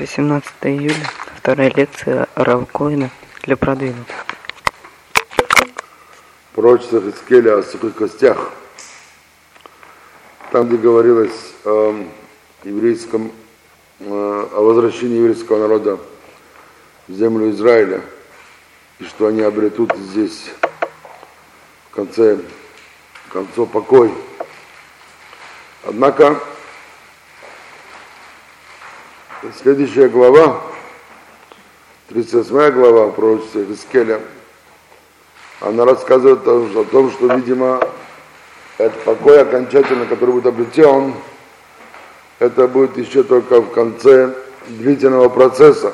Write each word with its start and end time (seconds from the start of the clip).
18 0.00 0.50
июля, 0.62 1.08
вторая 1.36 1.70
лекция 1.70 2.26
Равкоина 2.34 3.10
для 3.44 3.56
продвинутых. 3.56 4.26
Пророчество 6.52 7.00
Хискеля 7.00 7.58
о 7.58 7.62
сухих 7.62 7.94
костях. 7.94 8.50
Там, 10.50 10.66
где 10.66 10.78
говорилось 10.78 11.54
о 11.64 11.94
еврейском, 12.64 13.30
э, 14.00 14.04
о 14.08 14.62
возвращении 14.62 15.18
еврейского 15.18 15.60
народа 15.60 16.00
в 17.06 17.12
землю 17.12 17.50
Израиля, 17.50 18.00
и 18.98 19.04
что 19.04 19.28
они 19.28 19.42
обретут 19.42 19.94
здесь 19.96 20.50
в 21.90 21.94
конце, 21.94 22.40
в 23.28 23.32
конце 23.32 23.64
покой. 23.64 24.12
Однако 25.84 26.40
Следующая 29.62 30.08
глава, 30.08 30.60
38 32.08 32.72
глава 32.72 33.12
пророчества 33.12 33.64
Хискеля, 33.64 34.20
она 35.60 35.84
рассказывает 35.84 36.40
о 36.46 36.84
том, 36.84 37.10
что, 37.12 37.32
видимо, 37.36 37.80
этот 38.78 39.00
покой 39.04 39.40
окончательно, 39.40 40.06
который 40.06 40.32
будет 40.32 40.46
обретен, 40.46 41.14
это 42.40 42.66
будет 42.66 42.98
еще 42.98 43.22
только 43.22 43.60
в 43.60 43.70
конце 43.70 44.34
длительного 44.66 45.28
процесса. 45.28 45.92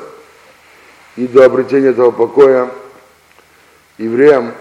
И 1.15 1.27
до 1.27 1.45
обретения 1.45 1.89
этого 1.89 2.09
покоя 2.09 2.71
евреям, 3.99 4.53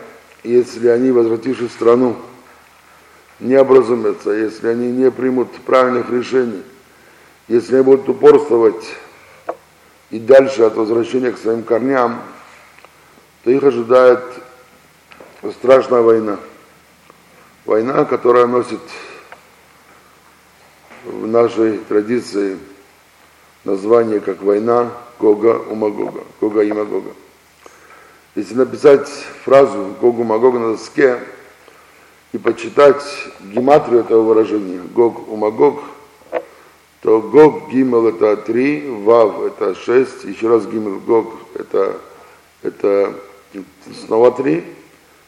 если 0.45 0.89
они, 0.89 1.11
возвратившись 1.11 1.71
в 1.71 1.75
страну, 1.75 2.17
не 3.41 3.57
образумятся, 3.57 4.31
если 4.33 4.69
они 4.69 4.91
не 4.91 5.11
примут 5.11 5.53
правильных 5.65 6.11
решений, 6.11 6.63
если 7.51 7.75
они 7.75 7.85
будут 7.85 8.09
упорствовать 8.09 8.95
и 10.11 10.21
дальше 10.21 10.63
от 10.63 10.77
возвращения 10.77 11.33
к 11.33 11.39
своим 11.39 11.65
корням, 11.65 12.23
то 13.43 13.51
их 13.51 13.61
ожидает 13.65 14.23
страшная 15.59 16.01
война. 16.01 16.39
Война, 17.65 18.05
которая 18.05 18.47
носит 18.47 18.79
в 21.05 21.27
нашей 21.27 21.79
традиции 21.79 22.57
название 23.65 24.21
как 24.21 24.43
война 24.43 24.93
Гога 25.19 25.59
у 25.59 25.75
Магога, 25.75 26.23
Гога 26.41 26.63
и 26.63 26.73
Магога. 26.73 27.11
Если 28.37 28.55
написать 28.55 29.09
фразу 29.45 29.97
Гогу 30.01 30.23
Магога 30.23 30.61
на 30.61 30.73
доске 30.77 31.19
и 32.31 32.39
почитать 32.39 33.03
гематрию 33.41 34.03
этого 34.03 34.23
выражения, 34.23 34.81
Гог 34.95 35.29
у 35.29 35.35
Магог– 35.35 35.83
то 37.03 37.21
Гог 37.21 37.71
Гимел 37.71 38.09
это 38.09 38.37
три, 38.37 38.89
Вав 38.89 39.41
это 39.43 39.75
шесть, 39.75 40.25
еще 40.25 40.49
раз 40.49 40.67
Гимел 40.67 41.01
Гог 41.01 41.33
это, 41.55 41.99
это 42.63 43.15
снова 44.07 44.33
три, 44.33 44.65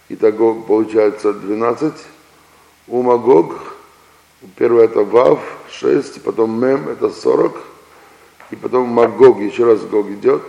и 0.08 0.16
так 0.16 0.36
Гог 0.36 0.66
получается 0.66 1.32
двенадцать. 1.32 1.96
Ума 2.88 3.16
Гог, 3.16 3.54
первое 4.56 4.84
это 4.84 5.02
Вав, 5.02 5.40
шесть, 5.70 6.22
потом 6.22 6.60
Мем 6.60 6.88
это 6.88 7.10
сорок, 7.10 7.56
и 8.50 8.56
потом 8.56 8.88
Магог, 8.88 9.40
еще 9.40 9.64
раз 9.64 9.80
Гог 9.80 10.10
идет, 10.10 10.42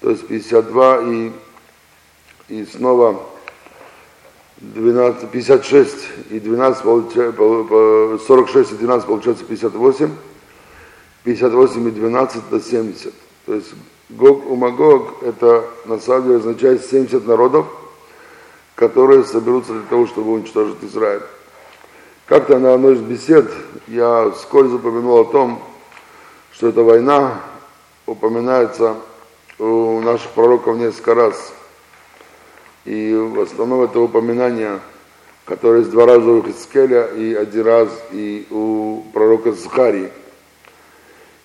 то 0.00 0.10
есть 0.10 0.26
52 0.26 0.98
и, 1.02 1.32
и 2.48 2.64
снова 2.64 3.20
12, 4.58 5.28
56 5.28 5.96
и 6.30 6.40
12 6.40 6.82
получается, 6.82 8.18
46 8.26 8.72
и 8.72 8.74
12 8.76 9.06
получается 9.06 9.44
58. 9.44 10.10
58 11.28 11.88
и 11.88 11.90
12 11.90 12.48
до 12.48 12.58
70. 12.58 13.12
То 13.44 13.54
есть 13.54 13.74
Гог 14.08 14.50
у 14.50 14.56
Магог 14.56 15.22
это 15.22 15.62
на 15.84 15.98
самом 15.98 16.22
деле 16.22 16.36
означает 16.36 16.82
70 16.86 17.26
народов, 17.26 17.66
которые 18.74 19.24
соберутся 19.24 19.74
для 19.74 19.82
того, 19.82 20.06
чтобы 20.06 20.32
уничтожить 20.32 20.82
Израиль. 20.82 21.20
Как-то 22.24 22.58
на 22.58 22.72
одной 22.72 22.94
из 22.94 23.00
бесед 23.00 23.52
я 23.88 24.30
вскользь 24.30 24.72
упомянул 24.72 25.18
о 25.18 25.24
том, 25.24 25.62
что 26.50 26.68
эта 26.68 26.82
война 26.82 27.42
упоминается 28.06 28.94
у 29.58 30.00
наших 30.00 30.30
пророков 30.30 30.78
несколько 30.78 31.14
раз. 31.14 31.52
И 32.86 33.12
в 33.14 33.40
основном 33.40 33.82
это 33.82 34.00
упоминание, 34.00 34.80
которое 35.44 35.80
есть 35.80 35.90
два 35.90 36.06
раза 36.06 36.30
у 36.30 36.42
Хискеля 36.42 37.08
и 37.08 37.34
один 37.34 37.66
раз 37.66 37.88
и 38.12 38.46
у 38.50 39.02
пророка 39.12 39.52
Захарии. 39.52 40.10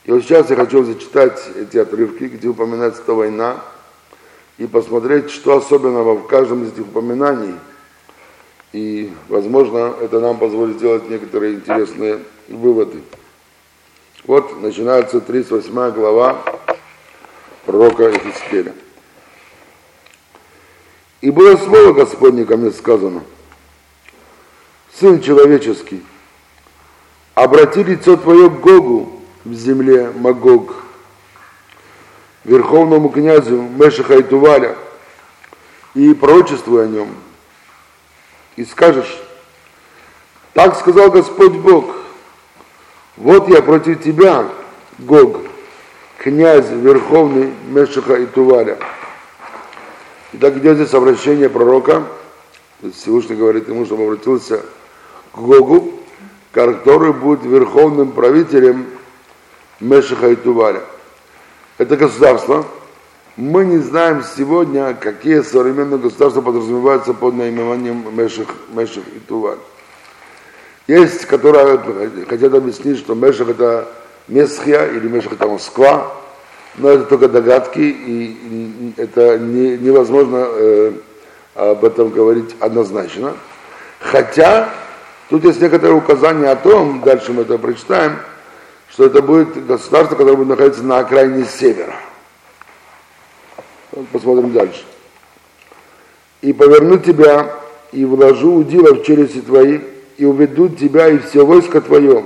И 0.05 0.11
вот 0.11 0.23
сейчас 0.23 0.49
я 0.49 0.55
хочу 0.55 0.83
зачитать 0.83 1.39
эти 1.55 1.77
отрывки, 1.77 2.25
где 2.25 2.49
упоминается 2.49 3.01
эта 3.01 3.13
война, 3.13 3.61
и 4.57 4.67
посмотреть, 4.67 5.31
что 5.31 5.57
особенного 5.57 6.15
в 6.15 6.27
каждом 6.27 6.63
из 6.63 6.73
этих 6.73 6.83
упоминаний. 6.83 7.55
И, 8.73 9.13
возможно, 9.29 9.95
это 10.01 10.19
нам 10.19 10.37
позволит 10.37 10.77
сделать 10.77 11.09
некоторые 11.09 11.55
интересные 11.55 12.19
выводы. 12.49 13.01
Вот 14.25 14.61
начинается 14.61 15.21
38 15.21 15.91
глава 15.91 16.43
пророка 17.65 18.09
Ефискеля. 18.09 18.73
И 21.21 21.31
было 21.31 21.55
слово 21.55 21.93
Господне 21.93 22.45
ко 22.45 22.57
мне 22.57 22.71
сказано, 22.71 23.23
Сын 24.99 25.21
человеческий, 25.21 26.03
обрати 27.33 27.83
лицо 27.83 28.15
твое 28.15 28.49
к 28.49 28.59
Гогу, 28.59 29.12
в 29.45 29.53
земле 29.53 30.11
Магог, 30.15 30.73
верховному 32.43 33.09
князю 33.09 33.61
Мешиха 33.61 34.15
и 34.15 34.23
Туваля, 34.23 34.75
и 35.93 36.13
пророчествуй 36.13 36.85
о 36.85 36.87
нем, 36.87 37.09
и 38.55 38.65
скажешь, 38.65 39.21
так 40.53 40.77
сказал 40.77 41.11
Господь 41.11 41.53
Бог, 41.53 41.95
вот 43.17 43.47
я 43.49 43.61
против 43.61 44.01
тебя, 44.01 44.47
Гог, 44.99 45.41
князь 46.17 46.69
верховный 46.69 47.53
Мешиха 47.67 48.15
и 48.15 48.25
Туваля. 48.25 48.77
И 50.31 50.37
так 50.37 50.57
идет 50.57 50.77
здесь 50.77 50.93
обращение 50.93 51.49
пророка, 51.49 52.03
Всевышний 52.95 53.35
говорит 53.35 53.67
ему, 53.67 53.85
чтобы 53.85 54.03
обратился 54.03 54.61
к 55.31 55.37
Гогу, 55.37 55.93
который 56.51 57.13
будет 57.13 57.43
верховным 57.43 58.11
правителем 58.11 58.87
Мешиха 59.79 60.29
и 60.29 60.35
Туваля. 60.35 60.81
Это 61.77 61.97
государство. 61.97 62.65
Мы 63.35 63.65
не 63.65 63.79
знаем 63.79 64.23
сегодня, 64.37 64.93
какие 64.93 65.41
современные 65.41 65.97
государства 65.97 66.41
подразумеваются 66.41 67.13
под 67.13 67.33
наименованием 67.33 68.05
Меших, 68.15 68.47
Меших 68.69 69.03
и 69.07 69.19
Туваль. 69.19 69.57
Есть, 70.85 71.25
которые 71.25 71.79
хотят 72.29 72.53
объяснить, 72.53 72.99
что 72.99 73.15
Меших 73.15 73.49
это 73.49 73.87
Месхия 74.27 74.85
или 74.85 75.07
Меших 75.07 75.33
это 75.33 75.47
Москва, 75.47 76.13
но 76.75 76.89
это 76.89 77.05
только 77.05 77.27
догадки, 77.27 77.79
и 77.79 78.93
это 78.97 79.39
не, 79.39 79.77
невозможно 79.77 80.45
э, 80.47 80.91
об 81.55 81.83
этом 81.85 82.09
говорить 82.09 82.55
однозначно. 82.59 83.33
Хотя 83.99 84.69
тут 85.29 85.43
есть 85.43 85.59
некоторые 85.61 85.97
указания 85.97 86.49
о 86.49 86.55
том, 86.55 87.01
дальше 87.01 87.33
мы 87.33 87.41
это 87.43 87.57
прочитаем, 87.57 88.17
что 88.93 89.05
это 89.05 89.23
будет 89.23 89.65
государство, 89.65 90.15
которое 90.15 90.37
будет 90.37 90.49
находиться 90.49 90.83
на 90.83 90.99
окраине 90.99 91.45
севера. 91.45 91.95
Посмотрим 94.11 94.53
дальше. 94.53 94.83
И 96.41 96.53
поверну 96.53 96.99
тебя, 96.99 97.55
и 97.91 98.05
вложу 98.05 98.53
удила 98.53 98.93
в 98.93 99.03
челюсти 99.03 99.41
твои, 99.41 99.79
и 100.17 100.25
уведут 100.25 100.77
тебя 100.77 101.07
и 101.07 101.17
все 101.17 101.43
войско 101.43 101.81
твое, 101.81 102.23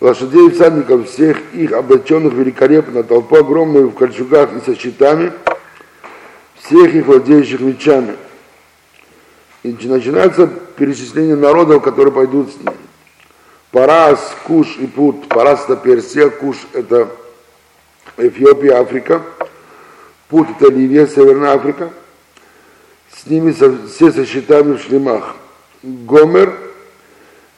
лошадей 0.00 0.48
и 0.48 0.50
всадников, 0.50 1.08
всех 1.08 1.38
их 1.54 1.72
облаченных 1.72 2.34
великолепно, 2.34 3.02
толпу 3.02 3.36
огромную 3.36 3.88
в 3.88 3.94
кольчугах 3.94 4.50
и 4.52 4.60
со 4.60 4.78
щитами, 4.78 5.32
всех 6.60 6.94
их 6.94 7.06
владеющих 7.06 7.60
мечами. 7.60 8.16
И 9.62 9.72
начинается 9.72 10.48
перечисление 10.76 11.36
народов, 11.36 11.82
которые 11.82 12.12
пойдут 12.12 12.50
с 12.52 12.56
ним. 12.56 12.74
Парас, 13.70 14.34
Куш 14.46 14.76
и 14.78 14.86
Пут. 14.86 15.28
Парас 15.28 15.64
это 15.64 15.76
Персия, 15.76 16.28
Куш 16.28 16.56
это 16.72 17.08
Эфиопия, 18.16 18.80
Африка. 18.80 19.22
Пут 20.28 20.48
это 20.58 20.72
Ливия, 20.72 21.06
Северная 21.06 21.54
Африка. 21.54 21.90
С 23.12 23.26
ними 23.26 23.52
все 23.52 24.12
со 24.12 24.26
щитами 24.26 24.76
в 24.76 24.82
шлемах. 24.82 25.36
Гомер 25.82 26.52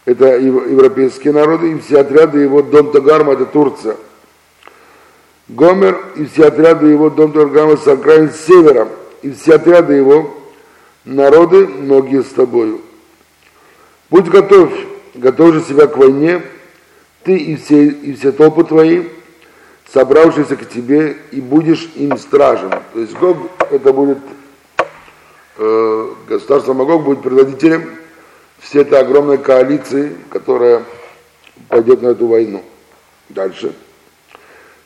это 0.08 0.38
европейские 0.38 1.34
народы, 1.34 1.72
и 1.72 1.78
все 1.80 2.00
отряды 2.00 2.38
его 2.38 2.62
Дон 2.62 2.92
Тагарма, 2.92 3.34
это 3.34 3.44
Турция. 3.44 3.96
Гомер 5.48 6.00
и 6.16 6.24
все 6.24 6.46
отряды 6.46 6.86
его 6.86 7.10
Дон 7.10 7.32
Тагарма 7.32 7.76
с 7.76 7.86
окраин 7.86 8.32
севера, 8.32 8.88
и 9.20 9.30
все 9.32 9.56
отряды 9.56 9.92
его 9.92 10.34
народы, 11.04 11.66
многие 11.66 12.22
с 12.22 12.28
тобою. 12.28 12.80
Будь 14.08 14.28
готов, 14.28 14.72
готов 15.18 15.54
же 15.54 15.62
себя 15.62 15.86
к 15.86 15.96
войне, 15.96 16.42
ты 17.24 17.36
и 17.36 17.56
все, 17.56 17.86
и 17.86 18.14
все 18.14 18.32
толпы 18.32 18.64
твои, 18.64 19.04
собравшийся 19.92 20.56
к 20.56 20.68
тебе, 20.68 21.16
и 21.30 21.40
будешь 21.40 21.90
им 21.94 22.16
стражем. 22.18 22.70
То 22.92 23.00
есть 23.00 23.14
Гог 23.14 23.36
это 23.70 23.92
будет, 23.92 24.18
э, 25.58 26.10
государство 26.28 26.74
Магог 26.74 27.04
будет 27.04 27.22
предводителем 27.22 27.90
всей 28.58 28.82
этой 28.82 29.00
огромной 29.00 29.38
коалиции, 29.38 30.16
которая 30.30 30.84
пойдет 31.68 32.02
на 32.02 32.08
эту 32.08 32.26
войну. 32.26 32.62
Дальше. 33.28 33.74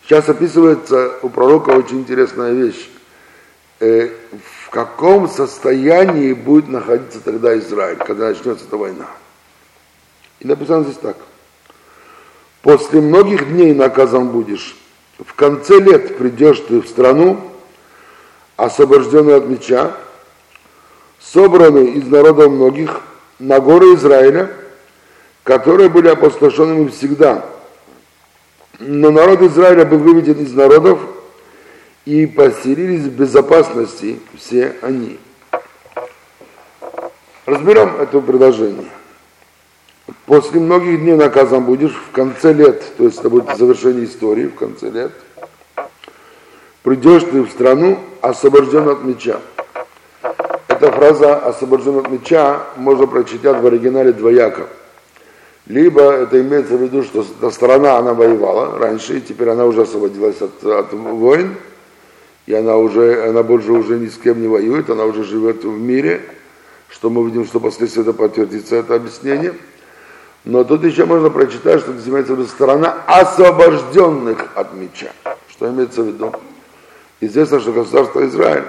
Сейчас 0.04 0.28
описывается 0.28 1.12
у 1.22 1.28
пророка 1.28 1.70
очень 1.70 2.00
интересная 2.00 2.52
вещь. 2.52 2.88
Э, 3.80 4.08
в 4.64 4.70
каком 4.70 5.28
состоянии 5.28 6.32
будет 6.32 6.68
находиться 6.68 7.20
тогда 7.20 7.56
Израиль, 7.58 7.98
когда 7.98 8.28
начнется 8.28 8.64
эта 8.64 8.76
война? 8.76 9.06
И 10.42 10.48
написано 10.48 10.82
здесь 10.82 10.96
так. 10.96 11.16
После 12.62 13.00
многих 13.00 13.48
дней 13.48 13.72
наказан 13.74 14.30
будешь. 14.30 14.76
В 15.24 15.34
конце 15.34 15.78
лет 15.78 16.18
придешь 16.18 16.60
ты 16.66 16.80
в 16.80 16.88
страну, 16.88 17.40
освобожденную 18.56 19.36
от 19.36 19.46
меча, 19.46 19.92
собранный 21.20 21.92
из 21.92 22.08
народов 22.08 22.50
многих, 22.50 23.02
на 23.38 23.60
горы 23.60 23.94
Израиля, 23.94 24.50
которые 25.44 25.88
были 25.88 26.08
опустошенными 26.08 26.88
всегда. 26.88 27.44
Но 28.80 29.12
народ 29.12 29.42
Израиля 29.42 29.84
был 29.84 29.98
выведен 29.98 30.42
из 30.42 30.52
народов, 30.52 30.98
и 32.04 32.26
поселились 32.26 33.02
в 33.02 33.12
безопасности 33.12 34.18
все 34.36 34.74
они. 34.82 35.20
Разберем 37.46 37.94
это 38.00 38.20
предложение. 38.20 38.90
После 40.26 40.60
многих 40.60 41.00
дней 41.00 41.14
наказан 41.14 41.64
будешь 41.64 41.94
в 41.94 42.10
конце 42.12 42.52
лет, 42.52 42.82
то 42.96 43.04
есть 43.04 43.20
это 43.20 43.30
будет 43.30 43.56
завершение 43.56 44.04
истории 44.04 44.46
в 44.46 44.54
конце 44.54 44.90
лет, 44.90 45.12
придешь 46.82 47.22
ты 47.24 47.42
в 47.42 47.50
страну, 47.50 47.98
освобожден 48.20 48.88
от 48.88 49.04
меча. 49.04 49.40
Эта 50.68 50.90
фраза 50.90 51.36
«освобожден 51.36 51.98
от 51.98 52.10
меча» 52.10 52.66
можно 52.76 53.06
прочитать 53.06 53.60
в 53.60 53.66
оригинале 53.66 54.12
двояко. 54.12 54.66
Либо 55.66 56.02
это 56.02 56.40
имеется 56.40 56.76
в 56.76 56.82
виду, 56.82 57.04
что 57.04 57.24
эта 57.38 57.50
страна, 57.50 57.98
она 57.98 58.14
воевала 58.14 58.78
раньше, 58.78 59.18
и 59.18 59.20
теперь 59.20 59.50
она 59.50 59.64
уже 59.66 59.82
освободилась 59.82 60.40
от, 60.42 60.64
от 60.64 60.92
войн, 60.92 61.54
и 62.46 62.54
она 62.54 62.76
уже, 62.76 63.28
она 63.28 63.44
больше 63.44 63.70
уже 63.70 63.98
ни 63.98 64.08
с 64.08 64.16
кем 64.16 64.40
не 64.40 64.48
воюет, 64.48 64.90
она 64.90 65.04
уже 65.04 65.22
живет 65.22 65.62
в 65.62 65.78
мире, 65.78 66.22
что 66.88 67.10
мы 67.10 67.24
видим, 67.24 67.44
что 67.44 67.60
последствия 67.60 68.02
это 68.02 68.12
подтвердится, 68.12 68.74
это 68.74 68.96
объяснение– 68.96 69.54
но 70.44 70.64
тут 70.64 70.82
еще 70.84 71.04
можно 71.04 71.30
прочитать, 71.30 71.80
что 71.80 71.92
здесь 71.92 72.08
имеется 72.08 72.34
в 72.34 72.38
виду 72.38 72.48
сторона 72.48 72.96
освобожденных 73.06 74.48
от 74.56 74.74
меча. 74.74 75.12
Что 75.48 75.70
имеется 75.70 76.02
в 76.02 76.06
виду? 76.06 76.32
Известно, 77.20 77.60
что 77.60 77.72
государство 77.72 78.26
Израиль 78.26 78.64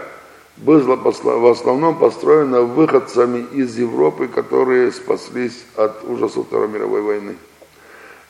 было 0.58 0.96
в 0.96 1.48
основном 1.48 1.98
построено 1.98 2.62
выходцами 2.62 3.48
из 3.54 3.76
Европы, 3.78 4.28
которые 4.28 4.92
спаслись 4.92 5.66
от 5.76 6.04
ужасов 6.08 6.46
Второй 6.46 6.68
мировой 6.68 7.02
войны. 7.02 7.36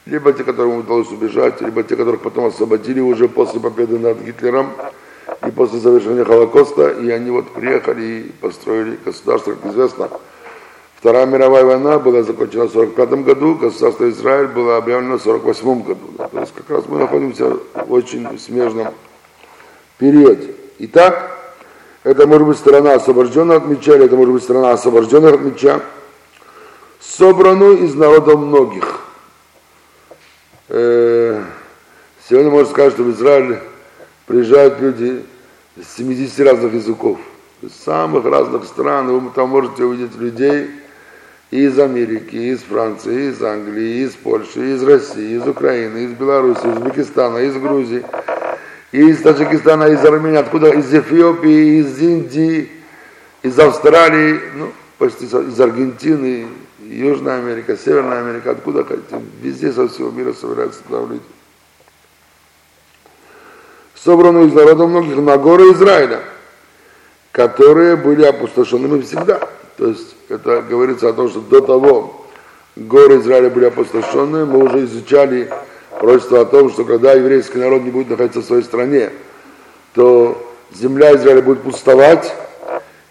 Либо 0.06 0.32
те, 0.32 0.46
которым 0.46 0.78
удалось 0.78 1.12
убежать, 1.12 1.60
либо 1.60 1.84
те, 1.84 1.98
которых 1.98 2.22
потом 2.22 2.46
освободили 2.46 3.02
уже 3.02 3.28
после 3.28 3.60
победы 3.60 4.00
над 4.00 4.22
Гитлером 4.22 4.72
и 5.46 5.52
после 5.52 5.80
завершения 5.80 6.24
Холокоста, 6.24 6.90
и 6.92 7.10
они 7.10 7.30
вот 7.30 7.50
приехали 7.50 8.04
и 8.04 8.32
построили 8.40 8.98
государство, 9.04 9.54
как 9.56 9.72
известно, 9.72 10.10
Вторая 11.04 11.26
мировая 11.26 11.66
война 11.66 12.00
была 12.00 12.24
закончена 12.24 12.66
в 12.66 12.72
1945 12.78 13.26
году, 13.26 13.56
государство 13.56 14.10
Израиль 14.10 14.48
было 14.48 14.78
объявлено 14.78 15.18
в 15.18 15.28
1948 15.28 15.84
году. 15.84 16.30
То 16.32 16.40
есть 16.40 16.54
как 16.56 16.70
раз 16.70 16.86
мы 16.88 16.98
находимся 16.98 17.58
в 17.74 17.92
очень 17.92 18.40
смежном 18.40 18.94
периоде. 19.98 20.56
Итак, 20.80 21.38
это 22.06 22.26
может 22.26 22.48
быть 22.48 22.58
страна 22.58 22.94
освобожденная 22.94 23.58
от 23.58 23.66
меча, 23.66 23.96
или 23.96 24.06
это 24.06 24.16
может 24.16 24.34
быть 24.34 24.44
страна 24.44 24.72
освобожденная 24.72 25.34
от 25.34 25.42
меча, 25.42 25.82
собранную 27.02 27.80
из 27.80 27.94
народов 27.96 28.40
многих. 28.40 29.02
Э, 30.70 31.44
сегодня 32.30 32.50
можно 32.50 32.72
сказать, 32.72 32.94
что 32.94 33.04
в 33.04 33.12
Израиль 33.12 33.60
приезжают 34.26 34.80
люди 34.80 35.22
с 35.76 35.98
70 35.98 36.40
разных 36.40 36.74
языков, 36.74 37.18
из 37.62 37.76
самых 37.76 38.24
разных 38.24 38.64
стран, 38.64 39.08
вы 39.08 39.30
там 39.32 39.50
можете 39.50 39.84
увидеть 39.84 40.16
людей, 40.16 40.70
из 41.54 41.78
Америки, 41.78 42.36
из 42.36 42.62
Франции, 42.62 43.30
из 43.30 43.42
Англии, 43.44 44.04
из 44.04 44.14
Польши, 44.14 44.74
из 44.74 44.84
России, 44.84 45.38
из 45.38 45.48
Украины, 45.48 46.06
из 46.06 46.12
Беларуси, 46.14 46.66
из 46.66 46.78
Узбекистана, 46.78 47.38
из 47.38 47.56
Грузии, 47.56 48.04
из 48.92 49.22
Таджикистана, 49.22 49.84
из 49.84 50.04
Армении, 50.04 50.40
откуда, 50.40 50.70
из 50.70 50.92
Эфиопии, 50.92 51.80
из 51.80 52.00
Индии, 52.00 52.72
из 53.44 53.60
Австралии, 53.60 54.40
ну, 54.56 54.72
почти 54.98 55.26
из 55.26 55.62
Аргентины, 55.62 56.48
Южная 56.80 57.38
Америка, 57.38 57.78
Северная 57.78 58.22
Америка, 58.22 58.52
откуда 58.52 58.84
хотите, 58.84 59.22
везде 59.42 59.72
со 59.72 59.88
всего 59.88 60.10
мира 60.10 60.34
собираются 60.34 60.82
туда 60.88 61.02
люди. 61.02 61.22
Собраны 63.94 64.48
из 64.48 64.54
народа 64.54 64.88
многих 64.88 65.18
на 65.18 65.38
горы 65.38 65.72
Израиля, 65.74 66.22
которые 67.32 67.96
были 67.96 68.26
опустошенными 68.26 69.02
всегда. 69.02 69.48
То 69.78 69.88
есть 69.88 70.16
это 70.30 70.62
говорится 70.62 71.10
о 71.10 71.14
том, 71.14 71.30
что 71.30 71.42
до 71.42 71.62
того 71.62 72.26
горы 72.76 73.20
Израиля 73.20 73.50
были 73.50 73.66
опустошены, 73.66 74.46
мы 74.46 74.64
уже 74.64 74.86
изучали 74.86 75.52
пророчество 76.00 76.42
о 76.42 76.46
том, 76.46 76.72
что 76.72 76.86
когда 76.86 77.14
еврейский 77.14 77.58
народ 77.58 77.84
не 77.84 77.92
будет 77.92 78.10
находиться 78.10 78.42
в 78.42 78.46
своей 78.46 78.64
стране, 78.64 79.12
то 79.94 80.38
земля 80.74 81.16
Израиля 81.16 81.42
будет 81.42 81.62
пустовать, 81.62 82.34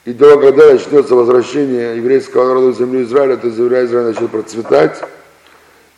и 0.05 0.13
до 0.13 0.39
когда 0.39 0.73
начнется 0.73 1.15
возвращение 1.15 1.97
еврейского 1.97 2.49
народа 2.49 2.73
в 2.73 2.77
землю 2.77 3.03
Израиля, 3.05 3.37
то 3.37 3.51
земля 3.51 3.85
Израиля 3.85 4.09
начнет 4.09 4.31
процветать. 4.31 5.01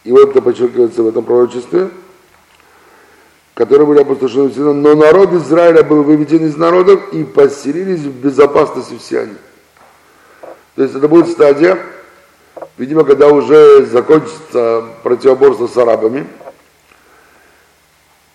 И 0.05 0.13
вот 0.13 0.31
это 0.31 0.43
подчеркивается 0.43 1.03
в 1.03 1.09
этом 1.09 1.25
пророчестве, 1.25 1.89
которые 3.55 3.87
были 3.87 4.01
опустошены 4.01 4.51
но 4.75 4.95
народ 4.95 5.33
Израиля 5.33 5.83
был 5.83 6.03
выведен 6.03 6.45
из 6.47 6.57
народов 6.57 7.15
и 7.15 7.25
поселились 7.25 8.01
в 8.01 8.13
безопасности 8.13 8.99
все 8.99 9.21
они. 9.21 9.37
То 10.77 10.83
есть 10.83 10.95
это 10.95 11.07
будет 11.07 11.29
стадия, 11.29 11.79
видимо, 12.79 13.05
когда 13.05 13.29
уже 13.29 13.87
закончится 13.87 14.85
противоборство 15.05 15.69
с 15.69 15.77
арабами. 15.77 16.27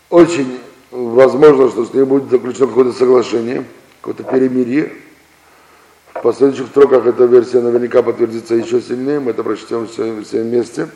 Очень 0.09 0.59
возможно, 0.89 1.69
что 1.69 1.85
с 1.85 1.94
ними 1.94 2.06
будет 2.06 2.30
заключено 2.30 2.68
какое-то 2.68 2.94
соглашение, 2.94 3.66
какое-то 4.02 4.23
перемирие. 4.23 4.94
В 6.14 6.21
последующих 6.21 6.68
строках 6.68 7.06
эта 7.06 7.25
версия 7.25 7.59
наверняка 7.59 8.02
подтвердится 8.04 8.56
еще 8.56 8.81
сильнее, 8.81 9.19
мы 9.19 9.31
это 9.31 9.44
прочтем 9.44 9.87
все, 9.87 10.21
все 10.23 10.42
вместе. 10.42 10.90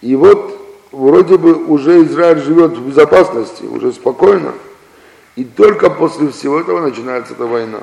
И 0.00 0.14
вот 0.14 0.56
вроде 0.92 1.36
бы 1.36 1.54
уже 1.54 2.02
Израиль 2.04 2.38
живет 2.38 2.72
в 2.76 2.86
безопасности, 2.86 3.64
уже 3.64 3.92
спокойно, 3.92 4.54
и 5.36 5.44
только 5.44 5.90
после 5.90 6.28
всего 6.30 6.60
этого 6.60 6.80
начинается 6.80 7.34
эта 7.34 7.46
война 7.46 7.80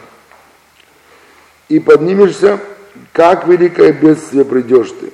и 1.70 1.80
поднимешься, 1.80 2.60
как 3.12 3.48
великое 3.48 3.94
бедствие 3.94 4.46
придешь 4.46 4.92
ты. 5.00 5.12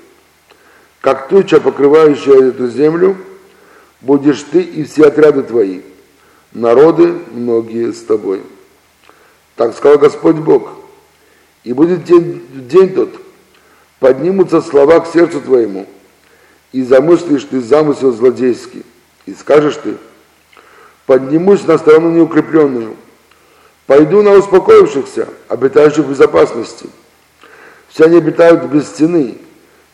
Как 0.99 1.29
туча, 1.29 1.59
покрывающая 1.59 2.49
эту 2.49 2.67
землю, 2.67 3.17
будешь 4.01 4.43
ты 4.43 4.61
и 4.61 4.83
все 4.83 5.07
отряды 5.07 5.43
твои, 5.43 5.81
народы 6.51 7.15
многие 7.31 7.91
с 7.91 8.03
тобой. 8.03 8.41
Так 9.55 9.75
сказал 9.75 9.97
Господь 9.97 10.35
Бог. 10.35 10.71
И 11.63 11.73
будет 11.73 12.03
день, 12.03 12.45
день 12.51 12.93
тот, 12.93 13.09
поднимутся 13.99 14.61
слова 14.61 14.99
к 14.99 15.07
сердцу 15.07 15.41
твоему, 15.41 15.85
и 16.71 16.81
замыслишь 16.81 17.43
ты 17.43 17.61
замысел 17.61 18.11
злодейский, 18.11 18.83
и 19.27 19.33
скажешь 19.33 19.77
ты, 19.83 19.97
поднимусь 21.05 21.65
на 21.67 21.77
сторону 21.77 22.09
неукрепленную, 22.09 22.95
Пойду 23.91 24.21
на 24.21 24.31
успокоившихся, 24.35 25.27
обитающих 25.49 26.05
в 26.05 26.09
безопасности. 26.11 26.85
Все 27.89 28.05
они 28.05 28.19
обитают 28.19 28.63
без 28.71 28.87
стены. 28.87 29.37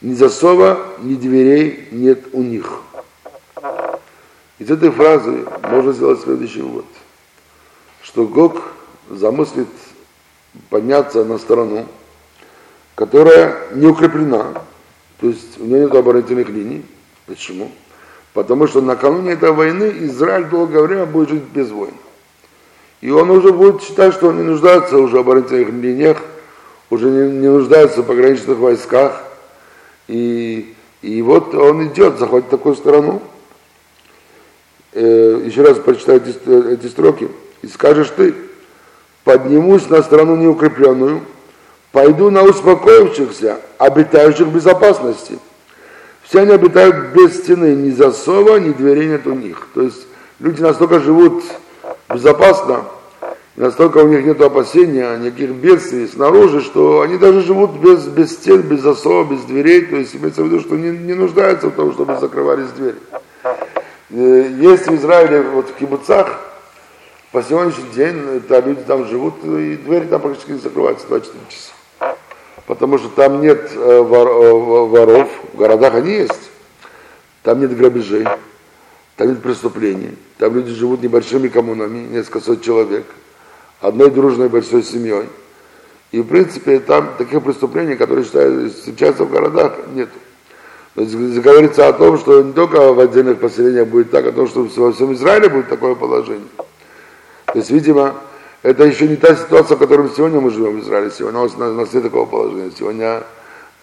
Ни 0.01 0.13
засова, 0.13 0.85
ни 1.01 1.15
дверей 1.15 1.87
нет 1.89 2.25
у 2.33 2.43
них. 2.43 2.81
Из 4.59 4.69
этой 4.69 4.91
фразы 4.91 5.45
можно 5.63 5.93
сделать 5.93 6.21
следующий 6.21 6.61
вывод, 6.61 6.85
что 8.03 8.27
Гог 8.27 8.61
замыслит 9.09 9.67
подняться 10.69 11.25
на 11.25 11.39
сторону, 11.39 11.87
которая 12.93 13.57
не 13.73 13.87
укреплена, 13.87 14.61
то 15.19 15.27
есть 15.27 15.59
у 15.59 15.63
нее 15.63 15.85
нет 15.85 15.95
оборонительных 15.95 16.49
линий. 16.49 16.85
Почему? 17.25 17.71
Потому 18.33 18.67
что 18.67 18.79
накануне 18.79 19.31
этой 19.31 19.51
войны 19.51 19.91
Израиль 20.01 20.45
долгое 20.45 20.83
время 20.83 21.07
будет 21.07 21.29
жить 21.29 21.45
без 21.45 21.71
войн. 21.71 21.95
И 23.01 23.11
он 23.11 23.29
уже 23.29 23.51
будет 23.53 23.83
считать, 23.83 24.13
что 24.13 24.29
он 24.29 24.37
не 24.37 24.43
нуждается 24.43 24.97
уже 24.97 25.17
в 25.17 25.19
оборонительных 25.19 25.69
линиях, 25.69 26.17
уже 26.89 27.09
не, 27.09 27.31
не 27.39 27.47
нуждается 27.47 28.01
в 28.01 28.05
пограничных 28.05 28.57
войсках. 28.57 29.23
И, 30.07 30.75
и 31.01 31.21
вот 31.21 31.53
он 31.53 31.87
идет, 31.87 32.17
заходит 32.17 32.49
такую 32.49 32.75
страну. 32.75 33.21
Э, 34.93 35.41
еще 35.45 35.61
раз 35.61 35.77
прочитаю 35.77 36.21
эти, 36.21 36.73
эти 36.73 36.87
строки, 36.87 37.29
и 37.61 37.67
скажешь 37.67 38.11
ты, 38.15 38.33
поднимусь 39.23 39.89
на 39.89 40.01
страну 40.01 40.35
неукрепленную, 40.35 41.21
пойду 41.91 42.31
на 42.31 42.43
успокоившихся, 42.43 43.59
обитающих 43.77 44.47
в 44.47 44.53
безопасности. 44.53 45.37
Все 46.23 46.41
они 46.41 46.51
обитают 46.51 47.13
без 47.13 47.37
стены, 47.37 47.75
ни 47.75 47.91
засова, 47.91 48.57
ни 48.57 48.71
дверей 48.71 49.07
нет 49.07 49.27
у 49.27 49.33
них. 49.33 49.67
То 49.73 49.83
есть 49.83 50.07
люди 50.39 50.61
настолько 50.61 50.99
живут 50.99 51.43
безопасно, 52.09 52.85
настолько 53.55 53.99
у 53.99 54.07
них 54.07 54.25
нет 54.25 54.41
опасения, 54.41 55.17
никаких 55.17 55.51
бедствий 55.51 56.07
снаружи, 56.07 56.61
что 56.61 57.01
они 57.01 57.17
даже 57.17 57.41
живут 57.41 57.71
без, 57.77 58.05
без 58.05 58.33
стен, 58.33 58.61
без 58.61 58.81
засова, 58.81 59.23
без 59.23 59.41
дверей, 59.43 59.85
то 59.85 59.95
есть 59.95 60.15
имеется 60.15 60.43
в 60.43 60.47
виду, 60.47 60.59
что 60.59 60.75
не, 60.75 60.89
не 60.89 61.13
нуждаются 61.13 61.67
в 61.67 61.71
том, 61.71 61.93
чтобы 61.93 62.17
закрывались 62.17 62.69
двери. 62.69 62.97
Э, 64.09 64.49
есть 64.59 64.87
в 64.87 64.95
Израиле, 64.95 65.41
вот 65.41 65.69
в 65.69 65.73
кибуцах, 65.73 66.39
по 67.31 67.43
сегодняшний 67.43 67.89
день, 67.89 68.17
это 68.37 68.59
люди 68.59 68.81
там 68.81 69.05
живут, 69.05 69.43
и 69.43 69.75
двери 69.75 70.05
там 70.05 70.21
практически 70.21 70.51
не 70.51 70.59
закрываются 70.59 71.07
24 71.07 71.43
часа. 71.49 72.15
Потому 72.67 72.97
что 72.97 73.09
там 73.09 73.41
нет 73.41 73.71
э, 73.73 73.99
вор, 74.01 74.27
э, 74.27 74.51
воров, 74.53 75.29
в 75.53 75.57
городах 75.57 75.95
они 75.95 76.11
есть, 76.11 76.51
там 77.43 77.59
нет 77.59 77.75
грабежей, 77.75 78.25
там 79.17 79.27
нет 79.27 79.41
преступлений, 79.41 80.17
там 80.37 80.55
люди 80.55 80.71
живут 80.71 81.01
небольшими 81.01 81.49
коммунами, 81.49 82.07
несколько 82.07 82.39
сот 82.39 82.61
человек– 82.61 83.05
одной 83.81 84.09
дружной 84.11 84.49
большой 84.49 84.83
семьей. 84.83 85.27
И, 86.11 86.21
в 86.21 86.25
принципе, 86.25 86.79
там 86.79 87.09
таких 87.17 87.43
преступлений, 87.43 87.95
которые 87.95 88.25
считаются, 88.25 88.77
встречаются 88.77 89.25
в 89.25 89.31
городах, 89.31 89.73
нет. 89.93 90.09
Говорится 90.95 91.87
о 91.87 91.93
том, 91.93 92.17
что 92.17 92.41
не 92.41 92.53
только 92.53 92.91
в 92.93 92.99
отдельных 92.99 93.39
поселениях 93.39 93.87
будет 93.87 94.09
так, 94.09 94.25
а 94.25 94.31
то, 94.31 94.47
что 94.47 94.67
во 94.77 94.91
всем 94.93 95.13
Израиле 95.13 95.49
будет 95.49 95.69
такое 95.69 95.93
положение. 95.93 96.47
То 97.45 97.59
есть, 97.59 97.69
видимо, 97.69 98.15
это 98.63 98.83
еще 98.83 99.07
не 99.07 99.15
та 99.15 99.35
ситуация, 99.35 99.75
в 99.75 99.79
которой 99.79 100.09
сегодня 100.15 100.39
мы 100.39 100.49
живем 100.49 100.79
в 100.79 100.83
Израиле. 100.83 101.11
Сегодня 101.11 101.41
у 101.41 101.73
нас, 101.73 101.93
нет 101.93 102.03
такого 102.03 102.25
положения. 102.25 102.71
Сегодня 102.75 103.23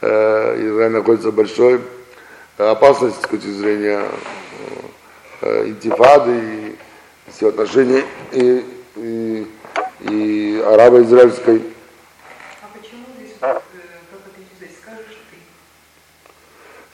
э, 0.00 0.66
Израиль 0.66 0.92
находится 0.92 1.30
в 1.30 1.34
большой 1.34 1.80
э, 2.58 2.66
опасности 2.66 3.18
с 3.24 3.28
точки 3.28 3.46
зрения 3.48 4.02
интифады 5.44 6.32
и 6.32 6.76
все 7.30 7.48
отношения 7.48 8.04
и, 8.32 8.64
и 8.96 9.46
и 10.00 10.62
арабо-израильской. 10.64 11.62
А 12.62 12.66
почему 12.76 13.04
здесь, 13.16 13.36
э, 13.40 13.46
как 13.46 14.20
это 14.26 14.40
здесь, 14.56 14.76
скажешь 14.82 15.18
ты? 15.30 15.36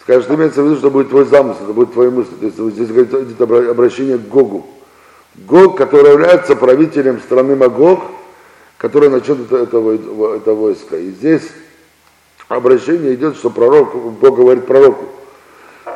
Скажешь, 0.03 0.25
что 0.25 0.35
имеется 0.35 0.63
в 0.63 0.67
виду, 0.67 0.77
что 0.77 0.91
будет 0.91 1.11
твой 1.11 1.25
замысел, 1.25 1.65
это 1.65 1.73
будет 1.73 1.93
твои 1.93 2.11
мысли. 2.11 2.35
То 2.35 2.47
есть 2.47 2.59
вот 2.59 2.73
здесь 2.73 2.89
идет 2.91 3.41
обращение 3.41 4.19
к 4.19 4.29
Гогу. 4.29 4.67
Гог, 5.35 5.77
который 5.77 6.13
является 6.13 6.57
правителем 6.57 7.21
страны 7.21 7.57
Магог, 7.57 8.03
который 8.77 9.09
начнет 9.09 9.41
это, 9.41 9.59
это, 9.59 9.79
это 10.37 10.55
войско. 10.55 10.97
И 10.97 11.11
здесь 11.11 11.49
обращение 12.49 13.15
идет, 13.15 13.37
что 13.37 13.51
пророк, 13.51 13.95
Бог 13.95 14.37
говорит 14.37 14.67
пророку, 14.67 15.07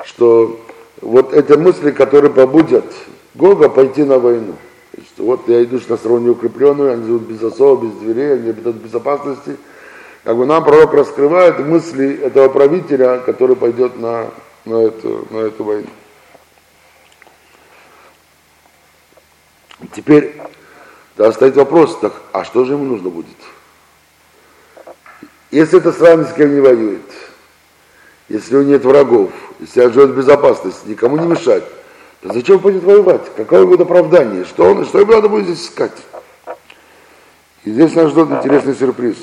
что 0.05 0.64
вот 1.01 1.33
эти 1.33 1.53
мысли, 1.53 1.91
которые 1.91 2.33
побудят 2.33 2.85
Гога 3.35 3.69
пойти 3.69 4.05
на 4.05 4.19
войну 4.19 4.55
что 5.15 5.25
вот 5.25 5.49
я 5.49 5.63
иду 5.63 5.81
на 5.89 5.97
страну 5.97 6.19
неукрепленную, 6.19 6.93
они 6.93 7.07
живут 7.07 7.23
без 7.23 7.41
засова, 7.41 7.81
без 7.83 7.93
дверей, 7.95 8.35
они 8.35 8.51
обитают 8.51 8.79
в 8.79 8.85
безопасности. 8.85 9.57
Как 10.25 10.37
бы 10.37 10.47
нам 10.47 10.65
пророк 10.65 10.95
раскрывает 10.95 11.59
мысли 11.61 12.21
этого 12.21 12.49
правителя, 12.49 13.19
который 13.19 13.57
пойдет 13.57 13.99
на, 13.99 14.31
на, 14.65 14.83
эту, 14.83 15.27
на 15.31 15.39
эту 15.39 15.65
войну. 15.65 15.89
Теперь 19.93 20.41
да, 21.17 21.31
стоит 21.33 21.57
вопрос, 21.57 21.99
так, 21.99 22.15
а 22.33 22.45
что 22.45 22.65
же 22.65 22.73
ему 22.73 22.85
нужно 22.85 23.11
будет? 23.11 23.37
Если 25.51 25.79
эта 25.79 25.93
страна 25.93 26.25
ни 26.25 26.27
с 26.27 26.33
кем 26.33 26.55
не 26.55 26.61
воюет, 26.61 27.03
если 28.29 28.57
у 28.57 28.63
него 28.63 28.73
нет 28.73 28.85
врагов, 28.85 29.31
он 29.77 29.93
живет 29.93 30.11
в 30.11 30.17
безопасности, 30.17 30.89
никому 30.89 31.17
не 31.17 31.27
мешать, 31.27 31.65
то 32.21 32.33
зачем 32.33 32.59
будет 32.59 32.83
воевать? 32.83 33.23
Какое 33.37 33.65
будет 33.67 33.83
оправдание? 33.83 34.45
Что, 34.45 34.65
он, 34.71 34.85
что 34.87 35.01
ему 35.01 35.13
надо 35.13 35.29
будет 35.29 35.45
здесь 35.45 35.67
искать? 35.67 35.97
И 37.65 37.71
здесь 37.71 37.95
нас 37.95 38.11
ждет 38.11 38.31
интересный 38.31 38.75
сюрприз. 38.75 39.17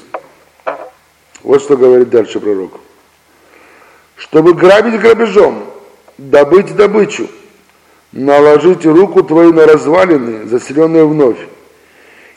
Вот 1.43 1.61
что 1.61 1.77
говорит 1.77 2.09
дальше 2.09 2.39
пророк. 2.39 2.79
Чтобы 4.15 4.53
грабить 4.53 4.99
грабежом, 4.99 5.63
добыть 6.17 6.75
добычу, 6.75 7.27
наложить 8.11 8.85
руку 8.85 9.23
твою 9.23 9.53
на 9.53 9.65
развалины, 9.65 10.47
заселенные 10.47 11.05
вновь, 11.05 11.39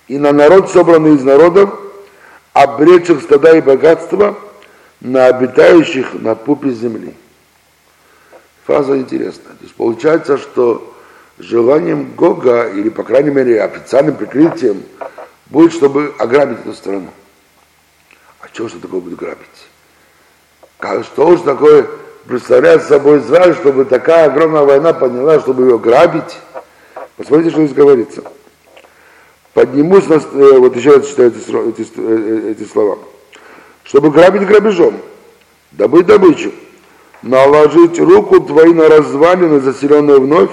и 0.09 0.19
на 0.19 0.33
народ, 0.33 0.71
собранный 0.71 1.15
из 1.15 1.23
народов, 1.23 1.71
обречь 2.53 3.11
их 3.11 3.23
стада 3.23 3.57
и 3.57 3.61
богатства 3.61 4.37
на 5.01 5.27
обитающих 5.27 6.15
на 6.15 6.35
пупе 6.35 6.71
земли. 6.71 7.15
Фраза 8.65 8.97
интересная. 8.97 9.55
То 9.55 9.63
есть 9.63 9.75
получается, 9.75 10.39
что 10.39 10.95
желанием 11.39 12.15
Гога, 12.15 12.69
или, 12.69 12.89
по 12.89 13.03
крайней 13.03 13.31
мере, 13.31 13.63
официальным 13.63 14.17
прикрытием, 14.17 14.83
будет, 15.47 15.73
чтобы 15.73 16.15
ограбить 16.19 16.61
эту 16.61 16.73
страну. 16.73 17.09
А 18.41 18.47
что 18.53 18.69
же 18.69 18.79
такое 18.79 19.01
будет 19.01 19.19
грабить? 19.19 19.69
Как, 20.79 21.05
что 21.05 21.37
же 21.37 21.43
такое 21.43 21.87
представляет 22.27 22.83
собой 22.85 23.19
Израиль, 23.19 23.55
чтобы 23.55 23.85
такая 23.85 24.27
огромная 24.27 24.63
война 24.63 24.95
подняла, 24.95 25.41
чтобы 25.41 25.65
ее 25.65 25.79
грабить? 25.79 26.39
Посмотрите, 27.17 27.51
что 27.51 27.65
здесь 27.65 27.77
говорится. 27.77 28.23
Поднимусь, 29.53 30.09
на, 30.09 30.15
э, 30.15 30.59
вот 30.59 30.75
еще 30.75 30.97
раз 30.97 31.07
читаю 31.07 31.31
эти, 31.31 31.81
эти, 31.81 31.93
э, 31.97 32.51
эти 32.53 32.65
слова. 32.69 32.99
Чтобы 33.85 34.11
грабить 34.11 34.47
грабежом, 34.47 34.99
добыть 35.73 36.07
добычу, 36.07 36.53
наложить 37.23 37.99
руку 37.99 38.41
твою 38.41 38.75
на 38.75 38.89
развалины, 38.89 39.61
заселенные 39.61 40.19
вновь, 40.19 40.53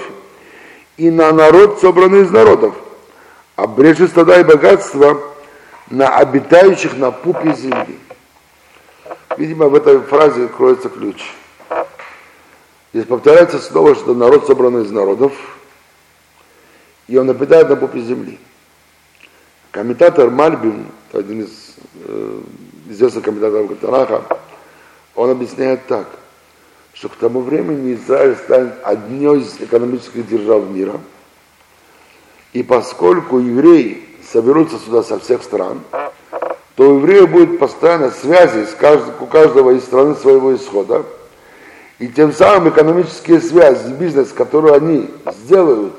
и 0.96 1.10
на 1.10 1.32
народ, 1.32 1.80
собранный 1.80 2.22
из 2.22 2.30
народов, 2.30 2.74
обрежи 3.56 4.08
стада 4.08 4.40
и 4.40 4.44
богатства 4.44 5.20
на 5.90 6.16
обитающих 6.16 6.96
на 6.96 7.10
пупе 7.10 7.54
земли. 7.54 7.98
Видимо, 9.36 9.68
в 9.68 9.74
этой 9.74 10.00
фразе 10.00 10.48
кроется 10.48 10.88
ключ. 10.88 11.22
Здесь 12.92 13.06
повторяется 13.06 13.58
снова, 13.58 13.94
что 13.94 14.14
народ 14.14 14.46
собран 14.46 14.82
из 14.82 14.90
народов, 14.90 15.32
и 17.08 17.16
он 17.16 17.30
обитает 17.30 17.68
на 17.70 17.76
пупе 17.76 18.00
земли. 18.00 18.38
Комментатор 19.70 20.30
Мальбим, 20.30 20.86
один 21.12 21.42
из 21.42 21.76
э, 22.06 22.40
известных 22.90 23.24
комментаторов 23.24 23.78
Танаха, 23.80 24.22
он 25.14 25.30
объясняет 25.30 25.86
так– 25.86 26.06
что 27.02 27.08
к 27.08 27.16
тому 27.16 27.40
времени 27.40 27.94
Израиль 27.94 28.36
станет 28.36 28.74
одной 28.84 29.40
из 29.40 29.56
экономических 29.58 30.24
держав 30.24 30.70
мира. 30.70 31.00
И 32.52 32.62
поскольку 32.62 33.40
евреи 33.40 34.04
соберутся 34.32 34.78
сюда 34.78 35.02
со 35.02 35.18
всех 35.18 35.42
стран, 35.42 35.80
то 36.76 36.90
у 36.90 36.98
евреев 36.98 37.28
будет 37.28 37.58
постоянно 37.58 38.12
связи 38.12 38.66
с 38.66 38.74
каждым, 38.78 39.14
у 39.18 39.26
каждого 39.26 39.72
из 39.72 39.82
страны 39.82 40.14
своего 40.14 40.54
исхода. 40.54 41.02
И 41.98 42.06
тем 42.06 42.32
самым 42.32 42.68
экономические 42.68 43.40
связи, 43.40 43.92
бизнес, 43.94 44.32
который 44.32 44.72
они 44.72 45.10
сделают 45.42 45.94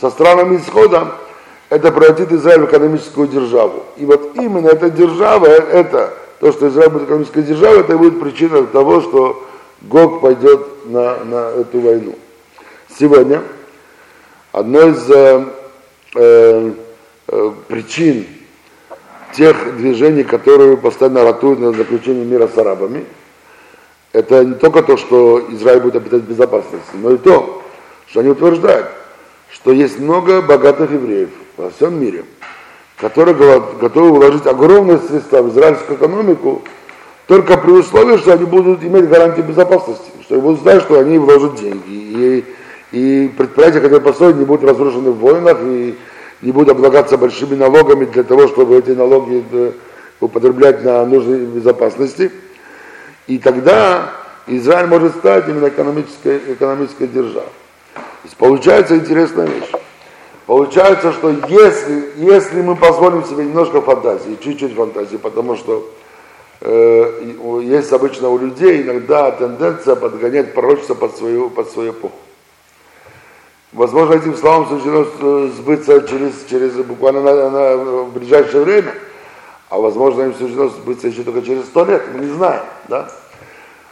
со 0.00 0.10
странами 0.10 0.56
исхода, 0.56 1.12
это 1.68 1.92
превратит 1.92 2.32
Израиль 2.32 2.62
в 2.62 2.64
экономическую 2.64 3.28
державу. 3.28 3.84
И 3.96 4.04
вот 4.04 4.32
именно 4.34 4.66
эта 4.66 4.90
держава, 4.90 5.46
это, 5.46 6.14
то, 6.40 6.50
что 6.50 6.66
Израиль 6.66 6.90
будет 6.90 7.04
экономической 7.04 7.44
державой, 7.44 7.78
это 7.78 7.96
будет 7.96 8.20
причиной 8.20 8.66
того, 8.66 9.00
что 9.02 9.44
Гог 9.82 10.20
пойдет 10.20 10.86
на, 10.86 11.24
на 11.24 11.50
эту 11.50 11.80
войну. 11.80 12.14
Сегодня 12.98 13.42
одной 14.52 14.90
из 14.90 15.10
э, 15.10 15.44
э, 16.14 16.72
э, 17.28 17.52
причин 17.68 18.26
тех 19.34 19.76
движений, 19.76 20.24
которые 20.24 20.76
постоянно 20.76 21.22
ратуют 21.22 21.60
на 21.60 21.72
заключение 21.72 22.24
мира 22.24 22.48
с 22.52 22.58
арабами, 22.58 23.04
это 24.12 24.44
не 24.44 24.54
только 24.54 24.82
то, 24.82 24.96
что 24.96 25.46
Израиль 25.50 25.80
будет 25.80 25.96
обитать 25.96 26.22
в 26.22 26.28
безопасности, 26.28 26.90
но 26.94 27.12
и 27.12 27.18
то, 27.18 27.62
что 28.08 28.20
они 28.20 28.30
утверждают, 28.30 28.88
что 29.52 29.70
есть 29.70 29.98
много 29.98 30.42
богатых 30.42 30.90
евреев 30.90 31.28
во 31.56 31.70
всем 31.70 32.00
мире, 32.00 32.24
которые 32.96 33.34
готовы 33.34 34.12
вложить 34.12 34.46
огромные 34.46 34.98
средства 34.98 35.42
в 35.42 35.50
израильскую 35.50 35.98
экономику, 35.98 36.62
только 37.28 37.58
при 37.58 37.72
условии, 37.72 38.16
что 38.16 38.32
они 38.32 38.46
будут 38.46 38.82
иметь 38.82 39.06
гарантию 39.06 39.44
безопасности, 39.44 40.10
что 40.22 40.34
они 40.34 40.42
будут 40.42 40.62
знать, 40.62 40.82
что 40.82 40.98
они 40.98 41.18
вложат 41.18 41.56
деньги. 41.56 41.84
И, 41.86 42.44
и 42.90 43.28
предприятия, 43.36 43.80
которые 43.80 44.00
построят, 44.00 44.36
не 44.36 44.46
будут 44.46 44.64
разрушены 44.64 45.10
в 45.10 45.18
войнах 45.18 45.58
и 45.60 45.94
не 46.40 46.52
будут 46.52 46.70
облагаться 46.70 47.18
большими 47.18 47.54
налогами 47.54 48.06
для 48.06 48.22
того, 48.22 48.48
чтобы 48.48 48.78
эти 48.78 48.92
налоги 48.92 49.44
э, 49.52 49.72
употреблять 50.20 50.82
на 50.82 51.04
нужды 51.04 51.44
безопасности. 51.44 52.32
И 53.26 53.38
тогда 53.38 54.10
Израиль 54.46 54.86
может 54.86 55.14
стать 55.16 55.48
именно 55.48 55.68
экономической, 55.68 56.40
экономической 56.54 57.08
державой. 57.08 57.50
Получается 58.38 58.96
интересная 58.96 59.46
вещь, 59.46 59.70
Получается, 60.46 61.12
что 61.12 61.28
если, 61.46 62.10
если 62.16 62.62
мы 62.62 62.74
позволим 62.74 63.22
себе 63.22 63.44
немножко 63.44 63.82
фантазии, 63.82 64.38
чуть-чуть 64.42 64.74
фантазии, 64.74 65.18
потому 65.18 65.56
что 65.56 65.86
есть 66.60 67.92
обычно 67.92 68.30
у 68.30 68.38
людей 68.38 68.82
иногда 68.82 69.30
тенденция 69.30 69.94
подгонять 69.94 70.54
пророчество 70.54 70.94
под 70.94 71.16
свою, 71.16 71.50
под 71.50 71.70
свою 71.70 71.92
эпоху. 71.92 72.16
Возможно, 73.72 74.14
этим 74.14 74.34
словам 74.34 74.66
суждено 74.66 75.04
сбыться 75.48 76.00
через, 76.08 76.32
через 76.48 76.72
буквально 76.84 77.20
на, 77.20 77.50
на, 77.50 77.76
в 77.76 78.12
ближайшее 78.12 78.64
время, 78.64 78.94
а 79.68 79.78
возможно, 79.78 80.22
им 80.22 80.34
суждено 80.34 80.68
сбыться 80.68 81.08
еще 81.08 81.22
только 81.22 81.42
через 81.42 81.66
сто 81.66 81.84
лет, 81.84 82.02
мы 82.12 82.24
не 82.24 82.32
знаем, 82.32 82.62
да? 82.88 83.10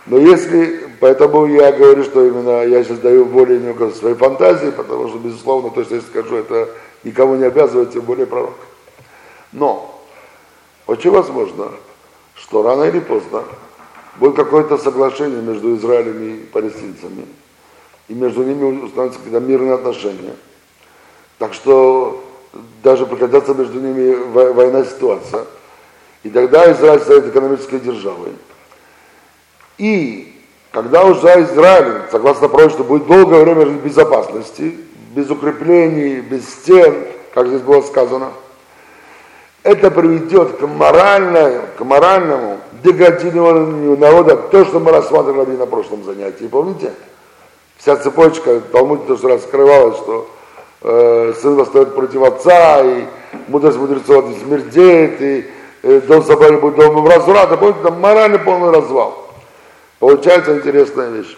Но 0.07 0.19
если, 0.19 0.89
поэтому 1.01 1.47
я 1.47 1.73
говорю, 1.73 2.05
что 2.05 2.25
именно 2.25 2.65
я 2.65 2.83
сейчас 2.85 3.01
даю 3.01 3.27
более 3.27 3.59
немного 3.59 3.91
своей 3.91 4.15
фантазии, 4.15 4.71
потому 4.71 5.09
что, 5.09 5.19
безусловно, 5.19 5.71
то, 5.71 5.85
что 5.85 5.97
я 5.97 6.01
скажу, 6.01 6.37
это 6.37 6.69
никому 7.05 7.35
не 7.35 7.45
обязывает, 7.45 7.93
тем 7.93 8.03
более 8.03 8.27
пророк. 8.27 8.55
Но 9.53 10.01
очень 10.87 11.11
возможно, 11.11 11.73
что 12.47 12.63
рано 12.63 12.85
или 12.85 13.01
поздно 13.01 13.43
будет 14.17 14.37
какое-то 14.37 14.79
соглашение 14.79 15.43
между 15.43 15.75
Израилем 15.77 16.23
и 16.23 16.37
палестинцами, 16.47 17.27
и 18.09 18.15
между 18.15 18.45
ними 18.45 18.85
установятся 18.85 19.19
какие-то 19.19 19.41
мирные 19.41 19.75
отношения. 19.75 20.35
Так 21.39 21.55
что 21.55 22.25
даже 22.83 23.05
прекратятся 23.05 23.53
между 23.53 23.81
ними 23.81 24.15
война 24.53 24.85
ситуация. 24.85 25.45
И 26.23 26.31
тогда 26.31 26.71
Израиль 26.73 27.01
станет 27.01 27.27
экономической 27.27 27.81
державой. 27.81 28.33
И 29.77 30.33
когда 30.71 31.05
уже 31.05 31.27
Израиль, 31.43 32.03
согласно 32.11 32.49
пророчеству, 32.49 32.85
будет 32.85 33.07
долгое 33.07 33.43
время 33.43 33.67
в 33.67 33.85
безопасности, 33.85 34.77
без 35.15 35.29
укреплений, 35.31 36.21
без 36.21 36.49
стен, 36.49 37.07
как 37.35 37.49
здесь 37.49 37.61
было 37.61 37.83
сказано, 37.83 38.31
это 39.67 39.91
приведет 39.91 40.59
к, 40.59 40.63
моральной, 40.63 41.61
к 41.77 41.85
моральному 41.85 42.59
деградированию 42.85 43.99
народа, 43.99 44.37
то, 44.37 44.65
что 44.65 44.79
мы 44.79 44.93
рассматривали 44.93 45.57
на 45.57 45.67
прошлом 45.67 46.05
занятии. 46.05 46.45
Помните? 46.45 46.93
Вся 47.77 47.97
цепочка, 47.97 48.61
Талмуд 48.73 49.07
то, 49.07 49.17
что 49.17 49.29
раскрывалось, 49.29 49.97
что 49.99 50.29
э, 50.83 51.35
сын 51.41 51.57
восстает 51.57 51.95
против 51.95 52.23
отца, 52.23 52.83
и 52.85 53.05
мудрость 53.49 53.79
мудрецов 53.79 54.25
смердеет, 54.43 55.21
и 55.21 55.47
э, 55.83 56.01
дом 56.01 56.23
собрали 56.23 56.57
будет 56.57 56.77
домом 56.77 57.07
разврата. 57.07 57.57
Помните, 57.57 57.81
там 57.83 58.01
моральный 58.01 58.39
полный 58.39 58.71
развал. 58.71 59.31
Получается 59.99 60.57
интересная 60.57 61.11
вещь. 61.11 61.37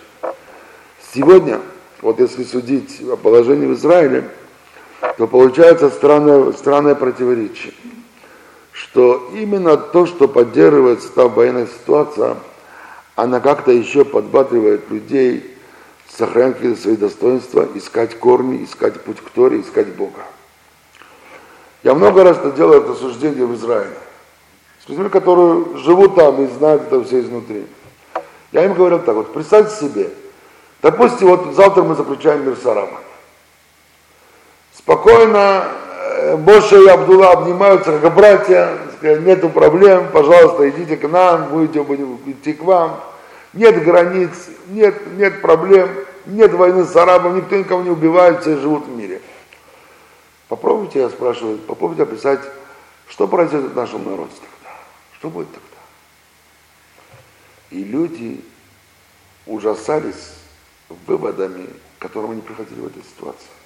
Сегодня, 1.14 1.60
вот 2.02 2.20
если 2.20 2.44
судить 2.44 3.00
о 3.10 3.16
положении 3.16 3.66
в 3.66 3.72
Израиле, 3.72 4.24
то 5.16 5.26
получается 5.26 5.88
странное, 5.88 6.52
странное 6.52 6.94
противоречие, 6.94 7.72
что 8.78 9.30
именно 9.34 9.76
то, 9.76 10.06
что 10.06 10.28
поддерживается 10.28 11.08
там 11.10 11.30
военная 11.32 11.66
ситуация, 11.66 12.36
она 13.16 13.40
как-то 13.40 13.72
еще 13.72 14.04
подбатривает 14.04 14.88
людей 14.88 15.56
сохранять 16.08 16.54
какие-то 16.56 16.80
свои 16.80 16.96
достоинства, 16.96 17.66
искать 17.74 18.18
корни, 18.18 18.64
искать 18.64 19.00
путь 19.02 19.20
к 19.20 19.30
Торе, 19.30 19.60
искать 19.60 19.88
Бога. 19.88 20.22
Я 21.82 21.94
много 21.94 22.22
раз 22.22 22.38
это 22.38 22.52
делаю 22.52 22.82
это 22.82 22.94
суждение 22.94 23.46
в 23.46 23.54
Израиле. 23.56 23.96
С 24.84 24.88
людьми, 24.88 25.08
которые 25.08 25.76
живут 25.78 26.14
там 26.14 26.40
и 26.44 26.46
знают 26.46 26.82
это 26.82 27.02
все 27.02 27.20
изнутри. 27.20 27.66
Я 28.52 28.64
им 28.64 28.74
говорил 28.74 29.00
так, 29.00 29.16
вот 29.16 29.32
представьте 29.32 29.74
себе, 29.74 30.10
допустим, 30.82 31.28
вот 31.28 31.54
завтра 31.54 31.82
мы 31.82 31.96
заключаем 31.96 32.46
мир 32.46 32.56
с 32.56 32.64
арабами. 32.64 32.98
Спокойно 34.72 35.66
Э, 36.18 36.36
и 36.36 36.88
Абдулла 36.88 37.30
обнимаются 37.30 37.98
как 37.98 38.14
братья, 38.14 38.76
нету 39.02 39.48
проблем, 39.48 40.08
пожалуйста, 40.12 40.68
идите 40.68 40.96
к 40.96 41.08
нам, 41.08 41.48
будете 41.50 41.80
идти 42.26 42.52
к 42.52 42.62
вам. 42.62 43.00
Нет 43.52 43.82
границ, 43.82 44.30
нет, 44.68 44.94
нет 45.16 45.40
проблем, 45.40 45.88
нет 46.26 46.52
войны 46.52 46.84
с 46.84 46.94
арабом, 46.96 47.36
никто 47.36 47.56
никого 47.56 47.82
не 47.82 47.90
убивает, 47.90 48.40
все 48.40 48.56
живут 48.56 48.86
в 48.86 48.90
мире. 48.90 49.22
Попробуйте, 50.48 51.00
я 51.00 51.08
спрашиваю, 51.08 51.58
попробуйте 51.58 52.02
описать, 52.02 52.40
что 53.08 53.28
произойдет 53.28 53.72
в 53.72 53.76
нашем 53.76 54.04
народе 54.04 54.32
тогда. 54.34 54.74
Что 55.18 55.30
будет 55.30 55.48
тогда? 55.52 55.66
И 57.70 57.84
люди 57.84 58.44
ужасались 59.46 60.34
выводами, 61.06 61.66
к 61.98 62.02
которым 62.02 62.32
они 62.32 62.40
приходили 62.40 62.80
в 62.80 62.86
этой 62.86 63.02
ситуации. 63.02 63.57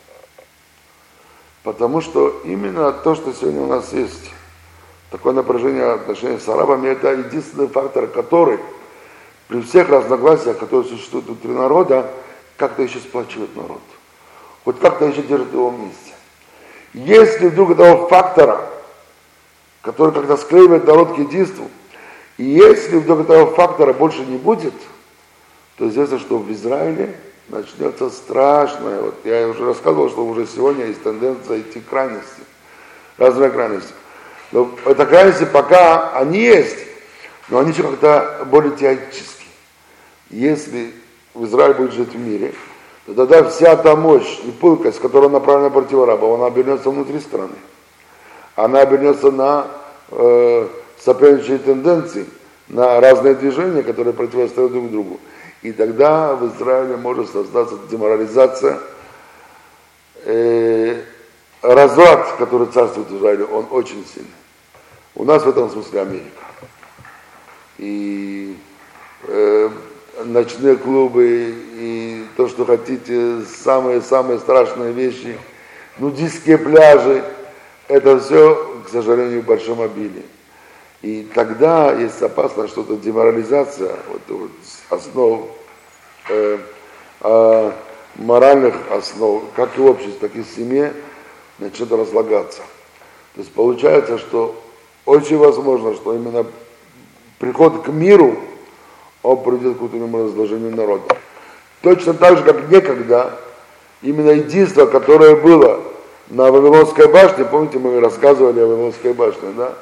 Потому 1.62 2.01
что 2.01 2.40
именно 2.44 2.92
то, 2.92 3.14
что 3.14 3.33
сегодня 3.33 3.62
у 3.62 3.66
нас 3.66 3.92
есть, 3.92 4.31
такое 5.11 5.33
напряжение 5.33 5.92
отношений 5.92 6.38
с 6.38 6.48
арабами, 6.48 6.88
это 6.88 7.12
единственный 7.12 7.68
фактор, 7.68 8.09
который 8.09 8.59
при 9.48 9.61
всех 9.61 9.88
разногласиях, 9.88 10.59
которые 10.59 10.88
существуют 10.88 11.27
внутри 11.27 11.53
народа, 11.53 12.11
как-то 12.57 12.83
еще 12.83 12.98
сплачивает 12.98 13.55
народ. 13.55 13.83
Хоть 14.64 14.81
как-то 14.81 15.05
еще 15.05 15.22
держит 15.22 15.53
его 15.53 15.70
вместе. 15.70 16.12
Если 16.94 17.48
вдруг 17.48 17.72
этого 17.72 18.09
фактора, 18.09 18.68
который 19.83 20.12
когда 20.12 20.37
склеивает 20.37 20.87
народ 20.87 21.14
к 21.14 21.18
единству, 21.18 21.68
если 22.38 22.96
вдруг 22.96 23.20
этого 23.20 23.55
фактора 23.55 23.92
больше 23.92 24.20
не 24.20 24.37
будет, 24.37 24.75
то 25.77 25.88
известно, 25.88 26.18
что 26.18 26.38
в 26.38 26.51
Израиле 26.53 27.16
начнется 27.53 28.11
страшное. 28.11 29.03
Вот 29.03 29.15
я 29.25 29.47
уже 29.47 29.65
рассказывал, 29.65 30.09
что 30.09 30.27
уже 30.27 30.47
сегодня 30.47 30.87
есть 30.87 31.03
тенденция 31.03 31.61
идти 31.61 31.81
к 31.81 31.88
крайности, 31.88 32.43
разные 33.19 33.51
крайности. 33.51 33.93
Но 34.51 34.71
это 34.85 35.07
крайности 35.07 35.45
пока 35.45 36.12
они 36.19 36.41
есть, 36.41 36.79
но 37.49 37.59
они 37.59 37.73
еще 37.73 37.83
как-то 37.83 38.47
более 38.51 38.73
теоретические. 38.73 39.49
Если 40.31 40.93
в 41.35 41.45
Израиль 41.45 41.75
будет 41.75 41.93
жить 41.93 42.15
в 42.15 42.19
мире, 42.19 42.55
то 43.07 43.15
тогда 43.15 43.45
вся 43.45 43.77
та 43.77 43.97
мощь 43.97 44.38
и 44.45 44.51
пылкость, 44.51 45.01
которая 45.01 45.29
направлена 45.29 45.71
против 45.71 45.99
арабов, 45.99 46.38
она 46.38 46.47
обернется 46.47 46.91
внутри 46.91 47.21
страны. 47.21 47.55
Она 48.55 48.81
обернется 48.81 49.31
на 49.31 49.67
э, 50.11 50.69
соперничающие 50.99 51.59
тенденции, 51.59 52.27
на 52.69 53.01
разные 53.01 53.35
движения, 53.35 53.83
которые 53.83 54.15
противостоят 54.15 54.73
друг 54.73 54.91
другу. 54.91 55.21
И 55.62 55.72
тогда 55.72 56.35
в 56.35 56.55
Израиле 56.57 56.96
может 56.96 57.31
создаться 57.31 57.77
деморализация, 57.88 58.81
э, 60.25 61.01
разврат, 61.62 62.33
который 62.37 62.66
царствует 62.66 63.09
в 63.09 63.18
Израиле, 63.18 63.44
он 63.44 63.66
очень 63.70 64.05
сильный. 64.12 64.29
У 65.14 65.25
нас 65.25 65.44
в 65.44 65.48
этом 65.48 65.70
смысле 65.70 66.01
Америка. 66.01 66.44
И 67.79 68.57
э, 69.25 69.70
ночные 70.25 70.77
клубы, 70.77 71.55
и 71.75 72.27
то, 72.37 72.48
что 72.48 72.64
хотите, 72.64 73.42
самые-самые 73.62 74.40
страшные 74.40 74.92
вещи, 74.92 75.38
нудистские 75.98 76.59
пляжи, 76.59 77.22
это 77.87 78.18
все, 78.18 78.83
к 78.87 78.88
сожалению, 78.90 79.42
в 79.42 79.44
большом 79.44 79.81
обилии. 79.81 80.25
И 81.03 81.29
тогда 81.35 81.92
есть 81.92 82.22
опасность, 82.22 82.72
что 82.72 82.83
эта 82.83 82.96
деморализация 82.96 83.96
вот, 84.09 84.22
вот, 84.29 84.51
основ, 84.92 85.48
э, 86.28 86.59
э, 87.20 87.72
моральных 88.16 88.74
основ, 88.90 89.42
как 89.57 89.76
и 89.76 89.81
в 89.81 89.87
обществе, 89.87 90.14
так 90.20 90.37
и 90.37 90.42
в 90.42 90.46
семье, 90.46 90.92
начнет 91.59 91.90
разлагаться. 91.92 92.62
То 93.35 93.40
есть 93.40 93.52
получается, 93.52 94.18
что 94.18 94.55
очень 95.07 95.38
возможно, 95.38 95.94
что 95.94 96.14
именно 96.14 96.46
приход 97.38 97.83
к 97.83 97.88
миру, 97.88 98.37
он 99.22 99.42
приведет 99.42 99.76
к 99.76 99.81
внутреннему 99.81 100.24
разложению 100.24 100.76
народа. 100.76 101.16
Точно 101.81 102.14
так 102.14 102.38
же, 102.38 102.44
как 102.44 102.68
некогда, 102.70 103.38
именно 104.02 104.31
единство, 104.31 104.87
которое 104.87 105.37
было 105.37 105.81
на 106.28 106.50
Вавилонской 106.50 107.09
башне, 107.09 107.44
помните, 107.44 107.78
мы 107.78 108.00
рассказывали 108.00 108.61
о 108.61 108.66
Вавилонской 108.66 109.12
башне, 109.12 109.50
да? 109.57 109.72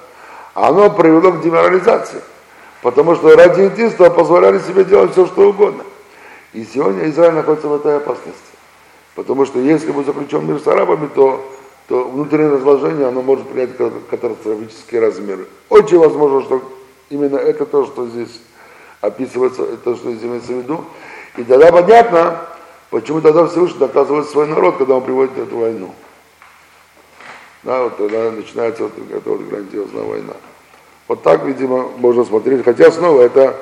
оно 0.55 0.91
привело 0.91 1.33
к 1.33 1.43
деморализации. 1.43 2.21
Потому 2.83 3.15
что 3.15 3.37
ради 3.37 3.61
единства 3.61 4.09
позволяли 4.09 4.59
себе 4.59 4.85
делать 4.85 5.13
все, 5.13 5.27
что 5.27 5.49
угодно. 5.49 5.85
И 6.53 6.65
сегодня 6.65 7.09
Израиль 7.11 7.35
находится 7.35 7.69
в 7.69 7.75
этой 7.75 7.99
опасности. 7.99 8.41
Потому 9.15 9.45
что 9.45 9.59
если 9.59 9.93
мы 9.93 10.05
заключен 10.05 10.47
мир 10.47 10.59
с 10.61 10.67
арабами, 10.67 11.09
то, 11.15 11.45
то 11.89 12.05
внутреннее 12.05 12.55
разложение 12.55 13.07
оно 13.07 13.23
может 13.23 13.49
принять 13.49 13.77
катастрофические 14.09 15.01
размеры. 15.01 15.47
Очень 15.69 15.99
возможно, 15.99 16.43
что 16.43 16.63
именно 17.11 17.37
это 17.37 17.67
то, 17.67 17.85
что 17.85 18.07
здесь 18.07 18.41
описывается, 19.01 19.63
это 19.65 19.77
то, 19.77 19.97
что 19.97 20.11
здесь 20.11 20.25
имеется 20.25 20.53
в 20.53 20.57
виду. 20.57 20.85
И 21.37 21.45
тогда 21.45 21.71
понятно, 21.71 22.41
почему 22.91 23.21
тогда 23.21 23.47
Всевышний 23.47 23.79
доказывает 23.79 24.29
свой 24.29 24.47
народ, 24.47 24.79
когда 24.79 24.97
он 24.97 25.05
приводит 25.05 25.37
эту 25.37 25.57
войну. 25.57 25.95
Да, 27.63 27.83
вот 27.85 27.99
тогда 27.99 28.31
начинается 28.31 28.85
вот 28.85 28.93
эта 29.13 29.29
вот 29.29 29.41
грандиозная 29.43 30.03
война. 30.03 30.33
Вот 31.11 31.25
так, 31.25 31.45
видимо, 31.45 31.89
можно 31.97 32.25
смотреть. 32.25 32.65
Хотя 32.65 32.93
снова 32.93 33.23
это 33.23 33.57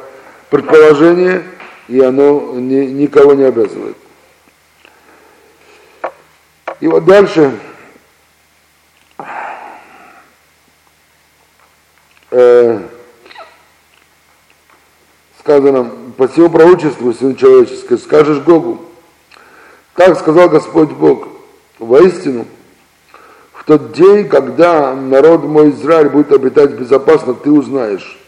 предположение, 0.50 1.42
и 1.88 1.98
оно 1.98 2.52
ни, 2.52 2.84
никого 2.84 3.32
не 3.32 3.44
обязывает. 3.44 3.96
И 6.80 6.86
вот 6.86 7.06
дальше 7.06 7.58
э, 12.32 12.82
сказано, 15.40 15.90
по 16.18 16.28
всему 16.28 16.50
пророчеству, 16.50 17.14
Сын 17.14 17.34
человеческое, 17.34 17.96
скажешь 17.96 18.40
Богу, 18.40 18.84
так 19.94 20.18
сказал 20.18 20.50
Господь 20.50 20.90
Бог, 20.90 21.28
воистину– 21.78 22.44
тот 23.68 23.92
день, 23.92 24.26
когда 24.26 24.94
народ 24.94 25.44
мой 25.44 25.68
Израиль 25.72 26.08
будет 26.08 26.32
обитать 26.32 26.70
безопасно, 26.70 27.34
ты 27.34 27.50
узнаешь. 27.50 28.18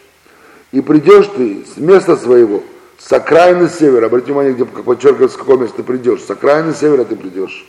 И 0.71 0.81
придешь 0.81 1.25
ты 1.35 1.65
с 1.65 1.77
места 1.77 2.15
своего, 2.15 2.61
с 2.99 3.11
окраины 3.11 3.67
севера, 3.67 4.05
обратите 4.05 4.33
внимание, 4.33 4.53
где, 4.53 4.65
подчеркивается, 4.65 5.35
с 5.35 5.39
какого 5.39 5.63
места 5.63 5.77
ты 5.77 5.83
придешь, 5.83 6.21
с 6.21 6.29
окраины 6.29 6.75
севера 6.75 7.05
ты 7.05 7.15
придешь. 7.15 7.65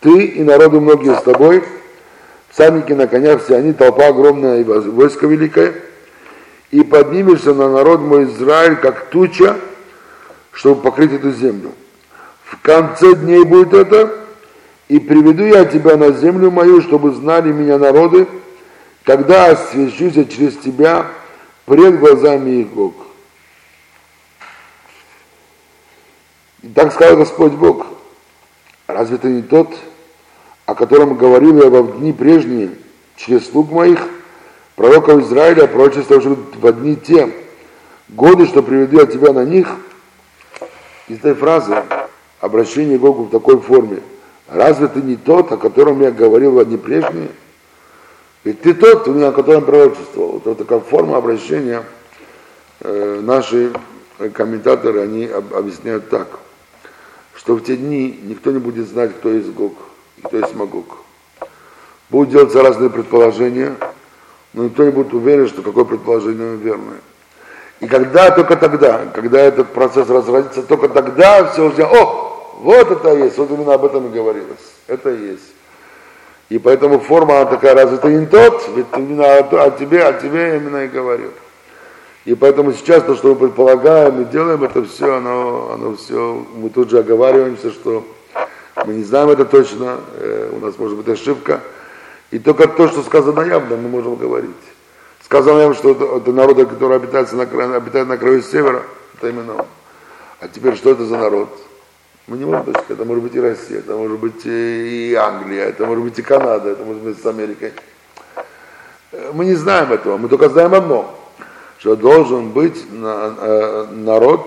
Ты 0.00 0.24
и 0.24 0.42
народы 0.42 0.80
многие 0.80 1.14
с 1.14 1.22
тобой, 1.22 1.62
всадники 2.48 2.94
на 2.94 3.06
конях 3.06 3.44
все 3.44 3.54
они, 3.54 3.72
толпа 3.72 4.08
огромная 4.08 4.60
и 4.60 4.64
войско 4.64 5.28
великое, 5.28 5.74
и 6.72 6.82
поднимешься 6.82 7.54
на 7.54 7.70
народ 7.70 8.00
мой 8.00 8.24
Израиль, 8.24 8.74
как 8.74 9.06
туча, 9.10 9.56
чтобы 10.50 10.82
покрыть 10.82 11.12
эту 11.12 11.30
землю. 11.30 11.70
В 12.42 12.60
конце 12.60 13.14
дней 13.14 13.44
будет 13.44 13.72
это, 13.72 14.19
и 14.90 14.98
приведу 14.98 15.44
я 15.44 15.64
тебя 15.66 15.96
на 15.96 16.10
землю 16.10 16.50
мою, 16.50 16.82
чтобы 16.82 17.12
знали 17.12 17.52
меня 17.52 17.78
народы, 17.78 18.26
тогда 19.04 19.46
освящусь 19.46 20.14
я 20.14 20.24
через 20.24 20.56
тебя 20.56 21.06
пред 21.64 22.00
глазами 22.00 22.62
их 22.62 22.70
Бог. 22.70 22.94
И 26.62 26.68
так 26.70 26.92
сказал 26.92 27.18
Господь 27.18 27.52
Бог, 27.52 27.86
разве 28.88 29.18
ты 29.18 29.28
не 29.28 29.42
тот, 29.42 29.72
о 30.66 30.74
котором 30.74 31.16
говорил 31.16 31.62
я 31.62 31.70
во 31.70 31.84
дни 31.84 32.12
прежние 32.12 32.70
через 33.14 33.48
слуг 33.48 33.70
моих, 33.70 34.00
пророков 34.74 35.20
Израиля, 35.20 35.68
пророчествовавших 35.68 36.36
в 36.56 36.72
дни 36.72 36.96
те, 36.96 37.32
годы, 38.08 38.44
что 38.44 38.60
приведу 38.60 38.98
я 38.98 39.06
тебя 39.06 39.32
на 39.32 39.44
них, 39.44 39.68
из 41.06 41.18
этой 41.18 41.34
фразы 41.34 41.84
обращение 42.40 42.98
Богу 42.98 43.22
в 43.22 43.30
такой 43.30 43.60
форме. 43.60 44.00
Разве 44.50 44.88
ты 44.88 45.00
не 45.00 45.16
тот, 45.16 45.52
о 45.52 45.56
котором 45.56 46.00
я 46.00 46.10
говорил 46.10 46.52
в 46.52 46.64
дни 46.64 46.76
прежние? 46.76 47.30
Ведь 48.44 48.62
ты 48.62 48.74
тот, 48.74 49.06
о 49.06 49.32
котором 49.32 49.64
пророчествовал. 49.64 50.42
Вот 50.44 50.58
такая 50.58 50.80
форма 50.80 51.16
обращения 51.16 51.84
э, 52.80 53.20
наши 53.22 53.72
комментаторы, 54.32 55.00
они 55.00 55.26
объясняют 55.26 56.08
так– 56.08 56.28
что 57.40 57.54
в 57.54 57.62
те 57.62 57.74
дни 57.74 58.20
никто 58.24 58.50
не 58.50 58.58
будет 58.58 58.86
знать, 58.86 59.12
кто 59.16 59.30
есть 59.30 59.48
Гог 59.54 59.72
и 60.18 60.20
кто 60.20 60.36
есть 60.36 60.54
Магог. 60.54 60.98
Будут 62.10 62.28
делаться 62.28 62.62
разные 62.62 62.90
предположения, 62.90 63.76
но 64.52 64.64
никто 64.64 64.84
не 64.84 64.90
будет 64.90 65.14
уверен, 65.14 65.48
что 65.48 65.62
какое 65.62 65.84
предположение 65.84 66.56
верное. 66.56 66.98
И 67.80 67.86
когда, 67.86 68.30
только 68.30 68.56
тогда, 68.56 69.06
когда 69.14 69.40
этот 69.40 69.68
процесс 69.72 70.10
разразится, 70.10 70.62
только 70.62 70.90
тогда 70.90 71.46
все 71.46 71.66
уже, 71.66 71.82
о, 71.82 72.29
вот 72.60 72.90
это 72.90 73.16
есть, 73.16 73.38
вот 73.38 73.50
именно 73.50 73.74
об 73.74 73.84
этом 73.84 74.06
и 74.06 74.14
говорилось. 74.14 74.58
Это 74.86 75.10
есть. 75.10 75.52
И 76.50 76.58
поэтому 76.58 76.98
форма 76.98 77.40
она 77.40 77.50
такая, 77.50 77.74
разве 77.74 77.96
ты 77.98 78.08
не 78.08 78.26
тот? 78.26 78.68
Ведь 78.74 78.86
именно 78.96 79.36
о 79.36 79.70
тебе, 79.70 80.04
о 80.04 80.12
тебе 80.12 80.56
именно 80.56 80.84
и 80.84 80.88
говорю. 80.88 81.30
И 82.24 82.34
поэтому 82.34 82.72
сейчас 82.72 83.02
то, 83.04 83.16
что 83.16 83.28
мы 83.28 83.36
предполагаем 83.36 84.20
и 84.20 84.24
делаем, 84.26 84.62
это 84.62 84.84
все, 84.84 85.16
оно, 85.16 85.70
оно 85.72 85.96
все, 85.96 86.44
мы 86.54 86.68
тут 86.68 86.90
же 86.90 86.98
оговариваемся, 86.98 87.70
что 87.70 88.04
мы 88.84 88.94
не 88.94 89.04
знаем 89.04 89.30
это 89.30 89.44
точно, 89.44 90.00
э, 90.18 90.50
у 90.52 90.64
нас 90.64 90.78
может 90.78 90.98
быть 90.98 91.08
ошибка. 91.08 91.60
И 92.30 92.38
только 92.38 92.68
то, 92.68 92.88
что 92.88 93.02
сказано 93.02 93.40
явно, 93.42 93.76
мы 93.76 93.88
можем 93.88 94.16
говорить. 94.16 94.50
Сказано 95.24 95.60
явно, 95.60 95.74
что 95.74 95.92
это, 95.92 96.04
это 96.16 96.32
народы, 96.32 96.66
которые 96.66 96.96
обитают 96.96 97.32
на, 97.32 97.46
краю, 97.46 97.74
обитают 97.74 98.08
на 98.08 98.18
краю 98.18 98.42
севера, 98.42 98.82
это 99.16 99.28
именно 99.28 99.54
он. 99.54 99.66
А 100.40 100.48
теперь 100.48 100.76
что 100.76 100.90
это 100.90 101.04
за 101.04 101.16
народ? 101.16 101.48
Мы 102.26 102.38
не 102.38 102.44
можем 102.44 102.62
сказать, 102.62 102.84
это 102.88 103.04
может 103.04 103.22
быть 103.24 103.34
и 103.34 103.40
Россия, 103.40 103.78
это 103.78 103.96
может 103.96 104.18
быть 104.18 104.44
и 104.44 105.14
Англия, 105.14 105.64
это 105.64 105.86
может 105.86 106.04
быть 106.04 106.18
и 106.18 106.22
Канада, 106.22 106.70
это 106.70 106.84
может 106.84 107.02
быть 107.02 107.20
с 107.20 107.26
Америкой. 107.26 107.72
Э, 109.12 109.30
мы 109.34 109.44
не 109.46 109.54
знаем 109.54 109.92
этого, 109.92 110.16
мы 110.16 110.28
только 110.28 110.48
знаем 110.48 110.74
одно– 110.74 111.16
что 111.80 111.96
должен 111.96 112.50
быть 112.50 112.84
э, 112.90 113.86
народ 113.90 114.46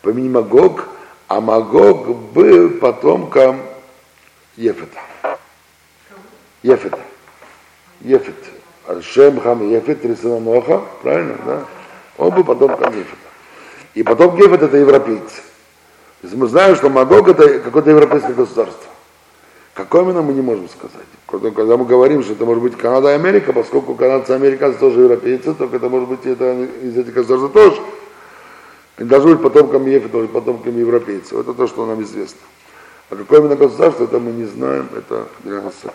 по 0.00 0.08
имени 0.08 0.30
Магог, 0.30 0.88
а 1.28 1.40
Магог 1.40 2.08
был 2.32 2.70
потомком 2.70 3.60
Ефета. 4.56 4.98
Ефета. 6.62 6.98
Ефет. 8.00 8.34
Шем 9.02 9.40
Хам 9.40 9.70
Ефет, 9.70 10.04
Рисана 10.06 10.40
Ноха, 10.40 10.80
правильно, 11.02 11.36
да? 11.44 11.64
Он 12.16 12.34
был 12.34 12.44
потомком 12.44 12.94
Ефета. 12.94 13.16
И 13.94 14.02
потом 14.02 14.36
Ефет 14.38 14.62
это 14.62 14.78
европейцы. 14.78 15.42
То 16.20 16.26
есть 16.26 16.36
мы 16.36 16.48
знаем, 16.48 16.76
что 16.76 16.90
Магог 16.90 17.28
это 17.28 17.60
какое-то 17.60 17.90
европейское 17.90 18.34
государство. 18.34 18.90
Какое 19.72 20.02
именно 20.02 20.20
мы 20.20 20.34
не 20.34 20.42
можем 20.42 20.68
сказать. 20.68 21.06
Когда 21.26 21.78
мы 21.78 21.86
говорим, 21.86 22.22
что 22.22 22.34
это 22.34 22.44
может 22.44 22.62
быть 22.62 22.76
Канада 22.76 23.12
и 23.12 23.14
Америка, 23.14 23.54
поскольку 23.54 23.94
канадцы 23.94 24.32
и 24.32 24.34
американцы 24.34 24.78
тоже 24.78 25.00
европейцы, 25.00 25.54
только 25.54 25.76
это 25.76 25.88
может 25.88 26.08
быть 26.08 26.26
это 26.26 26.64
из 26.82 26.98
этих 26.98 27.14
государств 27.14 27.52
тоже. 27.54 27.80
И 28.98 29.04
должны 29.04 29.36
быть 29.36 29.42
потомками 29.42 29.98
тоже 29.98 30.28
потомками 30.28 30.80
европейцев. 30.80 31.38
Это 31.38 31.54
то, 31.54 31.66
что 31.66 31.86
нам 31.86 32.02
известно. 32.02 32.40
А 33.08 33.16
какое 33.16 33.38
именно 33.38 33.56
государство, 33.56 34.04
это 34.04 34.18
мы 34.18 34.32
не 34.32 34.44
знаем, 34.44 34.88
это 34.94 35.26
для 35.38 35.62
нас 35.62 35.74
секрет. 35.76 35.94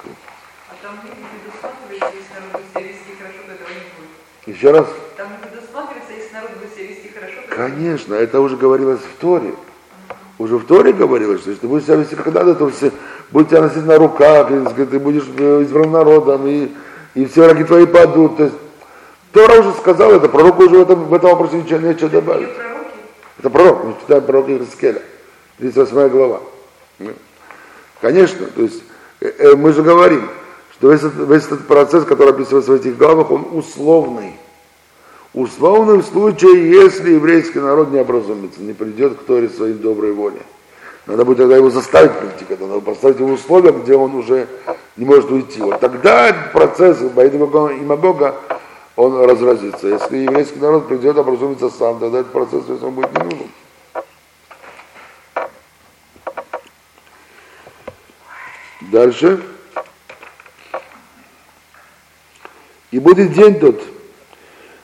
А 0.70 0.74
там 0.82 0.96
не 1.04 1.12
предусматривается, 1.12 2.18
если 2.18 2.34
народ 2.34 2.52
будет 2.52 2.72
себя 2.74 2.82
вести 2.82 3.14
хорошо, 3.20 3.38
то 3.46 3.54
этого 3.54 3.70
не 3.70 3.86
будет. 3.94 4.58
Еще 4.58 4.72
раз? 4.72 4.88
Там 5.18 5.28
не 5.32 5.48
предусматривается, 5.48 6.14
если 6.14 6.34
народ 6.34 6.52
будет 6.58 6.74
себя 6.74 6.88
вести 6.88 7.10
хорошо, 7.14 7.36
то 7.48 7.56
Конечно, 7.56 8.14
это 8.16 8.40
уже 8.40 8.58
говорилось 8.58 9.02
в 9.02 9.22
Торе. 9.22 9.54
Уже 10.38 10.58
в 10.58 10.66
Торе 10.66 10.92
говорилось, 10.92 11.42
что 11.42 11.52
если 11.52 11.62
ты 11.62 11.68
будешь 11.68 11.86
себя 11.86 11.96
вести 11.96 12.16
как 12.16 12.34
надо, 12.34 12.56
то 12.56 12.70
все 12.70 12.92
будут 13.32 13.50
тебя 13.50 13.62
носить 13.62 13.86
на 13.86 13.98
руках, 13.98 14.52
и, 14.52 14.86
ты 14.86 15.00
будешь 15.00 15.24
э, 15.38 15.62
избран 15.64 15.92
народом, 15.92 16.46
и, 16.46 16.70
и 17.14 17.26
все 17.26 17.46
враги 17.46 17.64
твои 17.64 17.86
падут. 17.86 18.38
То 18.38 18.44
есть, 18.44 18.56
Тора 19.32 19.60
уже 19.62 19.72
сказал 19.74 20.12
это, 20.12 20.28
пророк 20.28 20.60
уже 20.60 20.78
в 20.78 20.82
этом, 20.82 21.06
в 21.06 21.14
этом 21.14 21.30
вопросе 21.30 21.58
ничего, 21.58 21.80
нечего 21.80 22.10
добавить. 22.10 22.50
это 23.40 23.50
пророк, 23.50 23.86
мы 23.86 23.96
читаем 24.02 24.24
пророк 24.24 24.50
Ирскеля, 24.50 25.02
38 25.60 26.10
глава. 26.10 26.42
Конечно, 28.02 28.46
то 28.48 28.62
есть 28.62 28.84
э, 29.22 29.32
э, 29.38 29.56
мы 29.56 29.72
же 29.72 29.84
говорим, 29.84 30.30
что 30.74 30.92
весь 30.92 31.02
этот, 31.02 31.30
весь 31.30 31.46
этот 31.46 31.66
процесс, 31.66 32.04
который 32.04 32.32
описывается 32.32 32.74
в 32.74 32.76
этих 32.76 32.98
главах, 32.98 33.32
он 33.32 33.48
условный. 33.54 34.34
В 35.36 35.42
случае, 36.02 36.72
если 36.72 37.12
еврейский 37.12 37.60
народ 37.60 37.92
не 37.92 38.00
образумится, 38.00 38.62
не 38.62 38.72
придет 38.72 39.20
к 39.20 39.24
Торе 39.26 39.50
своей 39.50 39.74
доброй 39.74 40.14
воле. 40.14 40.40
Надо 41.08 41.26
будет 41.26 41.40
тогда 41.40 41.58
его 41.58 41.70
заставить 41.70 42.14
прийти 42.14 42.46
к 42.46 42.58
надо 42.58 42.80
поставить 42.80 43.20
его 43.20 43.34
условия, 43.34 43.74
где 43.74 43.98
он 43.98 44.16
уже 44.16 44.48
не 44.96 45.04
может 45.04 45.30
уйти. 45.30 45.60
Вот 45.60 45.82
тогда 45.82 46.34
процесс 46.54 47.00
Баида 47.00 47.36
и 47.36 47.82
Магога, 47.82 48.36
он 48.96 49.26
разразится. 49.26 49.90
Если 49.90 50.20
еврейский 50.20 50.60
народ 50.60 50.88
придет, 50.88 51.18
образумится 51.18 51.70
сам, 51.70 52.00
тогда 52.00 52.20
этот 52.20 52.32
процесс 52.32 52.64
он 52.82 52.92
будет 52.92 53.12
не 53.12 53.24
нужен. 53.26 53.52
Дальше. 58.80 59.44
И 62.92 63.00
будет 63.00 63.34
день 63.34 63.60
тот, 63.60 63.82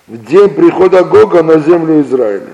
в 0.08 0.26
день 0.26 0.50
прихода 0.50 1.04
Гога 1.04 1.44
на 1.44 1.60
землю 1.60 2.02
Израиля. 2.02 2.50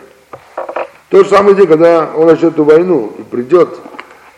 Тот 1.10 1.25
же 1.25 1.29
самый 1.29 1.55
день, 1.55 1.67
когда 1.67 2.12
он 2.15 2.27
начнет 2.27 2.53
эту 2.53 2.63
войну 2.63 3.13
и 3.17 3.23
придет 3.23 3.69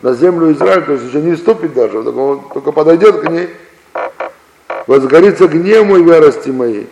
на 0.02 0.14
землю 0.14 0.52
Израиля, 0.52 0.82
то 0.82 0.92
есть 0.92 1.06
еще 1.06 1.20
не 1.20 1.36
ступит 1.36 1.74
даже, 1.74 1.98
он 1.98 2.42
только 2.54 2.72
подойдет 2.72 3.20
к 3.20 3.30
ней, 3.30 3.48
возгорится 4.86 5.48
гнев 5.48 5.86
мой 5.86 6.04
ярости 6.04 6.50
моей, 6.50 6.88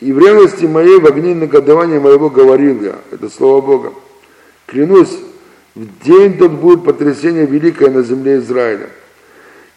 и 0.00 0.12
в 0.12 0.18
ревности 0.18 0.64
моей 0.64 0.98
в 0.98 1.06
огне 1.06 1.32
негодования 1.32 2.00
моего 2.00 2.28
говорил 2.28 2.82
я, 2.82 2.96
это 3.12 3.30
слово 3.30 3.60
Бога. 3.60 3.92
Клянусь, 4.66 5.16
в 5.74 6.04
день 6.04 6.36
тот 6.38 6.50
будет 6.52 6.84
потрясение 6.84 7.46
великое 7.46 7.90
на 7.90 8.02
земле 8.02 8.38
Израиля. 8.38 8.88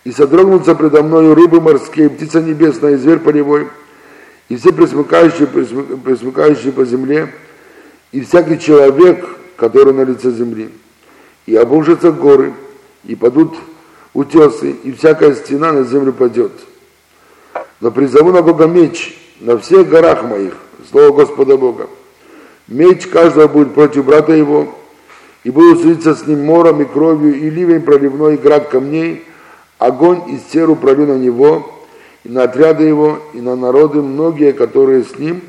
И 0.04 0.12
содрогнутся 0.12 0.76
предо 0.76 1.04
мною 1.04 1.36
рыбы 1.36 1.62
морские, 1.62 2.10
птица 2.10 2.42
небесная 2.42 2.94
и 2.94 2.98
зверь 2.98 3.20
полевой, 3.20 3.68
и 4.50 4.58
все 4.58 4.72
присмыкающие, 4.72 5.48
присмыкающие 5.48 6.72
по 6.72 6.86
земле, 6.86 7.34
и 8.12 8.22
всякий 8.22 8.60
человек, 8.60 9.26
который 9.56 9.94
на 9.94 10.02
лице 10.02 10.32
земли. 10.32 10.70
И 11.46 11.56
обрушатся 11.56 12.12
горы, 12.12 12.54
и 13.04 13.16
падут 13.16 13.56
утесы, 14.14 14.72
и 14.72 14.92
всякая 14.92 15.36
стена 15.36 15.72
на 15.72 15.84
землю 15.84 16.14
падет. 16.14 16.52
Но 17.82 17.92
призову 17.92 18.32
на 18.32 18.42
Бога 18.42 18.68
меч 18.68 19.18
на 19.40 19.58
всех 19.58 19.90
горах 19.90 20.24
моих, 20.24 20.54
слово 20.90 21.12
Господа 21.12 21.58
Бога. 21.58 21.90
Меч 22.68 23.06
каждого 23.08 23.48
будет 23.48 23.74
против 23.74 24.06
брата 24.06 24.34
его, 24.34 24.74
и 25.44 25.52
буду 25.52 25.80
судиться 25.80 26.16
с 26.16 26.26
ним 26.26 26.46
мором 26.46 26.82
и 26.82 26.86
кровью, 26.86 27.36
и 27.36 27.50
ливень 27.50 27.82
проливной, 27.82 28.36
и 28.36 28.38
град 28.38 28.70
камней, 28.70 29.24
огонь 29.78 30.22
и 30.30 30.40
серу 30.52 30.76
пролю 30.76 31.06
на 31.06 31.18
него, 31.18 31.75
и 32.26 32.30
на 32.30 32.44
отряды 32.44 32.84
его, 32.84 33.20
и 33.34 33.40
на 33.40 33.56
народы 33.56 34.02
многие, 34.02 34.52
которые 34.52 35.04
с 35.04 35.18
ним, 35.18 35.42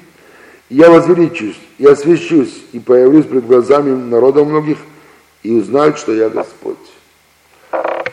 Я 0.68 0.90
возвеличусь, 0.90 1.58
и 1.78 1.86
освящусь, 1.86 2.64
и 2.72 2.80
появлюсь 2.80 3.24
пред 3.26 3.46
глазами 3.46 3.94
народов 3.94 4.48
многих, 4.48 4.78
и 5.44 5.52
узнают, 5.52 5.96
что 5.96 6.12
я 6.12 6.28
Господь. 6.28 6.76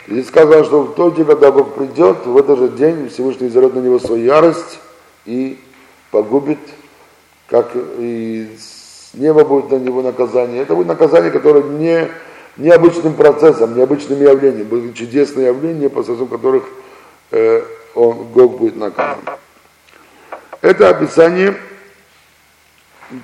Здесь 0.06 0.28
сказано, 0.28 0.64
что 0.64 0.82
в 0.82 0.94
тот 0.94 1.16
день, 1.16 1.24
когда 1.24 1.50
Бог 1.50 1.74
придет, 1.74 2.24
в 2.24 2.36
этот 2.36 2.58
же 2.60 2.68
день 2.68 3.08
Всевышний 3.08 3.48
изорет 3.48 3.74
на 3.74 3.80
него 3.80 3.98
свою 3.98 4.24
ярость 4.24 4.78
и 5.26 5.58
погубит, 6.12 6.60
как 7.48 7.72
и 7.74 8.46
с 8.56 9.14
неба 9.14 9.44
будет 9.44 9.72
на 9.72 9.76
него 9.76 10.02
наказание. 10.02 10.62
Это 10.62 10.76
будет 10.76 10.86
наказание, 10.86 11.32
которое 11.32 11.64
не 11.64 12.08
необычным 12.56 13.14
процессом, 13.14 13.76
необычным 13.76 14.22
явлением, 14.22 14.68
будет 14.68 14.94
чудесное 14.94 15.46
явление, 15.48 15.90
посредством 15.90 16.28
которых 16.28 16.62
э, 17.32 17.64
он, 17.94 18.24
Гог 18.32 18.58
будет 18.58 18.76
наказан. 18.76 19.20
Это 20.60 20.88
описание, 20.88 21.56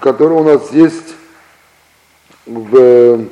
которое 0.00 0.40
у 0.40 0.44
нас 0.44 0.70
есть 0.72 1.14
в, 2.46 2.76
э, 2.76 3.26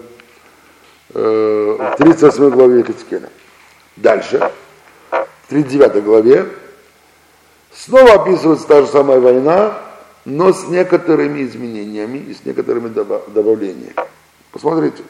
в 1.14 1.96
38 1.98 2.50
главе 2.50 2.80
Ехискеля. 2.80 3.28
Дальше, 3.96 4.50
в 5.10 5.48
39 5.48 6.04
главе, 6.04 6.48
снова 7.72 8.14
описывается 8.14 8.66
та 8.66 8.82
же 8.82 8.86
самая 8.86 9.20
война, 9.20 9.78
но 10.24 10.52
с 10.52 10.68
некоторыми 10.68 11.42
изменениями 11.42 12.18
и 12.18 12.34
с 12.34 12.44
некоторыми 12.44 12.88
добавлениями. 12.88 13.94
Посмотрите. 14.52 15.02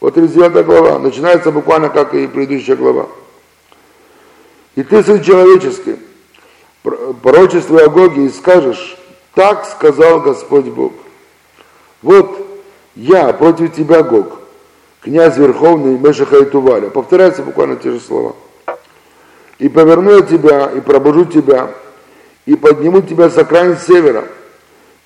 Вот 0.00 0.14
39 0.14 0.66
глава, 0.66 0.98
начинается 0.98 1.50
буквально 1.50 1.88
как 1.88 2.14
и 2.14 2.26
предыдущая 2.26 2.76
глава. 2.76 3.08
И 4.76 4.82
ты, 4.82 5.02
сын 5.02 5.22
человеческий, 5.22 5.96
пророчествуй 7.22 7.84
о 7.84 7.88
Гоге 7.88 8.26
и 8.26 8.28
скажешь, 8.30 8.96
так 9.34 9.66
сказал 9.66 10.20
Господь 10.20 10.66
Бог. 10.66 10.92
Вот 12.02 12.60
я 12.94 13.32
против 13.32 13.74
тебя, 13.74 14.02
Гог, 14.02 14.40
князь 15.00 15.36
Верховный 15.36 15.98
Мешаха 15.98 16.38
и 16.38 16.44
Туваля. 16.44 16.90
Повторяются 16.90 17.42
буквально 17.42 17.76
те 17.76 17.92
же 17.92 18.00
слова. 18.00 18.34
И 19.58 19.68
поверну 19.68 20.16
я 20.16 20.22
тебя, 20.22 20.66
и 20.66 20.80
пробужу 20.80 21.24
тебя, 21.24 21.70
и 22.44 22.56
подниму 22.56 23.02
тебя 23.02 23.30
с 23.30 23.38
окраин 23.38 23.76
севера, 23.76 24.24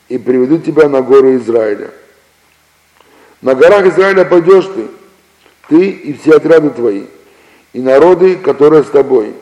и 0.09 0.16
приведу 0.16 0.59
тебя 0.59 0.88
на 0.88 1.02
горы 1.02 1.37
Израиля. 1.37 1.90
На 3.42 3.54
горах 3.54 3.87
Израиля 3.87 4.24
пойдешь 4.24 4.64
ты, 4.66 4.88
ты 5.68 5.90
и 5.90 6.14
все 6.14 6.37
отряды 6.37 6.70
твои, 6.70 7.04
и 7.74 7.81
народы, 7.81 8.37
которые 8.37 8.83
с 8.83 8.88
тобой. 8.88 9.35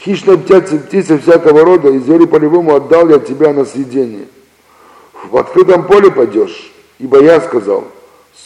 Хищная 0.00 0.36
птица, 0.36 0.76
птица 0.78 1.18
всякого 1.18 1.64
рода, 1.64 1.88
и 1.90 1.98
звери 1.98 2.26
по-любому 2.26 2.74
отдал 2.74 3.08
я 3.08 3.18
тебя 3.18 3.52
на 3.52 3.64
съедение. 3.64 4.26
В 5.24 5.36
открытом 5.36 5.86
поле 5.86 6.10
пойдешь, 6.10 6.72
ибо 6.98 7.20
я 7.20 7.40
сказал, 7.40 7.84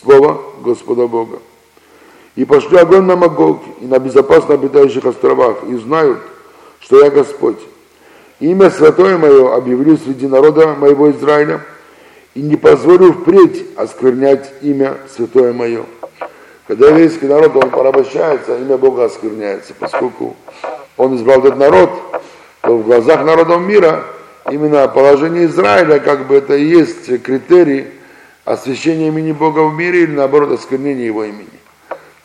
слово 0.00 0.40
Господа 0.62 1.06
Бога. 1.06 1.38
И 2.36 2.46
пошлю 2.46 2.78
огонь 2.78 3.02
на 3.02 3.16
Магог 3.16 3.60
и 3.80 3.84
на 3.84 3.98
безопасно 3.98 4.54
обитающих 4.54 5.04
островах, 5.04 5.58
и 5.68 5.76
знают, 5.76 6.18
что 6.80 7.04
я 7.04 7.10
Господь. 7.10 7.58
Имя 8.40 8.70
святое 8.70 9.18
мое 9.18 9.54
объявлю 9.54 9.98
среди 9.98 10.26
народа 10.26 10.68
моего 10.68 11.10
Израиля, 11.10 11.60
и 12.34 12.40
не 12.40 12.56
позволю 12.56 13.12
впредь 13.12 13.66
осквернять 13.76 14.50
имя 14.62 14.96
святое 15.14 15.52
мое. 15.52 15.84
Когда 16.66 16.88
еврейский 16.88 17.26
народ, 17.26 17.54
он 17.56 17.68
порабощается, 17.68 18.56
имя 18.56 18.78
Бога 18.78 19.04
оскверняется, 19.04 19.74
поскольку 19.78 20.34
он 21.02 21.16
избрал 21.16 21.40
этот 21.40 21.58
народ, 21.58 21.90
то 22.60 22.76
в 22.76 22.84
глазах 22.84 23.24
народов 23.24 23.60
мира 23.60 24.04
именно 24.50 24.86
положение 24.86 25.46
Израиля, 25.46 25.98
как 25.98 26.26
бы 26.26 26.36
это 26.36 26.54
и 26.54 26.64
есть 26.64 27.22
критерий 27.22 27.88
освящения 28.44 29.08
имени 29.08 29.32
Бога 29.32 29.64
в 29.64 29.74
мире 29.74 30.04
или 30.04 30.12
наоборот 30.12 30.52
осквернения 30.52 31.06
его 31.06 31.24
имени. 31.24 31.48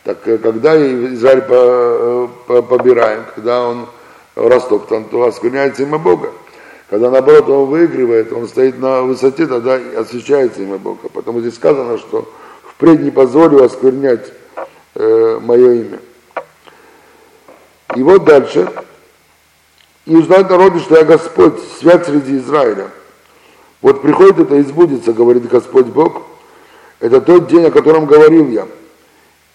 Так 0.03 0.27
э, 0.27 0.37
когда 0.37 0.75
Израиль 0.77 1.43
э, 1.49 2.27
побираем, 2.47 3.23
когда 3.35 3.67
он 3.67 3.87
растоптан, 4.35 5.05
то 5.05 5.25
оскверняется 5.25 5.83
имя 5.83 5.97
Бога. 5.97 6.31
Когда 6.89 7.09
наоборот 7.09 7.49
он 7.49 7.65
выигрывает, 7.65 8.31
он 8.31 8.47
стоит 8.47 8.79
на 8.79 9.01
высоте, 9.01 9.47
тогда 9.47 9.79
освещается 9.97 10.61
имя 10.61 10.77
Бога. 10.77 11.09
Потому 11.11 11.41
здесь 11.41 11.55
сказано, 11.55 11.97
что 11.97 12.31
впредь 12.63 13.01
не 13.01 13.11
позволю 13.11 13.63
осквернять 13.63 14.31
э, 14.95 15.39
мое 15.41 15.73
имя. 15.73 15.99
И 17.95 18.03
вот 18.03 18.25
дальше. 18.25 18.69
И 20.05 20.15
узнают 20.15 20.49
народы, 20.49 20.79
что 20.79 20.97
я 20.97 21.03
Господь, 21.03 21.59
свят 21.79 22.05
среди 22.05 22.37
Израиля. 22.37 22.87
Вот 23.81 24.01
приходит 24.01 24.39
это 24.39 24.55
и 24.55 24.63
сбудется, 24.63 25.13
говорит 25.13 25.47
Господь 25.47 25.87
Бог. 25.87 26.23
Это 26.99 27.21
тот 27.21 27.47
день, 27.47 27.65
о 27.65 27.71
котором 27.71 28.05
говорил 28.05 28.47
я. 28.49 28.67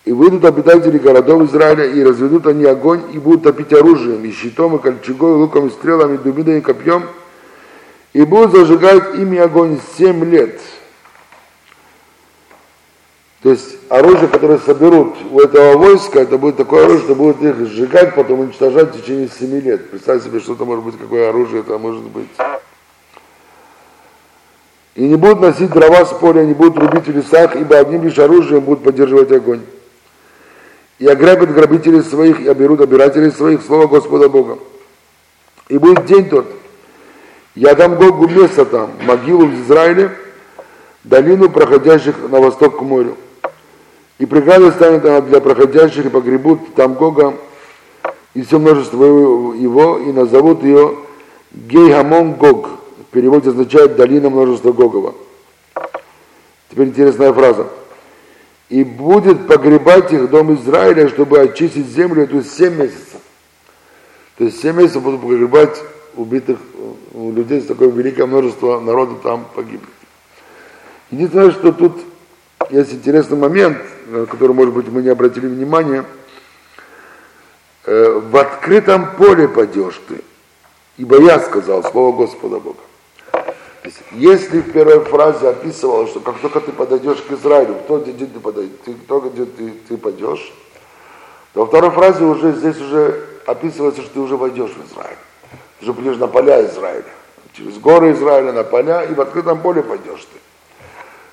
И 0.04 0.12
выйдут 0.12 0.44
обитатели 0.44 0.98
городов 0.98 1.42
Израиля, 1.42 1.86
и 1.86 2.02
разведут 2.02 2.46
они 2.46 2.64
огонь, 2.64 3.02
и 3.12 3.18
будут 3.18 3.44
топить 3.44 3.72
оружием, 3.72 4.24
и 4.24 4.32
щитом, 4.32 4.76
и 4.76 4.78
кольчугой, 4.78 5.32
и 5.32 5.34
луком, 5.34 5.68
и 5.68 5.70
стрелами, 5.70 6.16
и 6.16 6.18
дубиной, 6.18 6.58
и 6.58 6.60
копьем, 6.60 7.04
и 8.12 8.24
будут 8.24 8.52
зажигать 8.52 9.14
ими 9.14 9.38
огонь 9.38 9.78
семь 9.96 10.24
лет. 10.24 10.60
То 13.42 13.50
есть 13.50 13.76
оружие, 13.88 14.28
которое 14.28 14.58
соберут 14.58 15.16
у 15.32 15.40
этого 15.40 15.76
войска, 15.76 16.20
это 16.20 16.38
будет 16.38 16.56
такое 16.56 16.84
оружие, 16.84 17.02
что 17.02 17.14
будут 17.16 17.42
их 17.42 17.56
сжигать, 17.66 18.14
потом 18.14 18.40
уничтожать 18.40 18.94
в 18.94 19.00
течение 19.00 19.28
семи 19.28 19.60
лет. 19.60 19.90
Представьте 19.90 20.28
себе, 20.28 20.38
что 20.38 20.52
это 20.52 20.64
может 20.64 20.84
быть, 20.84 20.96
какое 20.96 21.28
оружие 21.28 21.60
это 21.60 21.76
может 21.76 22.02
быть. 22.02 22.28
И 24.94 25.08
не 25.08 25.16
будут 25.16 25.40
носить 25.40 25.70
дрова 25.70 26.04
с 26.04 26.12
поля, 26.12 26.44
не 26.44 26.54
будут 26.54 26.78
рубить 26.78 27.08
в 27.08 27.16
лесах, 27.16 27.56
ибо 27.56 27.78
одним 27.78 28.04
лишь 28.04 28.18
оружием 28.18 28.60
будут 28.60 28.84
поддерживать 28.84 29.32
огонь. 29.32 29.62
И 31.00 31.08
ограбят 31.08 31.52
грабителей 31.52 32.02
своих, 32.02 32.40
и 32.40 32.48
оберут 32.48 32.80
обирателей 32.80 33.32
своих, 33.32 33.62
слово 33.62 33.88
Господа 33.88 34.28
Бога. 34.28 34.58
И 35.68 35.78
будет 35.78 36.04
день 36.04 36.28
тот, 36.28 36.46
я 37.56 37.74
дам 37.74 37.96
Гогу 37.96 38.28
место 38.28 38.64
там, 38.66 38.92
могилу 39.02 39.46
в 39.46 39.62
Израиле, 39.62 40.12
долину 41.02 41.50
проходящих 41.50 42.14
на 42.30 42.38
восток 42.38 42.78
к 42.78 42.82
морю. 42.82 43.16
И 44.22 44.26
преграда 44.26 44.70
станет 44.70 45.04
она 45.04 45.20
для 45.20 45.40
проходящих, 45.40 46.06
и 46.06 46.08
погребут 46.08 46.76
там 46.76 46.94
Гога 46.94 47.34
и 48.34 48.42
все 48.42 48.60
множество 48.60 49.04
его, 49.04 49.98
и 49.98 50.12
назовут 50.12 50.62
ее 50.62 50.96
Гейхамон 51.50 52.34
Гог. 52.34 52.68
В 53.00 53.10
переводе 53.10 53.50
означает 53.50 53.96
долина 53.96 54.30
множества 54.30 54.70
Гогова. 54.70 55.16
Теперь 56.70 56.86
интересная 56.86 57.32
фраза. 57.32 57.66
И 58.68 58.84
будет 58.84 59.48
погребать 59.48 60.12
их 60.12 60.30
дом 60.30 60.54
Израиля, 60.54 61.08
чтобы 61.08 61.40
очистить 61.40 61.88
землю, 61.88 62.28
есть 62.30 62.56
7 62.56 62.76
месяцев. 62.76 63.20
То 64.38 64.44
есть 64.44 64.62
7 64.62 64.76
месяцев 64.76 65.02
будут 65.02 65.20
погребать 65.20 65.82
убитых 66.14 66.60
людей, 67.12 67.60
такое 67.62 67.90
великое 67.90 68.26
множество 68.26 68.78
народа 68.78 69.16
там 69.20 69.46
погибнет. 69.52 69.90
Единственное, 71.10 71.50
что 71.50 71.72
тут 71.72 72.00
есть 72.78 72.92
интересный 72.92 73.36
момент, 73.36 73.78
на 74.06 74.26
который, 74.26 74.52
может 74.52 74.74
быть, 74.74 74.88
мы 74.88 75.02
не 75.02 75.10
обратили 75.10 75.46
внимания. 75.46 76.04
Э, 77.84 78.18
в 78.18 78.36
открытом 78.36 79.14
поле 79.16 79.46
пойдешь 79.48 80.00
ты, 80.08 80.22
ибо 80.96 81.20
я 81.20 81.38
сказал 81.40 81.82
слово 81.84 82.16
Господа 82.16 82.60
Бога. 82.60 82.78
если 84.12 84.60
в 84.60 84.72
первой 84.72 85.00
фразе 85.00 85.48
описывалось, 85.48 86.10
что 86.10 86.20
как 86.20 86.38
только 86.38 86.60
ты 86.60 86.72
подойдешь 86.72 87.18
к 87.18 87.32
Израилю, 87.32 87.74
кто 87.74 87.98
где 87.98 88.26
ты 88.26 88.40
подойдешь, 88.40 88.78
ты, 88.84 88.94
только 88.94 89.28
где 89.30 89.44
ты, 89.44 89.74
ты 89.88 89.96
пойдешь, 89.96 90.52
то 91.52 91.60
во 91.60 91.66
второй 91.66 91.90
фразе 91.90 92.24
уже 92.24 92.52
здесь 92.52 92.80
уже 92.80 93.22
описывается, 93.46 94.02
что 94.02 94.14
ты 94.14 94.20
уже 94.20 94.36
войдешь 94.36 94.70
в 94.70 94.92
Израиль. 94.92 95.18
Ты 95.80 95.86
уже 95.86 95.92
будешь 95.92 96.16
на 96.16 96.28
поля 96.28 96.64
Израиля. 96.66 97.04
Через 97.52 97.76
горы 97.78 98.12
Израиля 98.12 98.52
на 98.52 98.64
поля 98.64 99.02
и 99.02 99.12
в 99.12 99.20
открытом 99.20 99.60
поле 99.60 99.82
пойдешь 99.82 100.26
ты. 100.32 100.38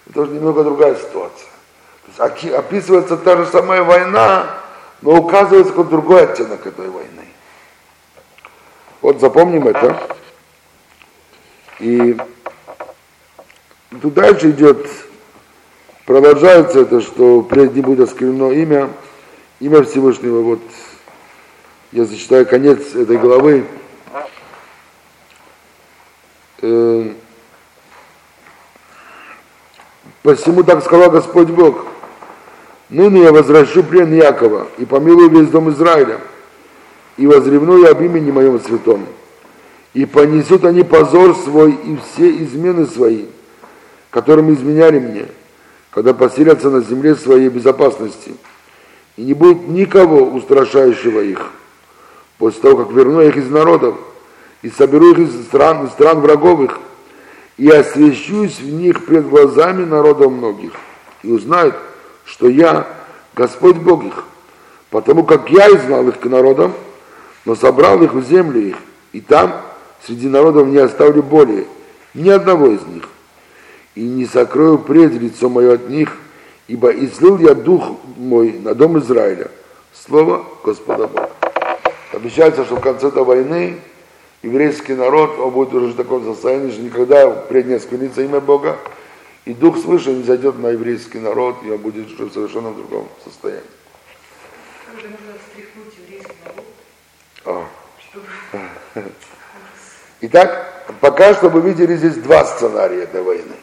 Это 0.10 0.22
уже 0.22 0.32
немного 0.32 0.64
другая 0.64 0.96
ситуация. 0.96 1.50
То 2.18 2.26
есть 2.26 2.46
описывается 2.54 3.16
та 3.18 3.38
же 3.38 3.46
самая 3.46 3.84
война, 3.84 4.48
но 5.02 5.18
указывается 5.18 5.72
какой-то 5.72 5.92
другой 5.92 6.24
оттенок 6.24 6.66
этой 6.66 6.90
войны. 6.90 7.26
Вот 9.02 9.22
запомним 9.22 9.68
это. 9.68 10.02
И 11.80 12.18
тут 14.02 14.14
дальше 14.14 14.50
идет, 14.50 14.86
продолжается 16.06 16.82
это, 16.82 17.00
что 17.02 17.44
прежде 17.44 17.82
будет 17.82 18.10
осквернено 18.10 18.52
имя, 18.52 18.90
имя 19.60 19.84
Всевышнего. 19.84 20.42
Вот 20.42 20.62
я 21.92 22.06
зачитаю 22.06 22.48
конец 22.48 22.96
этой 22.96 23.18
главы. 23.18 23.66
Э, 26.62 27.14
Посему 30.24 30.64
так 30.64 30.84
сказал 30.84 31.12
Господь 31.12 31.48
Бог, 31.48 31.86
ныне 32.90 33.24
я 33.24 33.32
возвращу 33.32 33.84
плен 33.84 34.14
Якова 34.14 34.68
и 34.78 34.86
помилую 34.86 35.30
весь 35.30 35.50
дом 35.50 35.70
Израиля, 35.70 36.20
и 37.16 37.26
возревну 37.26 37.82
я 37.84 37.92
об 37.92 38.02
имени 38.02 38.32
моем 38.32 38.60
святом. 38.60 39.06
И 39.94 40.06
понесут 40.06 40.66
они 40.66 40.84
позор 40.84 41.36
свой 41.36 41.72
и 41.72 41.98
все 41.98 42.30
измены 42.44 42.86
свои, 42.86 43.26
которыми 44.10 44.54
изменяли 44.54 45.00
мне, 45.00 45.26
когда 45.90 46.14
поселятся 46.14 46.70
на 46.70 46.82
земле 46.82 47.16
своей 47.16 47.50
безопасности. 47.50 48.34
И 49.16 49.24
не 49.24 49.34
будет 49.34 49.68
никого 49.68 50.24
устрашающего 50.24 51.22
их, 51.22 51.50
после 52.38 52.62
того, 52.62 52.84
как 52.84 52.94
верну 52.94 53.22
их 53.22 53.38
из 53.38 53.50
народов, 53.50 53.96
и 54.62 54.70
соберу 54.70 55.12
их 55.12 55.20
из 55.20 55.46
стран, 55.46 55.86
из 55.86 55.92
стран 55.92 56.20
врагов 56.20 56.62
их, 56.62 56.80
и 57.60 57.70
освящусь 57.70 58.58
в 58.62 58.72
них 58.72 59.06
пред 59.06 59.28
глазами 59.28 59.84
народов 59.84 60.32
многих, 60.32 60.72
и 61.24 61.30
узнают, 61.30 61.76
что 62.24 62.48
я 62.48 62.88
Господь 63.36 63.76
Бог 63.76 64.06
их, 64.06 64.24
потому 64.90 65.26
как 65.26 65.50
я 65.50 65.68
изгнал 65.68 66.08
их 66.08 66.20
к 66.22 66.26
народам, 66.26 66.74
но 67.44 67.56
собрал 67.56 68.02
их 68.02 68.14
в 68.14 68.24
землю 68.24 68.62
их, 68.62 68.78
и 69.12 69.20
там 69.20 69.62
среди 70.06 70.30
народов 70.30 70.68
не 70.68 70.78
оставлю 70.78 71.22
более 71.22 71.66
ни 72.14 72.30
одного 72.30 72.68
из 72.68 72.82
них, 72.84 73.04
и 73.94 74.04
не 74.04 74.26
сокрою 74.26 74.78
пред 74.78 75.12
лицо 75.16 75.50
мое 75.50 75.74
от 75.74 75.90
них, 75.90 76.16
ибо 76.70 76.92
излил 76.92 77.38
я 77.40 77.56
дух 77.56 77.98
мой 78.16 78.54
на 78.54 78.74
дом 78.74 79.00
Израиля. 79.00 79.52
Слово 79.92 80.46
Господа 80.64 81.08
Бога. 81.08 81.30
Обещается, 82.14 82.64
что 82.64 82.78
в 82.78 82.80
конце 82.80 83.10
этой 83.10 83.24
войны 83.24 83.76
еврейский 84.42 84.94
народ, 84.94 85.38
он 85.40 85.52
будет 85.52 85.74
уже 85.74 85.94
в 85.94 85.96
таком 85.96 86.24
состоянии, 86.24 86.72
что 86.72 86.82
никогда 86.82 87.30
пред 87.30 87.68
не 87.68 87.74
осквернится 87.74 88.22
имя 88.22 88.40
Бога, 88.40 88.78
и 89.46 89.54
дух 89.54 89.78
свыше 89.78 90.12
не 90.12 90.24
зайдет 90.24 90.60
на 90.60 90.68
еврейский 90.70 91.20
народ, 91.20 91.58
и 91.64 91.72
он 91.72 91.78
будет 91.78 92.08
в 92.08 92.32
совершенно 92.32 92.74
другом 92.74 93.08
состоянии. 93.24 93.64
А. 97.46 97.66
Итак, 100.22 100.86
пока 101.00 101.34
что 101.34 101.50
мы 101.50 101.62
видели 101.62 101.96
здесь 101.96 102.16
два 102.16 102.44
сценария 102.46 103.04
этой 103.04 103.22
войны. 103.22 103.56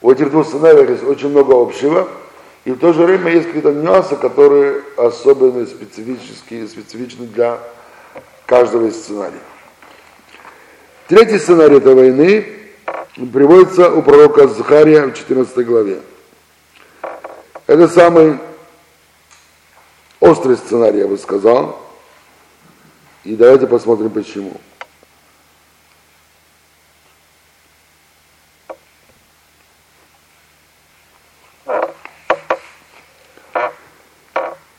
У 0.00 0.10
этих 0.10 0.30
двух 0.30 0.46
сценариев 0.46 0.90
есть 0.90 1.02
очень 1.02 1.30
много 1.30 1.60
общего, 1.60 2.08
и 2.64 2.70
в 2.70 2.78
то 2.78 2.92
же 2.92 3.02
время 3.02 3.32
есть 3.32 3.46
какие-то 3.46 3.72
нюансы, 3.72 4.16
которые 4.16 4.82
особенно 4.96 5.66
специфические, 5.66 6.68
специфичны 6.68 7.26
для 7.26 7.58
каждого 8.46 8.86
из 8.86 8.96
сценариев. 8.96 9.40
Третий 11.06 11.38
сценарий 11.38 11.76
этой 11.76 11.94
войны 11.94 12.46
приводится 13.14 13.90
у 13.90 14.00
пророка 14.00 14.48
Захария 14.48 15.06
в 15.06 15.14
14 15.14 15.66
главе. 15.66 16.00
Это 17.66 17.88
самый 17.88 18.38
острый 20.18 20.56
сценарий, 20.56 21.00
я 21.00 21.06
бы 21.06 21.18
сказал. 21.18 21.78
И 23.22 23.36
давайте 23.36 23.66
посмотрим 23.66 24.08
почему. 24.08 24.58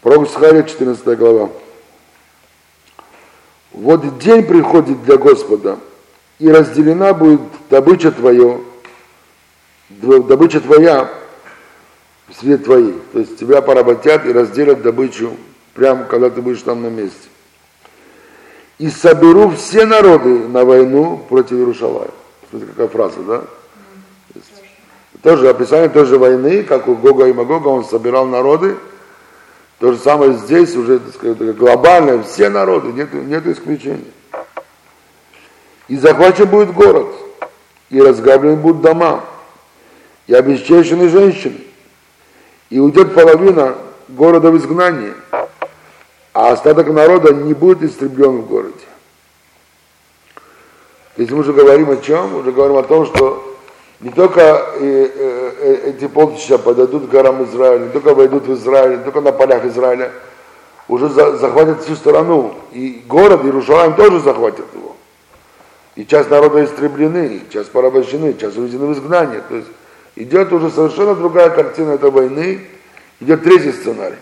Пророк 0.01 0.29
Захария, 0.31 0.63
14 0.63 1.17
глава. 1.17 1.49
Вот 3.71 4.17
день 4.19 4.43
приходит 4.43 5.03
для 5.03 5.17
Господа, 5.17 5.77
и 6.39 6.50
разделена 6.50 7.13
будет 7.13 7.41
добыча 7.69 8.12
твоя, 8.12 8.60
добыча 9.89 10.60
твоя 10.62 11.10
в 12.28 12.34
свет 12.34 12.63
твоей. 12.63 12.95
То 13.13 13.19
есть 13.19 13.39
тебя 13.39 13.62
поработят 13.62 14.26
и 14.26 14.34
разделят 14.34 14.82
добычу 14.82 15.32
прямо 15.74 16.06
когда 16.06 16.30
ты 16.30 16.41
будешь 16.41 16.62
там 16.62 16.82
на 16.82 16.88
месте. 16.88 17.30
И 18.78 18.89
соберу 18.89 19.52
все 19.52 19.86
народы 19.86 20.48
на 20.48 20.65
войну 20.65 21.24
против 21.30 21.54
Иерушалая. 21.54 22.10
Смотрите, 22.50 22.74
какая 22.74 22.88
фраза, 22.89 23.19
да? 23.24 23.43
Тоже 25.21 25.50
описание 25.50 25.89
той 25.89 26.06
же 26.06 26.17
войны, 26.17 26.63
как 26.63 26.88
у 26.88 26.95
Гога 26.95 27.28
и 27.28 27.34
Магога, 27.34 27.69
он 27.69 27.86
собирал 27.86 28.26
народы. 28.26 28.76
То 29.80 29.91
же 29.91 29.98
самое 29.98 30.34
здесь, 30.34 30.76
уже 30.76 31.00
так 31.00 31.13
сказать, 31.13 31.58
глобально, 31.58 32.24
все 32.24 32.50
народы, 32.50 32.91
нет, 32.93 33.13
нет 33.13 33.45
исключений. 33.48 34.12
И 35.88 35.98
захвачен 35.98 36.45
будет 36.45 36.74
город, 36.74 37.08
и 37.89 38.02
разграблены 38.02 38.56
будут 38.56 38.82
дома, 38.82 39.24
и 40.28 40.34
обесчещены 40.34 41.10
женщины, 41.10 41.58
и 42.69 42.80
уйдет 42.80 43.13
половина 43.13 43.76
города 44.08 44.52
в 44.52 44.58
изгнание, 44.58 45.13
а 46.34 46.52
остаток 46.52 46.88
народа 46.88 47.34
не 47.34 47.54
будет 47.54 47.84
истреблен 47.84 48.41
в 48.41 48.48
городе. 48.48 48.74
Если 51.17 51.34
мы 51.34 51.41
уже 51.41 51.54
говорим 51.54 51.89
о 51.91 51.98
чем? 51.98 52.36
Уже 52.36 52.52
говорим 52.52 52.78
о 52.78 52.84
том, 52.84 53.06
что 53.06 53.56
не 54.02 54.10
только 54.10 54.41
э, 54.41 55.10
э, 55.15 55.52
э, 55.60 55.89
эти 55.91 56.08
полчища 56.08 56.58
подойдут 56.58 57.08
к 57.08 57.10
горам 57.10 57.43
Израиля, 57.45 57.86
не 57.86 57.89
только 57.89 58.13
войдут 58.13 58.48
в 58.48 58.54
Израиль, 58.54 58.98
не 58.98 59.04
только 59.04 59.21
на 59.21 59.32
полях 59.32 59.63
Израиля, 59.65 60.12
уже 60.89 61.08
за, 61.10 61.38
захватят 61.38 61.84
всю 61.84 61.95
страну. 61.95 62.56
И 62.74 63.02
город 63.08 63.45
Иерушалаем 63.45 63.95
тоже 63.95 64.19
захватят 64.19 64.65
его. 64.74 64.85
И 65.95 66.05
часть 66.05 66.29
народа 66.29 66.63
истреблены, 66.65 67.38
и 67.38 67.53
часть 67.53 67.71
порабощены, 67.71 68.38
часть 68.38 68.58
увезены 68.58 68.88
в 68.88 68.93
изгнание. 68.93 69.41
То 69.47 69.55
есть 69.55 69.67
идет 70.15 70.51
уже 70.51 70.69
совершенно 70.69 71.15
другая 71.15 71.49
картина 71.49 71.91
этой 71.91 72.12
войны, 72.12 72.67
идет 73.19 73.43
третий 73.43 73.71
сценарий. 73.71 74.17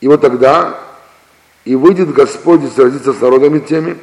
И 0.00 0.08
вот 0.08 0.20
тогда 0.20 0.78
и 1.64 1.76
выйдет 1.76 2.12
Господь 2.12 2.64
и 2.64 2.68
сразится 2.68 3.12
с 3.12 3.20
народами 3.20 3.60
теми, 3.60 3.96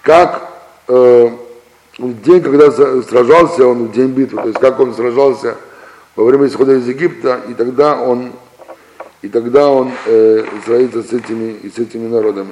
как 0.00 0.50
э, 0.88 1.30
в 1.98 2.22
день, 2.22 2.40
когда 2.40 2.70
сражался 2.70 3.66
он, 3.66 3.88
в 3.88 3.92
день 3.92 4.08
битвы, 4.08 4.40
то 4.40 4.48
есть 4.48 4.58
как 4.58 4.80
он 4.80 4.94
сражался 4.94 5.56
во 6.16 6.24
время 6.24 6.46
исхода 6.46 6.74
из 6.74 6.88
Египта, 6.88 7.40
и 7.48 7.54
тогда 7.54 8.00
он, 8.00 8.32
и 9.22 9.28
тогда 9.28 9.68
он 9.68 9.90
э, 10.06 10.44
сразится 10.64 11.02
с 11.02 11.12
этими, 11.12 11.52
и 11.62 11.70
с 11.70 11.78
этими 11.78 12.08
народами. 12.08 12.50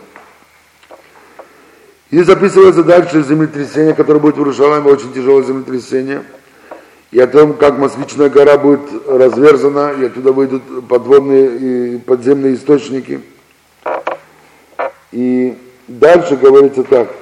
Здесь 2.11 2.27
записывается 2.27 2.83
дальше 2.83 3.23
землетрясение, 3.23 3.95
которое 3.95 4.19
будет 4.19 4.37
в 4.37 4.39
Иерусалиме, 4.39 4.91
очень 4.91 5.13
тяжелое 5.13 5.45
землетрясение, 5.45 6.25
и 7.11 7.21
о 7.21 7.27
том, 7.27 7.55
как 7.55 7.79
Москвичная 7.79 8.31
гора 8.31 8.57
будет 8.57 8.81
разверзана, 9.07 9.93
и 9.93 10.07
оттуда 10.07 10.33
выйдут 10.33 10.63
подводные 10.89 11.97
и 11.97 11.99
подземные 11.99 12.55
источники. 12.55 13.21
И 15.13 15.57
дальше 15.89 16.37
говорится 16.37 16.85
так– 16.85 17.09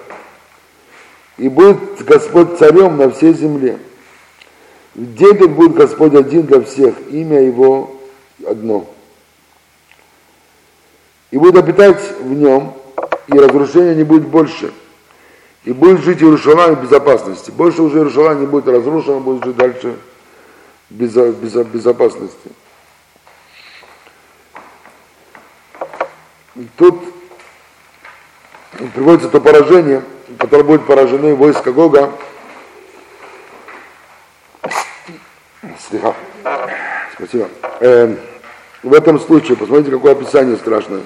и 1.38 1.48
будет 1.48 2.04
Господь 2.04 2.58
царем 2.58 2.96
на 2.96 3.10
всей 3.10 3.32
земле. 3.32 3.78
В 4.94 5.14
день 5.14 5.46
будет 5.48 5.74
Господь 5.74 6.14
один 6.14 6.42
для 6.42 6.60
всех, 6.62 6.94
имя 7.10 7.40
Его 7.40 7.96
одно. 8.44 8.92
И 11.30 11.38
будет 11.38 11.56
обитать 11.56 12.00
в 12.20 12.32
нем, 12.32 12.74
и 13.26 13.38
разрушения 13.38 13.94
не 13.94 14.04
будет 14.04 14.26
больше. 14.26 14.72
И 15.64 15.72
будет 15.72 16.02
жить 16.02 16.22
Иерушалайм 16.22 16.76
в 16.76 16.82
безопасности. 16.82 17.50
Больше 17.50 17.82
уже 17.82 17.98
Иерушалайм 17.98 18.40
не 18.40 18.46
будет 18.46 18.68
разрушен, 18.68 19.20
будет 19.20 19.44
жить 19.44 19.56
дальше 19.56 19.96
без, 20.88 21.12
без, 21.12 21.54
безопасности. 21.66 22.50
И 26.56 26.66
тут 26.76 27.00
приводится 28.94 29.28
то 29.28 29.40
поражение– 29.40 30.02
которым 30.36 30.66
будут 30.66 30.86
поражены 30.86 31.34
войска 31.34 31.72
Гога. 31.72 32.12
Спасибо. 37.14 37.48
Э, 37.80 38.14
в 38.82 38.92
этом 38.92 39.18
случае, 39.18 39.56
посмотрите, 39.56 39.90
какое 39.90 40.12
описание 40.12 40.56
страшное. 40.56 41.00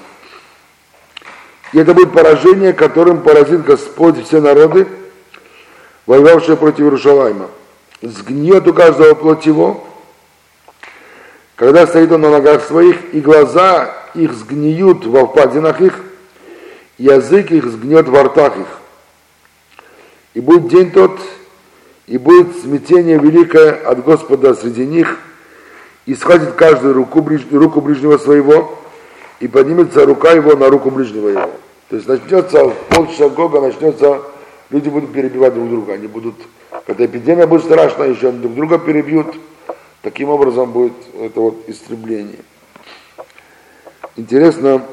И 1.73 1.79
это 1.79 1.93
будет 1.95 2.13
поражение, 2.13 2.71
которым 2.71 3.21
поразит 3.21 3.65
Господь 3.65 4.23
все 4.23 4.39
народы, 4.39 4.87
воевавшие 6.05 6.55
против 6.55 6.81
Иерушалайма. 6.81 7.47
Сгниет 8.01 8.67
у 8.67 8.73
каждого 8.73 9.15
плоть 9.15 9.45
его, 9.47 9.83
когда 11.55 11.87
стоит 11.87 12.11
он 12.11 12.21
на 12.21 12.29
ногах 12.29 12.63
своих, 12.63 13.13
и 13.13 13.21
глаза 13.21 13.91
их 14.13 14.33
сгниют 14.33 15.05
во 15.05 15.25
впадинах 15.25 15.81
их, 15.81 15.99
язык 16.99 17.51
их 17.51 17.65
сгнет 17.65 18.07
во 18.07 18.23
ртах 18.23 18.55
их. 18.57 18.67
И 20.35 20.41
будет 20.41 20.67
день 20.67 20.91
тот, 20.91 21.19
и 22.05 22.19
будет 22.19 22.55
смятение 22.61 23.17
великое 23.17 23.71
от 23.71 24.03
Господа 24.03 24.53
среди 24.53 24.85
них, 24.85 25.17
и 26.05 26.13
схватит 26.13 26.53
каждую 26.53 26.93
руку, 26.93 27.27
руку 27.51 27.81
ближнего 27.81 28.17
своего, 28.17 28.77
и 29.43 29.47
поднимется 29.49 30.05
рука 30.05 30.31
его 30.31 30.55
на 30.55 30.69
руку 30.69 30.89
ближнего 30.89 31.27
его. 31.27 31.49
То 31.89 31.97
есть 31.97 32.07
начнется 32.07 32.69
полчаса 32.89 33.27
Гога, 33.27 33.59
начнется, 33.59 34.21
люди 34.69 34.87
будут 34.87 35.11
перебивать 35.11 35.53
друг 35.53 35.69
друга, 35.69 35.93
они 35.95 36.07
будут, 36.07 36.35
когда 36.87 37.05
эпидемия 37.05 37.45
будет 37.45 37.65
страшная, 37.65 38.07
еще 38.07 38.31
друг 38.31 38.55
друга 38.55 38.79
перебьют, 38.79 39.35
таким 40.01 40.29
образом 40.29 40.71
будет 40.71 40.93
это 41.19 41.41
вот 41.41 41.67
истребление. 41.67 42.39
Интересно, 44.15 44.85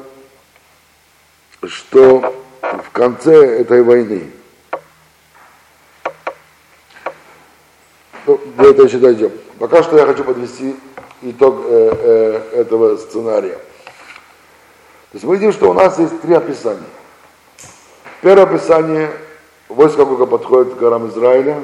что 1.63 2.35
в 2.61 2.91
конце 2.91 3.61
этой 3.61 3.83
войны, 3.83 4.31
ну, 8.27 8.37
до 8.57 8.69
этого 8.69 8.85
еще 8.85 8.97
дойдем. 8.97 9.31
Пока 9.59 9.81
что 9.81 9.97
я 9.97 10.05
хочу 10.05 10.25
подвести 10.25 10.75
итог 11.21 11.61
э, 11.67 12.41
э, 12.53 12.59
этого 12.59 12.97
сценария. 12.97 13.57
То 15.11 15.17
есть 15.17 15.25
мы 15.25 15.35
видим, 15.35 15.51
что 15.51 15.69
у 15.69 15.73
нас 15.73 15.99
есть 15.99 16.21
три 16.21 16.33
описания. 16.33 16.87
Первое 18.21 18.43
описание, 18.43 19.11
войска 19.67 20.05
Гога 20.05 20.25
подходят 20.25 20.75
к 20.75 20.77
горам 20.77 21.09
Израиля, 21.09 21.61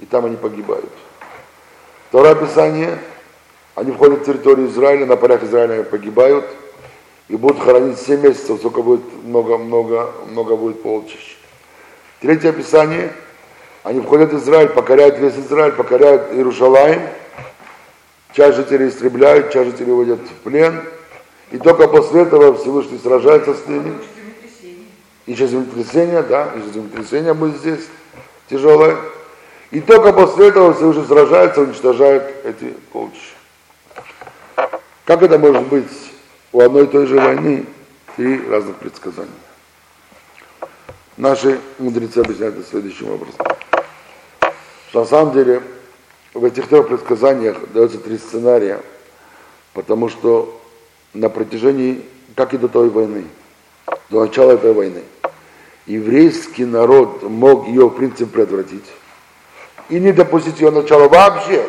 и 0.00 0.06
там 0.06 0.24
они 0.24 0.36
погибают. 0.36 0.90
Второе 2.08 2.32
описание, 2.32 2.98
они 3.76 3.92
входят 3.92 4.22
в 4.22 4.24
территорию 4.24 4.66
Израиля, 4.68 5.06
на 5.06 5.16
полях 5.16 5.44
Израиля 5.44 5.84
погибают, 5.84 6.44
и 7.28 7.36
будут 7.36 7.62
хоронить 7.62 8.00
7 8.00 8.20
месяцев, 8.20 8.58
сколько 8.58 8.82
будет 8.82 9.02
много, 9.22 9.58
много, 9.58 10.10
много 10.28 10.56
будет 10.56 10.82
полчищ. 10.82 11.36
Третье 12.20 12.50
описание, 12.50 13.12
они 13.84 14.00
входят 14.00 14.32
в 14.32 14.38
Израиль, 14.38 14.70
покоряют 14.70 15.18
весь 15.18 15.36
Израиль, 15.36 15.72
покоряют 15.72 16.32
Иерушалаем, 16.32 17.02
часть 18.32 18.56
жителей 18.56 18.88
истребляют, 18.88 19.52
часть 19.52 19.70
жителей 19.70 19.92
уводят 19.92 20.18
в 20.18 20.42
плен, 20.42 20.82
и 21.50 21.58
только 21.58 21.86
после 21.88 22.22
этого 22.22 22.56
Всевышний 22.56 22.98
сражается 22.98 23.54
с 23.54 23.66
ними. 23.66 23.96
И 25.26 25.34
сейчас 25.34 25.50
землетрясение, 25.50 26.22
да, 26.22 26.52
сейчас 26.54 26.74
землетрясение 26.74 27.34
будет 27.34 27.56
здесь 27.56 27.86
тяжелое. 28.48 28.96
И 29.70 29.80
только 29.80 30.12
после 30.12 30.48
этого 30.48 30.74
Всевышний 30.74 31.04
сражается, 31.04 31.62
уничтожает 31.62 32.44
эти 32.44 32.74
полчища. 32.92 33.34
Как 35.04 35.22
это 35.22 35.38
может 35.38 35.66
быть 35.66 35.90
у 36.52 36.60
одной 36.60 36.84
и 36.84 36.86
той 36.86 37.06
же 37.06 37.16
войны 37.16 37.66
три 38.16 38.44
разных 38.48 38.76
предсказания? 38.76 39.30
Наши 41.16 41.60
мудрецы 41.78 42.18
объясняют 42.18 42.58
это 42.58 42.68
следующим 42.68 43.10
образом. 43.10 43.46
Что 44.90 45.00
на 45.00 45.06
самом 45.06 45.32
деле 45.32 45.62
в 46.34 46.44
этих 46.44 46.68
трех 46.68 46.88
предсказаниях 46.88 47.56
дается 47.72 47.98
три 47.98 48.18
сценария, 48.18 48.80
потому 49.72 50.08
что 50.08 50.60
на 51.16 51.28
протяжении, 51.28 52.02
как 52.34 52.54
и 52.54 52.58
до 52.58 52.68
той 52.68 52.88
войны, 52.90 53.24
до 54.10 54.20
начала 54.20 54.52
этой 54.52 54.72
войны, 54.72 55.02
еврейский 55.86 56.64
народ 56.64 57.22
мог 57.22 57.66
ее, 57.68 57.88
в 57.88 57.90
принципе, 57.90 58.26
предотвратить 58.26 58.84
и 59.88 59.98
не 60.00 60.12
допустить 60.12 60.60
ее 60.60 60.70
начала 60.70 61.08
вообще. 61.08 61.64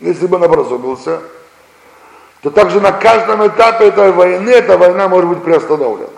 Если 0.00 0.26
бы 0.26 0.36
он 0.36 0.44
образумился, 0.44 1.20
то 2.42 2.50
также 2.50 2.80
на 2.80 2.92
каждом 2.92 3.46
этапе 3.46 3.86
этой 3.86 4.12
войны 4.12 4.50
эта 4.50 4.76
война 4.76 5.08
может 5.08 5.30
быть 5.30 5.42
приостановлена. 5.42 6.10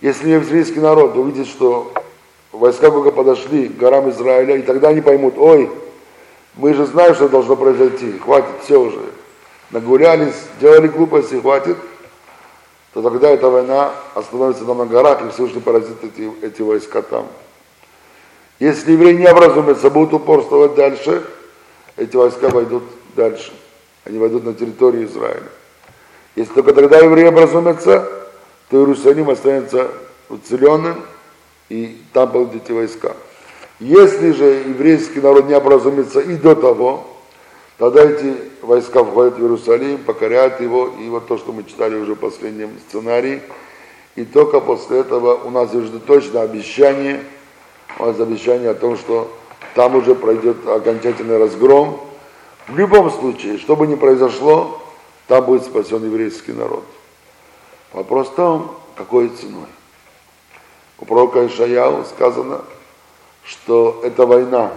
Если 0.00 0.30
еврейский 0.30 0.80
народ 0.80 1.16
увидит, 1.16 1.46
что 1.46 1.92
войска 2.52 2.90
Бога 2.90 3.10
подошли 3.10 3.68
к 3.68 3.76
горам 3.76 4.10
Израиля, 4.10 4.56
и 4.56 4.62
тогда 4.62 4.88
они 4.88 5.00
поймут, 5.00 5.34
ой, 5.38 5.70
мы 6.54 6.74
же 6.74 6.86
знаем, 6.86 7.14
что 7.14 7.28
должно 7.28 7.56
произойти, 7.56 8.18
хватит, 8.18 8.50
все 8.64 8.80
уже. 8.80 9.17
Нагулялись, 9.70 10.34
делали 10.60 10.88
глупости, 10.88 11.34
хватит, 11.34 11.76
то 12.94 13.02
тогда 13.02 13.28
эта 13.28 13.48
война 13.50 13.92
остановится 14.14 14.64
там 14.64 14.78
на 14.78 14.86
горах, 14.86 15.22
и 15.22 15.30
Всевышний 15.30 15.60
поразит 15.60 16.02
эти, 16.02 16.32
эти 16.42 16.62
войска 16.62 17.02
там. 17.02 17.26
Если 18.58 18.92
евреи 18.92 19.14
не 19.14 19.26
образумятся, 19.26 19.90
будут 19.90 20.14
упорствовать 20.14 20.74
дальше, 20.74 21.22
эти 21.96 22.16
войска 22.16 22.48
войдут 22.48 22.84
дальше. 23.14 23.52
Они 24.04 24.18
войдут 24.18 24.44
на 24.44 24.54
территорию 24.54 25.04
Израиля. 25.06 25.48
Если 26.34 26.54
только 26.54 26.72
тогда 26.72 26.98
евреи 26.98 27.26
образумятся, 27.26 28.08
то 28.70 28.78
Иерусалим 28.78 29.28
останется 29.28 29.90
уцеленным, 30.28 31.04
и 31.68 32.00
там 32.12 32.30
будут 32.30 32.54
эти 32.54 32.72
войска. 32.72 33.12
Если 33.80 34.32
же 34.32 34.44
еврейский 34.44 35.20
народ 35.20 35.46
не 35.46 35.54
образумится 35.54 36.20
и 36.20 36.36
до 36.36 36.54
того, 36.54 37.06
тогда 37.78 38.04
эти 38.04 38.36
войска 38.60 39.02
входят 39.02 39.36
в 39.36 39.40
Иерусалим, 39.40 39.98
покоряют 39.98 40.60
его, 40.60 40.92
и 41.00 41.08
вот 41.08 41.26
то, 41.26 41.38
что 41.38 41.52
мы 41.52 41.64
читали 41.64 41.96
уже 41.96 42.14
в 42.14 42.18
последнем 42.18 42.70
сценарии, 42.88 43.40
и 44.16 44.24
только 44.24 44.60
после 44.60 44.98
этого 44.98 45.34
у 45.34 45.50
нас 45.50 45.72
есть 45.72 46.04
точно 46.04 46.42
обещание, 46.42 47.22
у 47.98 48.06
нас 48.06 48.20
обещание 48.20 48.70
о 48.70 48.74
том, 48.74 48.96
что 48.96 49.32
там 49.74 49.94
уже 49.94 50.14
пройдет 50.14 50.66
окончательный 50.66 51.38
разгром. 51.38 52.00
В 52.66 52.76
любом 52.76 53.10
случае, 53.10 53.58
что 53.58 53.76
бы 53.76 53.86
ни 53.86 53.94
произошло, 53.94 54.82
там 55.28 55.44
будет 55.44 55.64
спасен 55.64 56.04
еврейский 56.04 56.52
народ. 56.52 56.84
Вопрос 57.92 58.28
в 58.28 58.34
том, 58.34 58.74
какой 58.96 59.28
ценой. 59.28 59.68
У 60.98 61.04
пророка 61.04 61.46
Ишаяу 61.46 62.04
сказано, 62.04 62.62
что 63.44 64.00
эта 64.02 64.26
война, 64.26 64.72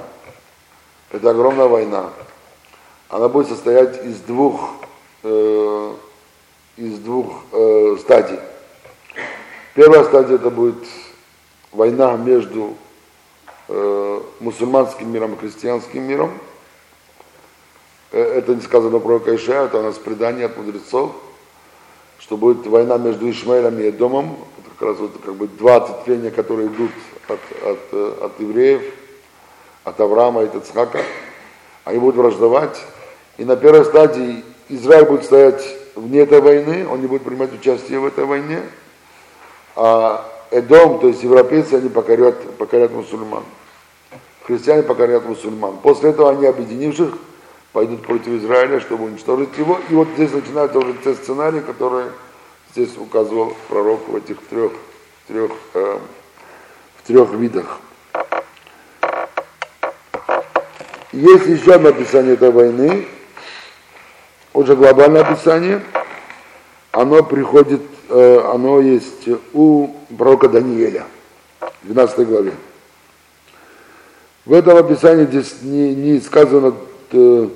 это 1.11 1.31
огромная 1.31 1.67
война, 1.67 2.11
она 3.11 3.27
будет 3.27 3.49
состоять 3.49 4.05
из 4.05 4.21
двух, 4.21 4.69
э, 5.23 5.93
из 6.77 6.97
двух 6.99 7.43
э, 7.51 7.97
стадий. 7.99 8.39
Первая 9.75 10.05
стадия 10.05 10.35
это 10.35 10.49
будет 10.49 10.77
война 11.73 12.15
между 12.15 12.75
э, 13.67 14.21
мусульманским 14.39 15.11
миром 15.11 15.33
и 15.33 15.37
христианским 15.37 16.03
миром. 16.03 16.31
Э, 18.13 18.21
это 18.21 18.55
не 18.55 18.61
сказано 18.61 18.97
про 18.99 19.19
Кайша, 19.19 19.65
это 19.65 19.79
у 19.79 19.83
нас 19.83 19.97
предание 19.97 20.45
от 20.45 20.55
мудрецов, 20.55 21.11
что 22.17 22.37
будет 22.37 22.65
война 22.65 22.97
между 22.97 23.29
Ишмаилем 23.29 23.77
и 23.79 23.89
Эдомом, 23.89 24.37
как 24.79 24.87
раз 24.87 24.99
вот 24.99 25.11
как 25.23 25.35
бы 25.35 25.47
два 25.47 25.75
ответвления, 25.75 26.31
которые 26.31 26.69
идут 26.69 26.91
от, 27.27 27.39
от, 27.61 27.79
э, 27.91 28.13
от 28.21 28.39
евреев, 28.39 28.83
от 29.83 29.99
Авраама 29.99 30.43
и 30.43 30.45
от 30.45 30.55
Ицхака, 30.55 31.03
они 31.83 31.99
будут 31.99 32.15
враждовать. 32.15 32.81
И 33.37 33.45
на 33.45 33.55
первой 33.55 33.85
стадии 33.85 34.43
Израиль 34.69 35.05
будет 35.05 35.25
стоять 35.25 35.63
вне 35.95 36.19
этой 36.19 36.41
войны, 36.41 36.87
он 36.87 37.01
не 37.01 37.07
будет 37.07 37.23
принимать 37.23 37.53
участие 37.53 37.99
в 37.99 38.05
этой 38.05 38.25
войне, 38.25 38.61
а 39.75 40.27
Эдом, 40.51 40.99
то 40.99 41.07
есть 41.07 41.23
европейцы, 41.23 41.75
они 41.75 41.87
покорят, 41.87 42.57
покорят 42.57 42.91
мусульман. 42.91 43.43
Христиане 44.45 44.83
покорят 44.83 45.25
мусульман. 45.25 45.77
После 45.77 46.09
этого 46.09 46.29
они, 46.29 46.45
объединивших, 46.45 47.17
пойдут 47.71 48.01
против 48.01 48.27
Израиля, 48.41 48.81
чтобы 48.81 49.05
уничтожить 49.05 49.57
его. 49.57 49.79
И 49.89 49.93
вот 49.93 50.09
здесь 50.15 50.33
начинаются 50.33 50.77
уже 50.79 50.93
те 51.03 51.13
сценарии, 51.13 51.61
которые 51.61 52.07
здесь 52.71 52.97
указывал 52.97 53.55
пророк 53.69 54.09
в 54.09 54.15
этих 54.17 54.45
трех, 54.47 54.73
трех, 55.27 55.51
э, 55.73 55.99
в 56.97 57.07
трех 57.07 57.31
видах. 57.31 57.79
Есть 61.13 61.45
еще 61.45 61.75
одно 61.75 61.89
описание 61.89 62.33
этой 62.33 62.51
войны, 62.51 63.05
уже 64.53 64.75
глобальное 64.75 65.21
описание. 65.21 65.81
Оно 66.91 67.23
приходит, 67.23 67.81
э, 68.09 68.41
оно 68.53 68.81
есть 68.81 69.29
у 69.53 69.89
пророка 70.17 70.49
Даниэля, 70.49 71.05
в 71.81 71.85
12 71.85 72.27
главе. 72.27 72.53
В 74.45 74.53
этом 74.53 74.77
описании 74.77 75.25
здесь 75.25 75.55
не, 75.61 75.95
не 75.95 76.19
сказано 76.19 76.73
э, 77.11 77.49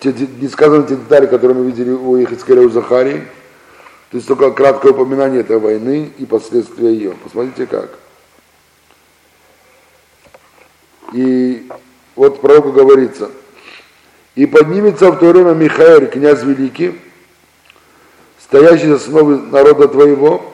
те, 0.00 0.12
не 0.12 0.48
сказаны 0.48 0.86
те 0.86 0.96
детали, 0.96 1.26
которые 1.26 1.56
мы 1.56 1.66
видели 1.66 1.90
у 1.90 2.16
Ехицкеля 2.16 2.62
у 2.62 2.68
Захарии, 2.68 3.22
то 4.10 4.16
есть 4.16 4.26
только 4.26 4.50
краткое 4.50 4.92
упоминание 4.92 5.40
этой 5.40 5.58
войны 5.58 6.10
и 6.18 6.26
последствия 6.26 6.92
ее. 6.92 7.12
Посмотрите 7.22 7.66
как. 7.66 7.90
И 11.12 11.68
вот 12.16 12.40
пророку 12.40 12.72
говорится, 12.72 13.30
и 14.38 14.46
поднимется 14.46 15.10
в 15.10 15.18
то 15.18 15.32
время 15.32 15.52
Михаил, 15.52 16.06
князь 16.06 16.44
великий, 16.44 16.96
стоящий 18.38 18.86
за 18.86 18.94
основы 18.94 19.36
народа 19.36 19.88
твоего, 19.88 20.44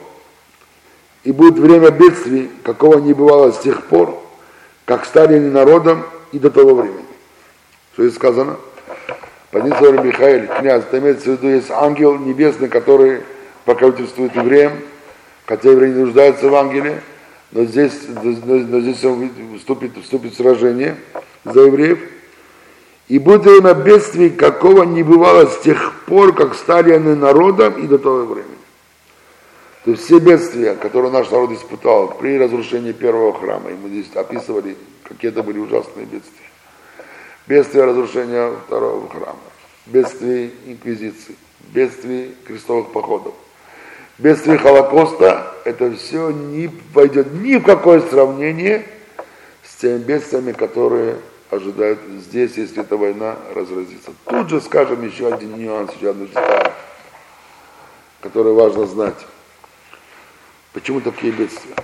и 1.23 1.31
будет 1.31 1.59
время 1.59 1.91
бедствий, 1.91 2.49
какого 2.63 2.97
не 2.97 3.13
бывало 3.13 3.51
с 3.51 3.59
тех 3.59 3.83
пор, 3.83 4.19
как 4.85 5.05
стали 5.05 5.35
они 5.35 5.51
народом 5.51 6.03
и 6.31 6.39
до 6.39 6.49
того 6.49 6.73
времени. 6.73 7.05
Что 7.93 8.07
здесь 8.07 8.15
сказано? 8.15 8.57
Поднимется 9.51 9.91
Михаил, 9.91 10.47
князь, 10.47 10.81
это 10.81 10.97
имеется 10.97 11.25
в 11.25 11.33
виду, 11.33 11.47
есть 11.49 11.69
ангел 11.69 12.17
небесный, 12.17 12.69
который 12.69 13.21
покровительствует 13.65 14.35
евреям, 14.35 14.73
хотя 15.45 15.69
евреи 15.69 15.91
не 15.91 16.05
нуждаются 16.05 16.49
в 16.49 16.55
ангеле, 16.55 17.03
но 17.51 17.65
здесь, 17.65 17.93
но 18.23 18.79
здесь 18.79 19.03
он 19.03 19.29
вступит, 19.59 19.91
вступит 20.01 20.33
в 20.33 20.37
сражение 20.37 20.95
за 21.43 21.59
евреев. 21.59 22.14
И 23.07 23.19
будет 23.19 23.43
время 23.43 23.73
бедствий, 23.73 24.29
какого 24.29 24.83
не 24.83 25.03
бывало 25.03 25.45
с 25.45 25.59
тех 25.59 25.93
пор, 26.05 26.33
как 26.33 26.55
стали 26.55 26.91
они 26.91 27.13
народом 27.13 27.73
и 27.73 27.87
до 27.87 27.99
того 27.99 28.25
времени. 28.25 28.55
То 29.83 29.91
есть 29.91 30.03
все 30.03 30.17
бедствия, 30.19 30.73
которые 30.73 31.11
наш 31.11 31.29
народ 31.29 31.51
испытал 31.51 32.15
при 32.19 32.39
разрушении 32.39 32.91
первого 32.91 33.39
храма, 33.39 33.69
и 33.69 33.75
мы 33.75 33.89
здесь 33.89 34.07
описывали, 34.15 34.75
какие 35.03 35.29
это 35.29 35.43
были 35.43 35.59
ужасные 35.59 36.07
бедствия. 36.07 36.49
Бедствия 37.45 37.83
разрушения 37.83 38.51
второго 38.65 39.07
храма, 39.07 39.37
бедствия 39.85 40.49
инквизиции, 40.65 41.35
бедствия 41.71 42.31
крестовых 42.47 42.91
походов, 42.91 43.35
Бедствие 44.17 44.57
Холокоста, 44.57 45.53
это 45.65 45.91
все 45.91 46.29
не 46.29 46.69
пойдет 46.93 47.33
ни 47.33 47.57
в 47.57 47.63
какое 47.63 47.99
сравнение 47.99 48.85
с 49.61 49.75
теми 49.75 49.97
бедствиями, 49.97 50.53
которые 50.53 51.17
ожидают 51.49 51.99
здесь, 52.19 52.57
если 52.57 52.81
эта 52.81 52.97
война 52.97 53.35
разразится. 53.53 54.11
Тут 54.25 54.49
же 54.49 54.61
скажем 54.61 55.05
еще 55.05 55.33
один 55.33 55.57
нюанс, 55.57 55.91
еще 55.93 56.11
одну 56.11 56.25
деталь, 56.25 56.73
которую 58.21 58.55
важно 58.55 58.85
знать. 58.85 59.25
Почему 60.73 61.01
такие 61.01 61.31
бедствия? 61.31 61.75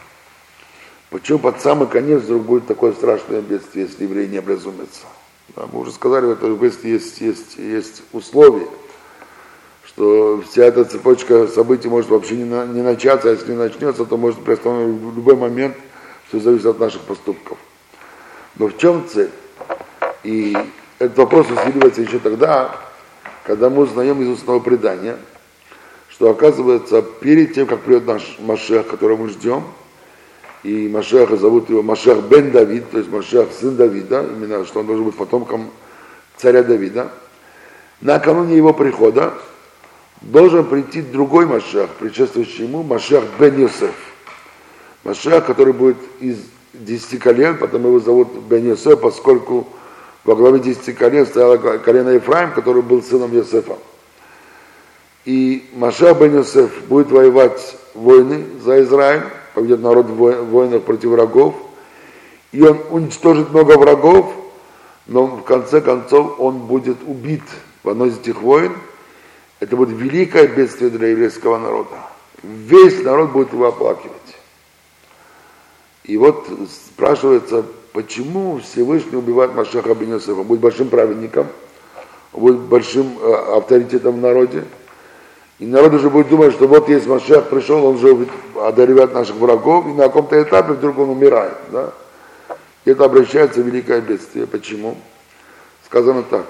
Почему 1.10 1.40
под 1.40 1.62
самый 1.62 1.88
конец 1.88 2.24
вдруг 2.24 2.44
будет 2.44 2.68
такое 2.68 2.94
страшное 2.94 3.42
бедствие, 3.42 3.86
если 3.86 4.04
евреи 4.04 4.28
не 4.28 4.40
образумятся? 4.40 5.02
Да, 5.56 5.68
мы 5.72 5.82
уже 5.82 5.92
сказали, 5.92 6.26
в 6.26 6.32
этом 6.32 6.56
бедствии 6.56 6.92
есть, 6.92 7.20
есть, 7.20 7.58
есть 7.58 8.04
условия, 8.14 8.68
что 9.84 10.42
вся 10.50 10.64
эта 10.64 10.86
цепочка 10.86 11.48
событий 11.48 11.90
может 11.90 12.10
вообще 12.10 12.36
не, 12.38 12.46
на, 12.46 12.66
не 12.66 12.82
начаться, 12.82 13.30
а 13.30 13.32
если 13.32 13.52
не 13.52 13.58
начнется, 13.58 14.06
то 14.06 14.16
может 14.16 14.42
приостановить 14.42 15.02
в 15.02 15.16
любой 15.16 15.36
момент, 15.36 15.76
все 16.30 16.40
зависит 16.40 16.66
от 16.66 16.80
наших 16.80 17.02
поступков. 17.02 17.58
Но 18.56 18.68
в 18.68 18.78
чем 18.78 19.06
цель? 19.10 19.32
И 20.24 20.56
этот 21.00 21.18
вопрос 21.18 21.48
усиливается 21.50 22.02
еще 22.02 22.20
тогда, 22.20 22.76
когда 23.44 23.70
мы 23.70 23.84
узнаем 23.84 24.22
из 24.22 24.28
устного 24.30 24.60
предания, 24.60 25.18
что 26.10 26.30
оказывается 26.30 27.02
перед 27.02 27.54
тем, 27.54 27.66
как 27.68 27.82
придет 27.82 28.06
наш 28.06 28.38
Машех, 28.40 28.88
которого 28.88 29.24
мы 29.24 29.30
ждем, 29.30 29.64
и 30.64 30.88
Машеха 30.88 31.38
зовут 31.38 31.70
его 31.70 31.82
Машех 31.82 32.24
бен 32.26 32.52
Давид, 32.52 32.92
то 32.92 33.00
есть 33.00 33.10
Машех 33.10 33.50
сын 33.52 33.76
Давида, 33.76 34.28
именно 34.36 34.66
что 34.66 34.82
он 34.82 34.86
должен 34.86 35.06
быть 35.06 35.16
потомком 35.16 35.72
царя 36.38 36.62
Давида, 36.62 37.12
накануне 38.02 38.58
его 38.58 38.74
прихода 38.74 39.34
должен 40.22 40.66
прийти 40.66 41.02
другой 41.02 41.48
Машех, 41.48 41.90
предшествующий 42.00 42.66
ему, 42.66 42.84
Машех 42.84 43.24
бен 43.40 43.60
Йосеф. 43.60 43.96
Машех, 45.04 45.46
который 45.46 45.74
будет 45.74 45.98
из 46.20 46.38
десяти 46.74 47.18
колен, 47.18 47.58
потом 47.58 47.86
его 47.86 48.00
зовут 48.00 48.30
бен 48.50 48.68
Йосеф, 48.68 49.00
поскольку 49.00 49.68
во 50.24 50.36
главе 50.36 50.60
десяти 50.60 50.94
колен 50.94 51.26
стояло 51.26 51.58
колено 51.58 52.10
Ефраим, 52.10 52.52
который 52.52 52.82
был 52.82 53.02
сыном 53.04 53.34
Йосефа. 53.34 53.78
И 55.26 55.70
Маша 55.74 56.14
бен 56.14 56.36
Йосеф 56.36 56.84
будет 56.86 57.12
воевать 57.12 57.78
войны 57.94 58.46
за 58.64 58.82
Израиль, 58.84 59.24
поведет 59.54 59.82
народ 59.82 60.08
в 60.08 60.16
войнах 60.16 60.84
против 60.84 61.10
врагов, 61.10 61.56
и 62.52 62.62
он 62.62 62.80
уничтожит 62.90 63.52
много 63.52 63.78
врагов, 63.78 64.34
но 65.08 65.26
в 65.26 65.44
конце 65.44 65.82
концов 65.82 66.40
он 66.40 66.60
будет 66.60 66.98
убит 67.06 67.44
в 67.84 67.90
одной 67.90 68.10
из 68.10 68.20
этих 68.20 68.42
войн. 68.42 68.74
Это 69.60 69.76
будет 69.76 69.98
великое 69.98 70.48
бедствие 70.48 70.90
для 70.90 71.10
еврейского 71.10 71.58
народа. 71.58 71.96
Весь 72.44 73.04
народ 73.04 73.32
будет 73.32 73.54
его 73.54 73.68
оплакивать. 73.68 74.21
И 76.04 76.18
вот 76.18 76.48
спрашивается, 76.70 77.66
почему 77.94 78.60
Всевышний 78.60 79.18
убивает 79.18 79.54
Машаха 79.54 79.94
бен 79.94 80.14
Он 80.14 80.44
будет 80.44 80.60
большим 80.60 80.90
праведником, 80.90 81.48
будет 82.34 82.60
большим 82.60 83.18
э, 83.22 83.34
авторитетом 83.58 84.16
в 84.16 84.22
народе. 84.22 84.66
И 85.60 85.66
народ 85.66 85.94
уже 85.94 86.10
будет 86.10 86.30
думать, 86.30 86.54
что 86.54 86.68
вот 86.68 86.90
есть 86.90 87.06
Машах 87.06 87.50
пришел, 87.50 87.86
он 87.86 88.00
же 88.00 88.28
одаривает 88.56 89.14
наших 89.14 89.36
врагов, 89.36 89.86
и 89.86 89.90
на 89.90 90.06
каком-то 90.06 90.42
этапе 90.42 90.74
вдруг 90.74 90.98
он 90.98 91.12
умирает. 91.12 91.58
Да? 91.72 91.94
И 92.84 92.90
это 92.90 93.06
обращается 93.06 93.62
в 93.62 93.68
великое 93.68 94.02
бедствие. 94.02 94.48
Почему? 94.48 94.98
Сказано 95.86 96.24
так, 96.24 96.48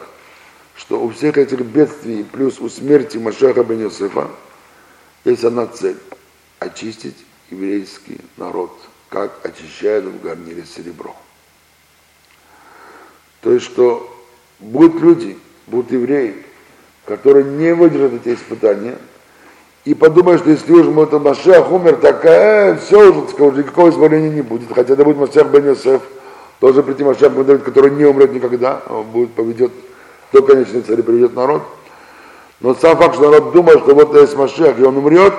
что 0.77 1.01
у 1.01 1.09
всех 1.09 1.37
этих 1.37 1.59
бедствий 1.59 2.23
плюс 2.23 2.61
у 2.61 2.69
смерти 2.69 3.17
Машаха 3.17 3.65
бен 3.65 3.91
есть 5.25 5.43
одна 5.43 5.67
цель– 5.67 5.97
очистить 6.59 7.17
еврейский 7.49 8.19
народ, 8.37 8.71
как 9.11 9.31
очищают 9.43 10.05
в 10.05 10.21
гарнире 10.21 10.63
серебро. 10.63 11.13
То 13.41 13.51
есть, 13.51 13.65
что 13.65 14.09
будут 14.59 15.01
люди, 15.01 15.37
будут 15.67 15.91
евреи, 15.91 16.45
которые 17.05 17.43
не 17.43 17.75
выдержат 17.75 18.13
эти 18.13 18.33
испытания 18.33 18.97
и 19.83 19.93
подумают, 19.93 20.41
что 20.41 20.51
если 20.51 20.71
уже 20.71 20.91
это 21.01 21.19
Машех 21.19 21.71
умер, 21.71 21.97
так 21.97 22.23
э, 22.23 22.77
все 22.77 23.11
уже, 23.11 23.35
уже 23.35 23.57
никакого 23.57 23.89
избавления 23.89 24.29
не 24.29 24.41
будет. 24.41 24.71
Хотя 24.73 24.93
это 24.93 25.03
будет 25.03 25.17
Машех 25.17 25.47
бен 25.47 25.65
Йосеф, 25.65 26.01
должен 26.61 26.83
прийти 26.83 27.03
Машех 27.03 27.33
бен 27.33 27.43
Давид, 27.43 27.63
который 27.63 27.91
не 27.91 28.05
умрет 28.05 28.31
никогда, 28.31 28.81
он 28.87 29.03
будет, 29.07 29.33
поведет 29.33 29.73
до 30.31 30.41
конечной 30.41 30.83
цели, 30.83 31.01
приведет 31.01 31.35
народ. 31.35 31.63
Но 32.61 32.75
сам 32.75 32.97
факт, 32.97 33.15
что 33.15 33.29
народ 33.29 33.51
думает, 33.51 33.79
что 33.79 33.93
вот 33.93 34.15
есть 34.15 34.37
Машех, 34.37 34.79
и 34.79 34.83
он 34.83 34.95
умрет, 34.95 35.33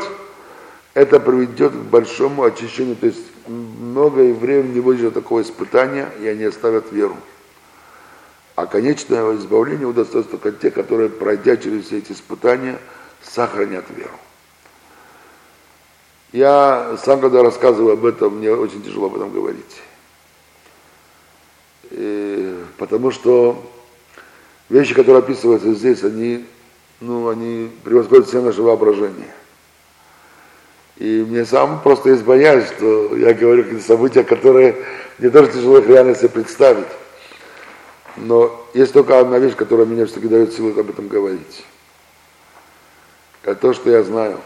это 0.92 1.20
приведет 1.20 1.72
к 1.72 1.90
большому 1.90 2.42
очищению. 2.42 2.96
То 2.96 3.06
есть 3.06 3.31
много 3.46 4.22
евреев 4.22 4.66
не 4.66 4.80
выдержат 4.80 5.14
такого 5.14 5.42
испытания, 5.42 6.10
и 6.20 6.26
они 6.26 6.44
оставят 6.44 6.92
веру. 6.92 7.16
А 8.54 8.66
конечное 8.66 9.36
избавление 9.36 9.86
удостоится 9.86 10.32
только 10.32 10.52
те, 10.52 10.70
которые, 10.70 11.08
пройдя 11.08 11.56
через 11.56 11.86
все 11.86 11.98
эти 11.98 12.12
испытания, 12.12 12.78
сохранят 13.22 13.84
веру. 13.90 14.18
Я 16.32 16.96
сам, 17.04 17.20
когда 17.20 17.42
рассказываю 17.42 17.92
об 17.94 18.04
этом, 18.04 18.38
мне 18.38 18.50
очень 18.52 18.82
тяжело 18.82 19.06
об 19.06 19.16
этом 19.16 19.30
говорить. 19.30 19.82
И, 21.90 22.56
потому 22.78 23.10
что 23.10 23.62
вещи, 24.70 24.94
которые 24.94 25.18
описываются 25.18 25.74
здесь, 25.74 26.02
они, 26.02 26.46
ну, 27.00 27.28
они 27.28 27.70
превосходят 27.84 28.28
все 28.28 28.40
наше 28.40 28.62
воображение. 28.62 29.34
И 31.02 31.26
мне 31.28 31.44
сам 31.44 31.82
просто 31.82 32.10
есть 32.10 32.22
боязнь, 32.22 32.72
что 32.76 33.16
я 33.16 33.34
говорю 33.34 33.64
какие-то 33.64 33.84
события, 33.84 34.22
которые 34.22 34.76
мне 35.18 35.30
тоже 35.30 35.50
тяжело 35.50 35.78
их 35.78 35.88
реально 35.88 36.14
себе 36.14 36.28
представить. 36.28 36.86
Но 38.16 38.64
есть 38.72 38.92
только 38.92 39.18
одна 39.18 39.40
вещь, 39.40 39.56
которая 39.56 39.84
меня 39.84 40.06
все-таки 40.06 40.28
дает 40.28 40.52
силу 40.52 40.78
об 40.78 40.90
этом 40.90 41.08
говорить. 41.08 41.64
Это 43.42 43.56
то, 43.56 43.72
что 43.72 43.90
я 43.90 44.04
знаю. 44.04 44.38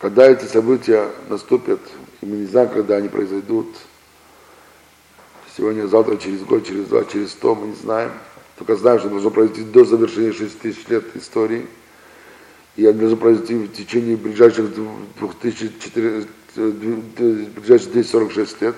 Когда 0.00 0.28
эти 0.28 0.44
события 0.46 1.08
наступят, 1.28 1.78
и 2.20 2.26
мы 2.26 2.38
не 2.38 2.46
знаем, 2.46 2.70
когда 2.70 2.96
они 2.96 3.06
произойдут, 3.06 3.76
сегодня, 5.56 5.86
завтра, 5.86 6.16
через 6.16 6.40
год, 6.40 6.66
через 6.66 6.86
два, 6.86 7.04
через 7.04 7.30
сто, 7.30 7.54
мы 7.54 7.68
не 7.68 7.76
знаем. 7.76 8.10
Только 8.58 8.74
знаем, 8.74 8.98
что 8.98 9.08
должно 9.08 9.30
произойти 9.30 9.62
до 9.62 9.84
завершения 9.84 10.32
6 10.32 10.58
тысяч 10.58 10.88
лет 10.88 11.14
истории. 11.14 11.68
И 12.76 12.82
это 12.82 12.98
должно 12.98 13.16
произойти 13.16 13.54
в 13.54 13.72
течение 13.72 14.16
ближайших 14.16 14.74
2004, 14.74 16.26
ближайших 16.54 17.92
246 17.92 18.62
лет. 18.62 18.76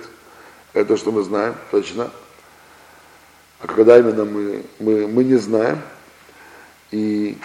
Это 0.72 0.88
то, 0.90 0.96
что 0.96 1.11
мы 1.11 1.22
знаем 1.22 1.55
точно. 1.70 2.11
А 3.61 3.66
когда 3.66 3.99
именно 3.99 4.24
мы, 4.24 4.62
мы, 4.78 5.09
мы 5.09 5.24
не 5.24 5.34
знаем. 5.34 5.80
И 6.92 7.36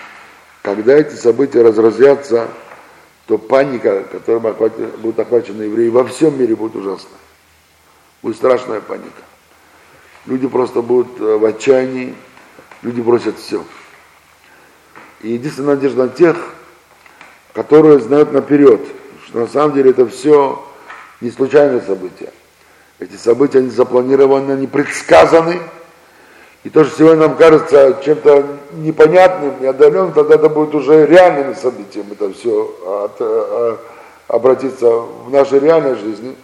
когда 0.61 0.93
эти 0.93 1.15
события 1.15 1.63
разразятся, 1.63 2.47
то 3.25 3.37
паника, 3.39 4.03
которым 4.03 4.47
охватит, 4.47 4.99
будут 4.99 5.19
охвачены 5.19 5.63
евреи 5.63 5.89
во 5.89 6.05
всем 6.05 6.39
мире, 6.39 6.55
будет 6.55 6.75
ужасная. 6.75 7.17
Будет 8.21 8.35
страшная 8.35 8.81
паника. 8.81 9.23
Люди 10.27 10.47
просто 10.47 10.81
будут 10.81 11.19
э, 11.19 11.37
в 11.37 11.45
отчаянии, 11.45 12.15
люди 12.83 13.01
бросят 13.01 13.39
все. 13.39 13.65
И 15.23 15.29
единственная 15.29 15.75
надежда 15.75 16.03
на 16.03 16.09
тех, 16.09 16.37
которые 17.53 17.99
знают 17.99 18.33
наперед, 18.33 18.81
что 19.25 19.39
на 19.39 19.47
самом 19.47 19.73
деле 19.73 19.91
это 19.91 20.05
все 20.05 20.61
не 21.21 21.31
случайные 21.31 21.81
события. 21.81 22.31
Эти 22.99 23.15
события, 23.15 23.59
они 23.59 23.69
запланированы, 23.69 24.51
они 24.51 24.67
предсказаны, 24.67 25.59
и 26.63 26.69
то, 26.69 26.83
что 26.83 26.97
сегодня 26.97 27.27
нам 27.27 27.37
кажется 27.37 28.01
чем-то 28.03 28.57
непонятным 28.73 29.55
и 29.61 29.65
отдаленным, 29.65 30.13
тогда 30.13 30.35
это 30.35 30.49
будет 30.49 30.75
уже 30.75 31.05
реальным 31.05 31.55
событием, 31.55 32.05
это 32.11 32.31
все 32.33 32.63
от, 32.85 33.15
а, 33.19 33.77
обратиться 34.27 34.89
в 34.89 35.29
нашей 35.29 35.59
реальной 35.59 35.95
жизни. 35.95 36.35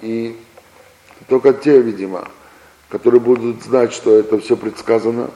И 0.00 0.38
только 1.28 1.52
те, 1.52 1.80
видимо, 1.80 2.28
которые 2.88 3.20
будут 3.20 3.62
знать, 3.62 3.92
что 3.92 4.18
это 4.18 4.38
все 4.38 4.56
предсказано, 4.56 5.30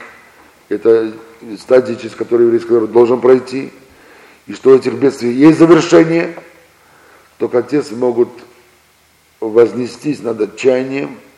это 0.69 1.11
стадии, 1.59 1.95
через 1.95 2.15
которые 2.15 2.47
еврейский 2.47 2.73
народ 2.73 2.91
должен 2.91 3.21
пройти, 3.21 3.71
и 4.47 4.53
что 4.53 4.75
этих 4.75 4.93
бедствий 4.93 5.31
есть 5.31 5.59
завершение, 5.59 6.35
только 7.37 7.59
отец 7.59 7.91
могут 7.91 8.29
вознестись 9.39 10.21
над 10.21 10.41
отчаянием– 10.41 11.17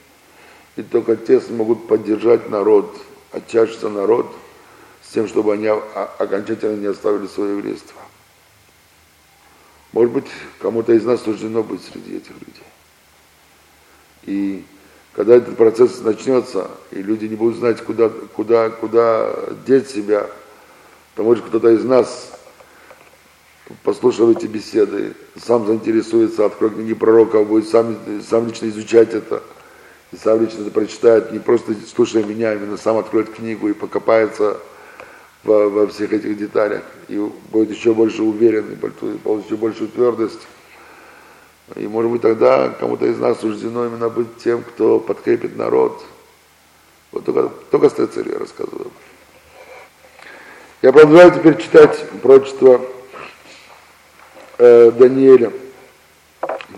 и 0.75 0.83
только 0.83 1.15
те 1.15 1.41
смогут 1.41 1.87
поддержать 1.87 2.49
народ, 2.49 2.99
отчашется 3.31 3.89
народ, 3.89 4.33
с 5.03 5.13
тем, 5.13 5.27
чтобы 5.27 5.53
они 5.53 5.67
окончательно 5.67 6.77
не 6.77 6.87
оставили 6.87 7.27
свое 7.27 7.57
еврейство. 7.57 7.99
Может 9.91 10.13
быть, 10.13 10.27
кому-то 10.59 10.93
из 10.93 11.03
нас 11.03 11.21
суждено 11.21 11.63
быть 11.63 11.83
среди 11.83 12.17
этих 12.17 12.31
людей. 12.31 12.63
И 14.23 14.65
когда 15.13 15.35
этот 15.35 15.57
процесс 15.57 16.01
начнется, 16.01 16.69
и 16.91 17.01
люди 17.01 17.25
не 17.25 17.35
будут 17.35 17.57
знать, 17.57 17.81
куда, 17.81 18.09
куда, 18.09 18.69
куда 18.69 19.33
деть 19.65 19.89
себя, 19.89 20.27
то 21.15 21.23
может 21.23 21.45
кто-то 21.45 21.69
из 21.69 21.83
нас 21.83 22.31
послушав 23.83 24.35
эти 24.35 24.45
беседы, 24.45 25.13
сам 25.37 25.65
заинтересуется, 25.65 26.45
откроет 26.45 26.75
книги 26.75 26.93
пророка, 26.93 27.43
будет 27.43 27.67
сам, 27.67 27.97
сам 28.27 28.47
лично 28.47 28.67
изучать 28.67 29.13
это, 29.13 29.43
и 30.11 30.17
сам 30.17 30.41
лично 30.41 30.61
это 30.61 30.71
прочитает, 30.71 31.31
не 31.31 31.39
просто 31.39 31.73
слушая 31.93 32.23
меня, 32.23 32.49
а 32.49 32.55
именно 32.55 32.77
сам 32.77 32.97
откроет 32.97 33.33
книгу 33.33 33.69
и 33.69 33.73
покопается 33.73 34.57
во, 35.43 35.69
во 35.69 35.87
всех 35.87 36.13
этих 36.13 36.37
деталях, 36.37 36.83
и 37.07 37.17
будет 37.51 37.71
еще 37.71 37.93
больше 37.93 38.23
уверен, 38.23 38.73
и 38.73 38.75
получит 38.75 39.45
еще 39.45 39.55
большую 39.55 39.89
твердость. 39.89 40.41
И 41.75 41.87
может 41.87 42.11
быть 42.11 42.21
тогда 42.21 42.69
кому-то 42.69 43.05
из 43.05 43.17
нас 43.17 43.39
суждено 43.39 43.85
именно 43.85 44.09
быть 44.09 44.37
тем, 44.43 44.63
кто 44.63 44.99
подкрепит 44.99 45.55
народ. 45.55 46.03
Вот 47.11 47.25
только, 47.25 47.49
только 47.69 47.89
с 47.89 47.93
этой 47.93 48.07
целью 48.07 48.33
я 48.33 48.39
рассказываю. 48.39 48.91
Я 50.81 50.91
продолжаю 50.91 51.31
теперь 51.31 51.61
читать 51.61 52.03
прочество 52.21 52.81
э, 54.57 54.91
Даниэля. 54.91 55.51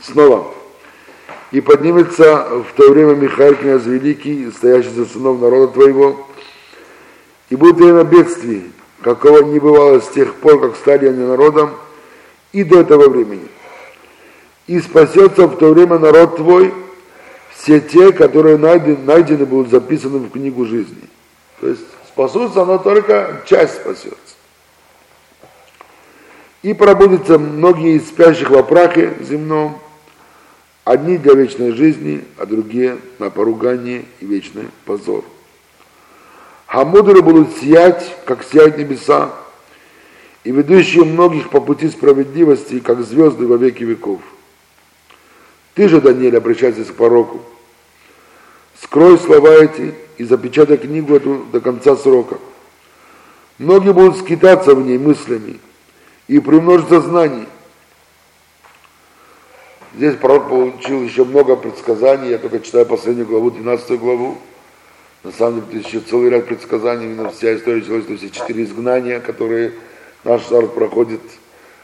Снова. 0.02 0.54
И 1.52 1.62
поднимется 1.62 2.64
в 2.64 2.74
то 2.76 2.92
время 2.92 3.14
Михаил, 3.14 3.56
князь 3.56 3.86
великий, 3.86 4.52
стоящий 4.52 4.90
за 4.90 5.06
сынов 5.06 5.40
народа 5.40 5.74
твоего, 5.74 6.28
и 7.50 7.56
будет 7.56 7.76
время 7.76 8.04
бедствий, 8.04 8.72
какого 9.02 9.44
не 9.44 9.60
бывало 9.60 10.00
с 10.00 10.10
тех 10.10 10.34
пор, 10.36 10.60
как 10.60 10.76
стали 10.76 11.08
они 11.08 11.24
народом, 11.24 11.72
и 12.52 12.64
до 12.64 12.80
этого 12.80 13.08
времени. 13.08 13.48
И 14.68 14.80
спасется 14.80 15.48
в 15.48 15.58
то 15.58 15.74
время 15.74 16.00
народ 16.00 16.38
твой, 16.38 16.74
все 17.56 17.80
те, 17.80 18.12
которые 18.12 18.58
найдены, 18.58 18.98
найдены 18.98 19.46
будут 19.46 19.70
записаны 19.70 20.20
в 20.20 20.32
книгу 20.32 20.66
жизни. 20.66 21.10
То 21.60 21.70
есть 21.70 21.82
спасутся, 22.08 22.66
но 22.66 22.78
только 22.78 23.42
часть 23.46 23.76
спасется. 23.76 24.18
И 26.62 26.74
пробудятся 26.74 27.38
многие 27.38 27.98
из 27.98 28.08
спящих 28.08 28.50
во 28.50 28.64
прахе 28.64 29.14
земном, 29.22 29.80
одни 30.86 31.18
для 31.18 31.34
вечной 31.34 31.72
жизни, 31.72 32.24
а 32.38 32.46
другие 32.46 32.98
на 33.20 33.30
поругание 33.30 34.06
и 34.20 34.26
вечный 34.26 34.68
позор. 34.86 35.24
А 36.68 36.86
мудрые 36.86 37.22
будут 37.22 37.56
сиять, 37.58 38.16
как 38.26 38.44
сияют 38.44 38.78
небеса, 38.78 39.32
и 40.44 40.52
ведущие 40.52 41.06
многих 41.06 41.50
по 41.50 41.62
пути 41.62 41.90
справедливости, 41.90 42.80
как 42.80 43.02
звезды 43.04 43.46
во 43.46 43.58
веки 43.58 43.84
веков. 43.84 44.22
Ты 45.76 45.90
же, 45.90 46.02
Даниэль, 46.02 46.38
обращайся 46.38 46.84
к 46.84 46.94
пророку. 46.96 47.42
Скрой 48.82 49.18
слова 49.18 49.50
эти 49.50 49.94
и 50.18 50.24
запечатай 50.24 50.78
книгу 50.78 51.16
эту 51.16 51.46
до 51.52 51.62
конца 51.62 51.96
срока. 51.96 52.38
Многие 53.58 53.94
будут 53.94 54.18
скитаться 54.18 54.76
в 54.76 54.86
ней 54.86 54.98
мыслями 54.98 55.60
и 56.28 56.40
примножится 56.40 57.02
знаний. 57.02 57.48
Здесь 59.96 60.16
пророк 60.16 60.50
получил 60.50 61.04
еще 61.04 61.24
много 61.24 61.56
предсказаний, 61.56 62.30
я 62.30 62.40
только 62.40 62.60
читаю 62.60 62.86
последнюю 62.86 63.28
главу, 63.28 63.52
12 63.52 64.00
главу. 64.00 64.38
На 65.24 65.32
самом 65.32 65.68
деле, 65.70 65.84
еще 65.86 66.00
целый 66.00 66.30
ряд 66.30 66.48
предсказаний, 66.48 67.06
именно 67.06 67.30
вся 67.30 67.56
история 67.56 67.82
человечества, 67.82 68.18
все 68.18 68.30
четыре 68.30 68.64
изгнания, 68.64 69.20
которые 69.20 69.74
наш 70.24 70.50
народ 70.50 70.74
проходит, 70.74 71.22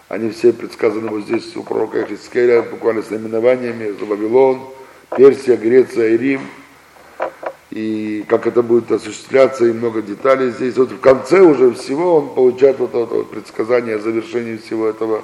они 0.10 0.32
все 0.32 0.52
предсказаны 0.52 1.10
вот 1.12 1.22
здесь 1.22 1.56
у 1.56 1.64
пророка 1.64 2.04
Хискеля, 2.04 2.64
буквально 2.64 3.04
с 3.04 3.12
наименованиями, 3.12 3.92
за 3.92 4.06
Вавилон, 4.06 4.60
Персия, 5.16 5.56
Греция 5.56 6.10
и 6.10 6.18
Рим, 6.18 6.42
и 7.70 8.26
как 8.28 8.48
это 8.48 8.64
будет 8.64 8.92
осуществляться, 8.92 9.66
и 9.66 9.72
много 9.72 10.02
деталей 10.02 10.50
здесь. 10.50 10.76
Вот 10.78 10.92
в 10.92 11.00
конце 11.00 11.42
уже 11.42 11.76
всего 11.76 12.18
он 12.18 12.34
получает 12.34 12.80
вот 12.80 12.90
это 12.90 13.16
вот 13.16 13.30
предсказание 13.30 13.98
о 13.98 14.00
завершении 14.00 14.58
всего 14.58 14.88
этого 14.88 15.24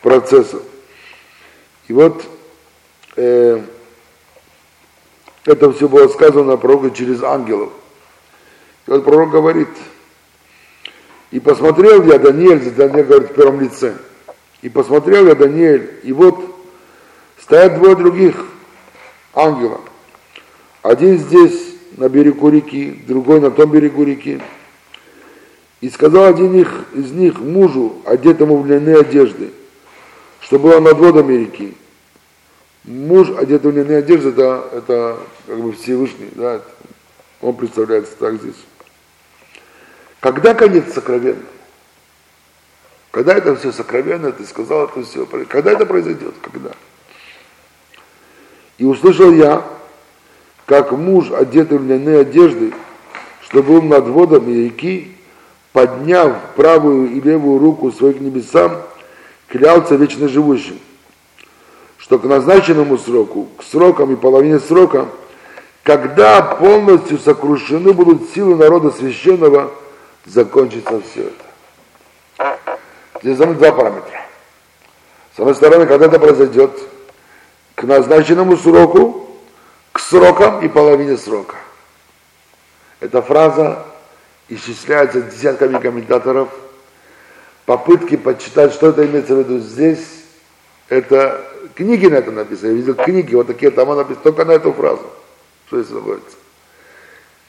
процесса. 0.00 0.62
И 1.88 1.92
вот 1.92 2.24
э, 3.16 3.60
это 5.44 5.72
все 5.72 5.86
было 5.86 6.08
сказано 6.08 6.56
пророку 6.56 6.88
через 6.90 7.22
ангелов. 7.22 7.72
И 8.86 8.90
вот 8.90 9.04
пророк 9.04 9.30
говорит, 9.30 9.68
и 11.30 11.40
посмотрел 11.40 12.04
я 12.04 12.18
Даниэль, 12.18 12.70
Даниэль 12.70 13.04
говорит 13.06 13.30
в 13.30 13.34
первом 13.34 13.60
лице, 13.60 13.94
и 14.62 14.68
посмотрел 14.68 15.26
я 15.26 15.34
Даниэль, 15.34 16.00
и 16.02 16.12
вот 16.12 16.38
стоят 17.40 17.76
двое 17.76 17.96
других 17.96 18.34
ангелов. 19.34 19.80
Один 20.82 21.18
здесь 21.18 21.74
на 21.96 22.08
берегу 22.08 22.48
реки, 22.48 23.02
другой 23.06 23.40
на 23.40 23.50
том 23.50 23.70
берегу 23.70 24.04
реки. 24.04 24.40
И 25.80 25.90
сказал 25.90 26.24
один 26.24 26.54
из 26.94 27.12
них 27.12 27.38
мужу, 27.38 28.02
одетому 28.04 28.58
в 28.58 28.66
льняные 28.66 28.98
одежды, 28.98 29.50
что 30.40 30.58
было 30.58 30.80
над 30.80 30.98
водами 30.98 31.34
реки, 31.34 31.74
Муж, 32.88 33.28
одетый 33.36 33.70
в 33.70 33.74
льняные 33.74 33.98
одежды, 33.98 34.30
это, 34.30 34.66
это 34.72 35.18
как 35.46 35.60
бы 35.60 35.72
Всевышний, 35.72 36.30
да, 36.34 36.62
он 37.42 37.54
представляется 37.54 38.12
так 38.18 38.40
здесь. 38.40 38.56
Когда 40.20 40.54
конец 40.54 40.92
сокровенно? 40.92 41.42
Когда 43.10 43.34
это 43.34 43.56
все 43.56 43.72
сокровенно, 43.72 44.32
ты 44.32 44.44
сказал 44.44 44.84
это 44.84 45.02
все, 45.02 45.26
когда 45.26 45.72
это 45.72 45.86
произойдет, 45.86 46.34
когда? 46.42 46.70
И 48.76 48.84
услышал 48.84 49.32
я, 49.32 49.64
как 50.66 50.92
муж, 50.92 51.30
одетый 51.30 51.78
в 51.78 51.84
льняные 51.84 52.20
одежды, 52.20 52.72
что 53.42 53.62
был 53.62 53.82
над 53.82 54.06
водами 54.06 54.52
реки, 54.52 55.16
подняв 55.72 56.36
правую 56.54 57.10
и 57.10 57.20
левую 57.20 57.58
руку 57.58 57.90
свою 57.90 58.14
к 58.14 58.20
небесам, 58.20 58.82
клялся 59.48 59.96
вечно 59.96 60.28
живущим 60.28 60.78
что 62.08 62.18
к 62.18 62.24
назначенному 62.24 62.96
сроку, 62.96 63.48
к 63.58 63.62
срокам 63.62 64.10
и 64.12 64.16
половине 64.16 64.60
срока, 64.60 65.08
когда 65.82 66.40
полностью 66.40 67.18
сокрушены 67.18 67.92
будут 67.92 68.30
силы 68.30 68.56
народа 68.56 68.90
священного, 68.92 69.70
закончится 70.28 71.00
все 71.00 71.30
это. 72.38 72.64
Здесь 73.22 73.36
за 73.36 73.46
два 73.46 73.72
параметра. 73.72 74.20
С 75.34 75.38
одной 75.38 75.54
стороны, 75.54 75.86
когда 75.86 76.06
это 76.06 76.18
произойдет, 76.18 76.70
к 77.74 77.82
назначенному 77.84 78.56
сроку, 78.56 79.28
к 79.92 80.00
срокам 80.00 80.64
и 80.64 80.68
половине 80.68 81.16
срока. 81.16 81.56
Эта 83.00 83.22
фраза 83.22 83.84
исчисляется 84.48 85.22
десятками 85.22 85.78
комментаторов. 85.78 86.48
Попытки 87.66 88.16
почитать, 88.16 88.72
что 88.72 88.88
это 88.88 89.04
имеется 89.06 89.34
в 89.34 89.38
виду 89.38 89.58
здесь, 89.58 90.04
это 90.88 91.44
Книги 91.78 92.06
на 92.06 92.16
это 92.16 92.32
написаны. 92.32 92.70
Я 92.70 92.74
видел 92.74 92.96
книги, 92.96 93.36
вот 93.36 93.46
такие 93.46 93.70
тома 93.70 93.94
написаны 93.94 94.24
только 94.24 94.44
на 94.44 94.50
эту 94.50 94.72
фразу. 94.72 95.08
Что 95.68 95.80
здесь 95.80 95.94
находится. 95.94 96.36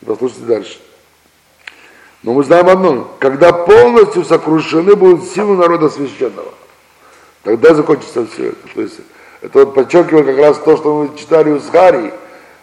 Послушайте 0.06 0.46
дальше. 0.46 0.80
Но 2.24 2.34
мы 2.34 2.44
знаем 2.44 2.68
одно, 2.68 3.16
когда 3.20 3.54
полностью 3.54 4.26
сокрушены 4.26 4.96
будут 4.96 5.30
силы 5.30 5.56
народа 5.56 5.90
священного, 5.90 6.54
тогда 7.44 7.74
закончится 7.74 8.26
все 8.26 8.50
это. 8.50 8.68
То 8.74 8.82
есть 8.82 9.00
это 9.42 9.60
вот 9.60 9.74
подчеркивает 9.74 10.26
как 10.26 10.38
раз 10.38 10.58
то, 10.58 10.76
что 10.76 11.02
мы 11.02 11.18
читали 11.18 11.52
у 11.52 11.60
Схарии, 11.62 12.12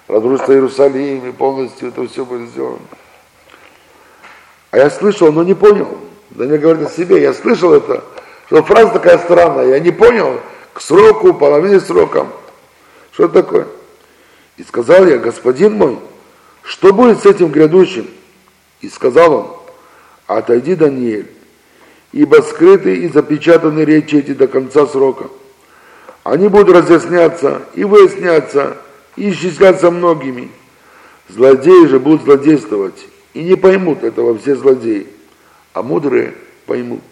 разрушится 0.08 0.52
Иерусалим, 0.52 1.26
и 1.26 1.32
полностью 1.32 1.88
это 1.88 2.06
все 2.06 2.24
будет 2.24 2.50
сделано. 2.50 2.80
А 4.72 4.78
я 4.78 4.90
слышал, 4.90 5.32
но 5.32 5.42
не 5.42 5.54
понял. 5.54 5.88
Да 6.30 6.44
не 6.44 6.58
говорит 6.58 6.88
о 6.88 6.90
себе, 6.90 7.22
я 7.22 7.32
слышал 7.32 7.72
это, 7.72 8.04
что 8.46 8.62
фраза 8.62 8.90
такая 8.90 9.16
странная, 9.18 9.68
я 9.68 9.78
не 9.78 9.90
понял, 9.90 10.38
к 10.74 10.82
сроку, 10.82 11.32
половине 11.32 11.80
срока. 11.80 12.26
Что 13.12 13.28
такое? 13.28 13.66
И 14.58 14.62
сказал 14.64 15.06
я, 15.06 15.16
господин 15.16 15.74
мой, 15.74 15.98
что 16.62 16.92
будет 16.92 17.22
с 17.22 17.26
этим 17.26 17.48
грядущим? 17.48 18.06
И 18.80 18.88
сказал 18.88 19.32
он, 19.34 19.46
отойди, 20.26 20.74
Даниэль, 20.74 21.30
ибо 22.12 22.42
скрыты 22.42 22.96
и 22.96 23.08
запечатаны 23.08 23.80
речи 23.80 24.16
эти 24.16 24.32
до 24.32 24.48
конца 24.48 24.86
срока. 24.86 25.28
Они 26.24 26.48
будут 26.48 26.74
разъясняться 26.76 27.62
и 27.74 27.84
выясняться, 27.84 28.76
и 29.16 29.30
исчисляться 29.30 29.90
многими. 29.90 30.50
Злодеи 31.28 31.86
же 31.86 31.98
будут 31.98 32.22
злодействовать, 32.22 33.06
и 33.34 33.42
не 33.42 33.56
поймут 33.56 34.02
этого 34.02 34.36
все 34.38 34.56
злодеи, 34.56 35.06
а 35.72 35.82
мудрые 35.82 36.34
поймут. 36.66 37.02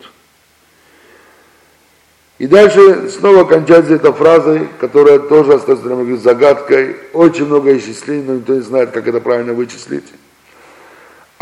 И 2.39 2.47
дальше 2.47 3.11
снова 3.11 3.45
кончается 3.45 3.95
эта 3.95 4.13
фраза, 4.13 4.67
которая 4.81 5.21
тоже 5.21 5.55
остается 5.55 6.17
загадкой. 6.17 6.97
Очень 7.13 7.47
много 7.47 7.77
исчислений, 7.77 8.25
но 8.27 8.35
никто 8.35 8.55
не 8.55 8.61
знает, 8.61 8.91
как 8.91 9.07
это 9.07 9.21
правильно 9.21 9.55
вычислить 9.55 10.05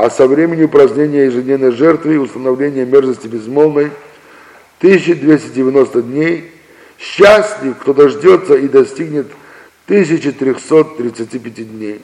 а 0.02 0.10
со 0.10 0.26
времени 0.26 0.64
упразднения 0.64 1.26
ежедневной 1.26 1.70
жертвы 1.70 2.14
и 2.14 2.16
установления 2.16 2.84
мерзости 2.84 3.28
безмолвной 3.28 3.92
1290 4.78 6.02
дней, 6.02 6.50
счастлив, 6.98 7.78
кто 7.78 7.94
дождется 7.94 8.54
и 8.56 8.66
достигнет 8.66 9.28
1335 9.86 11.70
дней. 11.70 12.00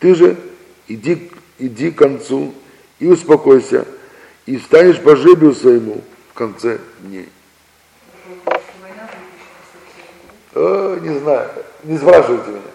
Ты 0.00 0.16
же 0.16 0.36
иди, 0.88 1.30
иди 1.60 1.92
к 1.92 1.98
концу 1.98 2.52
и 2.98 3.06
успокойся, 3.06 3.86
и 4.46 4.58
станешь 4.58 4.98
по 4.98 5.14
жребию 5.14 5.54
своему 5.54 6.02
в 6.32 6.34
конце 6.34 6.78
дней. 6.98 7.28
О, 10.52 10.96
э, 10.96 10.98
не 11.00 11.16
знаю, 11.20 11.48
не 11.84 11.96
спрашивайте 11.96 12.50
меня. 12.50 12.69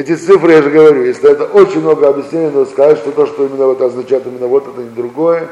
Эти 0.00 0.16
цифры, 0.16 0.52
я 0.52 0.62
же 0.62 0.70
говорю, 0.70 1.04
если 1.04 1.30
это 1.30 1.44
очень 1.44 1.82
много 1.82 2.08
объяснений, 2.08 2.50
но 2.54 2.64
сказать, 2.64 2.96
что 2.96 3.12
то, 3.12 3.26
что 3.26 3.44
именно 3.44 3.70
это 3.70 3.84
означает, 3.84 4.26
именно 4.26 4.46
вот 4.46 4.66
это, 4.66 4.80
не 4.80 4.88
другое. 4.88 5.46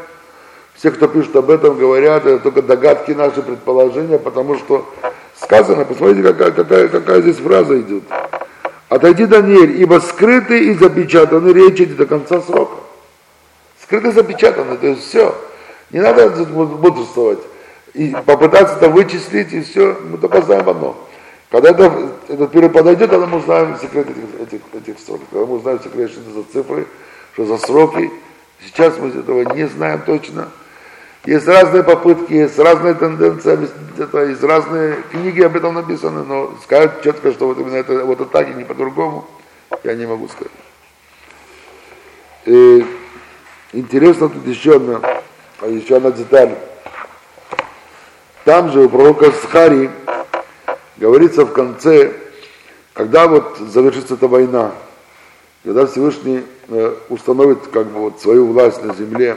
Все, 0.75 0.91
кто 0.91 1.07
пишет 1.07 1.37
об 1.37 1.51
этом, 1.51 1.77
говорят, 1.77 2.25
это 2.25 2.39
только 2.39 2.63
догадки 2.63 3.11
наши, 3.11 3.43
предположения, 3.43 4.19
потому 4.19 4.57
что 4.57 4.89
сказано, 5.39 5.85
посмотрите, 5.85 6.23
какая, 6.23 6.53
какая, 6.53 6.89
какая 6.89 7.21
здесь 7.21 7.37
фраза 7.37 7.79
идет. 7.79 8.05
Отойди, 8.89 9.27
Даниэль, 9.27 9.83
ибо 9.83 10.01
скрыты 10.01 10.71
и 10.71 10.73
запечатаны 10.73 11.51
речи 11.51 11.85
до 11.85 12.07
конца 12.07 12.41
срока. 12.41 12.79
Скрыты 13.83 14.09
и 14.09 14.13
запечатаны, 14.13 14.79
то 14.79 14.87
есть 14.87 15.07
все. 15.07 15.35
Не 15.91 16.01
надо 16.01 16.31
бодрствовать 16.31 17.41
и 17.93 18.17
попытаться 18.25 18.77
это 18.77 18.89
вычислить, 18.89 19.53
и 19.53 19.61
все, 19.61 19.95
мы 20.11 20.17
только 20.17 20.41
знаем 20.41 20.67
одно. 20.67 20.97
Когда 21.51 21.71
это, 21.71 22.11
этот 22.29 22.53
период 22.53 22.73
подойдет, 22.73 23.11
тогда 23.11 23.27
мы 23.27 23.39
узнаем 23.39 23.79
секрет 23.81 24.07
этих, 24.11 24.41
этих, 24.41 24.61
этих 24.75 25.01
сроков. 25.01 25.27
Когда 25.31 25.47
мы 25.47 25.57
узнаем 25.57 25.81
секрет, 25.81 26.11
что 26.11 26.21
это 26.21 26.31
за 26.31 26.43
цифры, 26.45 26.87
что 27.33 27.47
за 27.47 27.59
сроки. 27.59 28.11
Сейчас 28.67 28.99
мы 28.99 29.09
этого 29.09 29.55
не 29.55 29.67
знаем 29.67 30.03
точно. 30.05 30.49
Есть 31.25 31.47
разные 31.47 31.83
попытки, 31.83 32.33
есть 32.33 32.59
разные 32.59 32.95
тенденции, 32.95 33.69
это, 33.99 34.25
есть 34.25 34.43
разные 34.43 35.03
книги 35.11 35.43
об 35.43 35.57
этом 35.57 35.75
написаны, 35.75 36.25
но 36.25 36.55
сказать 36.63 37.03
четко, 37.03 37.33
что 37.33 37.49
вот 37.49 37.59
именно 37.59 37.77
это 37.77 38.05
вот 38.05 38.21
это 38.21 38.31
так 38.31 38.49
и 38.49 38.55
не 38.55 38.65
по-другому, 38.65 39.27
я 39.85 39.95
не 39.95 40.07
могу 40.07 40.29
сказать. 40.29 40.53
И 42.47 42.87
интересно 43.73 44.29
тут 44.29 44.47
еще 44.47 44.77
одна, 44.77 45.01
еще 45.67 45.97
одна 45.97 46.13
деталь. 46.13 46.57
Там 48.45 48.73
же 48.73 48.85
у 48.85 48.89
пророка 48.89 49.31
Схари 49.33 49.91
говорится 50.99 51.45
в 51.45 51.53
конце, 51.53 52.13
когда 52.93 53.29
вот 53.29 53.59
завершится 53.59 54.15
эта 54.15 54.29
война, 54.29 54.73
когда 55.65 55.87
Всевышний 55.87 56.43
э, 56.69 56.95
установит 57.09 57.67
как 57.69 57.87
бы 57.87 58.01
вот 58.01 58.21
свою 58.21 58.47
власть 58.47 58.83
на 58.85 58.95
земле, 58.95 59.37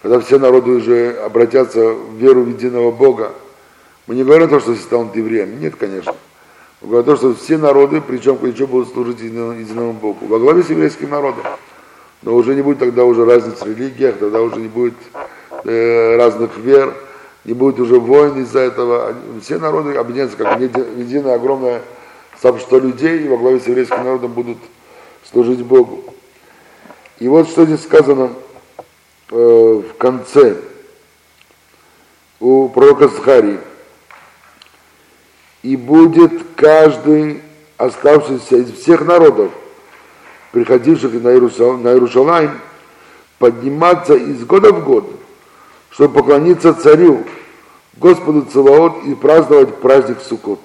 когда 0.00 0.20
все 0.20 0.38
народы 0.38 0.70
уже 0.72 1.16
обратятся 1.24 1.92
в 1.92 2.16
веру 2.16 2.42
в 2.42 2.48
единого 2.48 2.90
Бога, 2.90 3.32
мы 4.06 4.16
не 4.16 4.24
говорим 4.24 4.46
о 4.46 4.50
том, 4.50 4.60
что 4.60 4.74
все 4.74 4.82
станут 4.82 5.14
евреями. 5.14 5.56
Нет, 5.56 5.76
конечно. 5.76 6.14
Мы 6.80 6.88
говорим 6.88 7.02
о 7.02 7.16
том, 7.16 7.16
что 7.16 7.34
все 7.34 7.56
народы, 7.56 8.00
причем 8.00 8.36
ключом 8.36 8.66
будут 8.66 8.92
служить 8.92 9.20
единому, 9.20 9.52
единому 9.52 9.92
Богу. 9.92 10.26
Во 10.26 10.40
главе 10.40 10.64
с 10.64 10.70
еврейским 10.70 11.10
народом. 11.10 11.44
Но 12.22 12.34
уже 12.34 12.54
не 12.54 12.62
будет 12.62 12.78
тогда 12.78 13.04
уже 13.04 13.24
разниц 13.24 13.60
в 13.60 13.66
религиях, 13.66 14.16
тогда 14.18 14.40
уже 14.40 14.56
не 14.56 14.68
будет 14.68 14.94
э, 15.64 16.16
разных 16.16 16.56
вер, 16.56 16.94
не 17.44 17.54
будет 17.54 17.80
уже 17.80 17.98
войн 17.98 18.40
из-за 18.42 18.60
этого. 18.60 19.14
Все 19.42 19.58
народы 19.58 19.96
объединятся 19.96 20.36
как 20.36 20.60
единое 20.60 21.34
огромное 21.34 21.82
сообщество 22.40 22.76
людей, 22.78 23.24
и 23.24 23.28
во 23.28 23.36
главе 23.36 23.60
с 23.60 23.66
еврейским 23.66 24.04
народом 24.04 24.32
будут 24.32 24.58
служить 25.30 25.62
Богу. 25.62 26.04
И 27.18 27.28
вот 27.28 27.48
что 27.48 27.64
здесь 27.64 27.82
сказано 27.82 28.32
э, 29.30 29.34
в 29.88 29.96
конце 29.96 30.56
у 32.40 32.68
пророка 32.68 33.08
Захарии. 33.08 33.58
И 35.62 35.76
будет 35.76 36.32
каждый 36.56 37.40
оставшийся 37.76 38.56
из 38.56 38.72
всех 38.72 39.02
народов, 39.02 39.52
приходивших 40.50 41.12
на 41.22 41.28
Иерусалим 41.28 42.60
подниматься 43.38 44.14
из 44.14 44.44
года 44.44 44.72
в 44.72 44.84
год– 44.84 45.08
чтобы 45.92 46.14
поклониться 46.14 46.74
царю, 46.74 47.24
Господу 47.96 48.42
Целаот 48.42 49.04
и 49.04 49.14
праздновать 49.14 49.76
праздник 49.76 50.20
Суккот. 50.20 50.60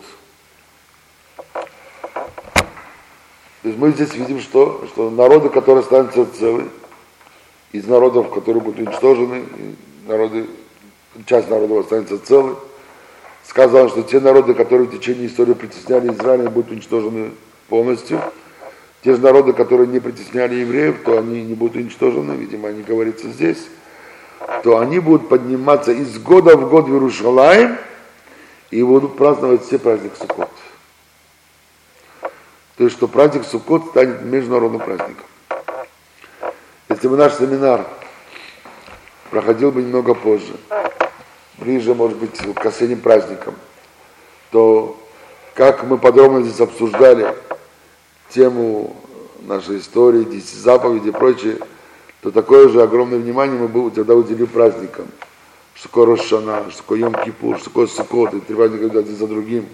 То 3.61 3.69
есть 3.69 3.77
мы 3.77 3.91
здесь 3.91 4.13
видим, 4.15 4.39
что, 4.39 4.85
что 4.87 5.09
народы, 5.09 5.49
которые 5.49 5.81
останутся 5.81 6.25
целы, 6.25 6.65
из 7.73 7.85
народов, 7.85 8.31
которые 8.31 8.63
будут 8.63 8.79
уничтожены, 8.79 9.43
народы, 10.07 10.47
часть 11.25 11.49
народов 11.49 11.79
останется 11.79 12.17
целы, 12.17 12.55
сказано, 13.43 13.89
что 13.89 14.03
те 14.03 14.21
народы, 14.21 14.53
которые 14.53 14.87
в 14.87 14.97
течение 14.97 15.27
истории 15.27 15.53
притесняли 15.53 16.13
Израиль, 16.13 16.47
будут 16.47 16.71
уничтожены 16.71 17.31
полностью. 17.67 18.21
Те 19.03 19.15
же 19.15 19.21
народы, 19.21 19.51
которые 19.51 19.87
не 19.87 19.99
притесняли 19.99 20.55
евреев, 20.55 21.03
то 21.03 21.17
они 21.17 21.43
не 21.43 21.55
будут 21.55 21.75
уничтожены, 21.75 22.31
видимо, 22.33 22.69
они 22.69 22.83
говорится 22.83 23.27
здесь 23.29 23.67
то 24.63 24.79
они 24.79 24.99
будут 24.99 25.29
подниматься 25.29 25.91
из 25.91 26.17
года 26.19 26.55
в 26.55 26.69
год 26.69 26.85
в 26.85 26.93
Иерушалаем 26.93 27.77
и 28.71 28.81
будут 28.81 29.17
праздновать 29.17 29.65
все 29.65 29.77
праздники 29.77 30.15
Суккот. 30.17 30.49
То 32.77 32.83
есть, 32.83 32.95
что 32.95 33.07
праздник 33.07 33.43
Суккот 33.45 33.87
станет 33.87 34.21
международным 34.21 34.81
праздником. 34.81 35.25
Если 36.89 37.07
бы 37.07 37.17
наш 37.17 37.33
семинар 37.33 37.85
проходил 39.29 39.71
бы 39.71 39.81
немного 39.81 40.13
позже, 40.13 40.53
ближе, 41.57 41.93
может 41.93 42.17
быть, 42.17 42.37
к 42.37 42.65
осенним 42.65 43.01
праздникам, 43.01 43.55
то 44.51 44.97
как 45.53 45.83
мы 45.83 45.97
подробно 45.97 46.43
здесь 46.43 46.61
обсуждали 46.61 47.35
тему 48.29 48.95
нашей 49.41 49.79
истории, 49.79 50.23
десяти 50.23 50.57
заповедей 50.57 51.09
и 51.09 51.13
прочее, 51.13 51.57
то 52.21 52.31
такое 52.31 52.69
же 52.69 52.81
огромное 52.81 53.19
внимание 53.19 53.59
мы 53.59 53.67
бы 53.67 53.91
тогда 53.91 54.15
уделили 54.15 54.45
праздникам. 54.45 55.07
Что 55.75 55.89
такое 55.89 56.05
Рошана, 56.07 56.65
что 56.71 56.81
такое 56.81 56.99
Йом-Кипур, 57.01 57.57
что 57.57 57.65
такое 57.65 57.87
Сукот, 57.87 58.33
и 58.33 58.39
три 58.39 58.55
праздника 58.55 58.99
один 58.99 59.15
за 59.15 59.27
другим. 59.27 59.67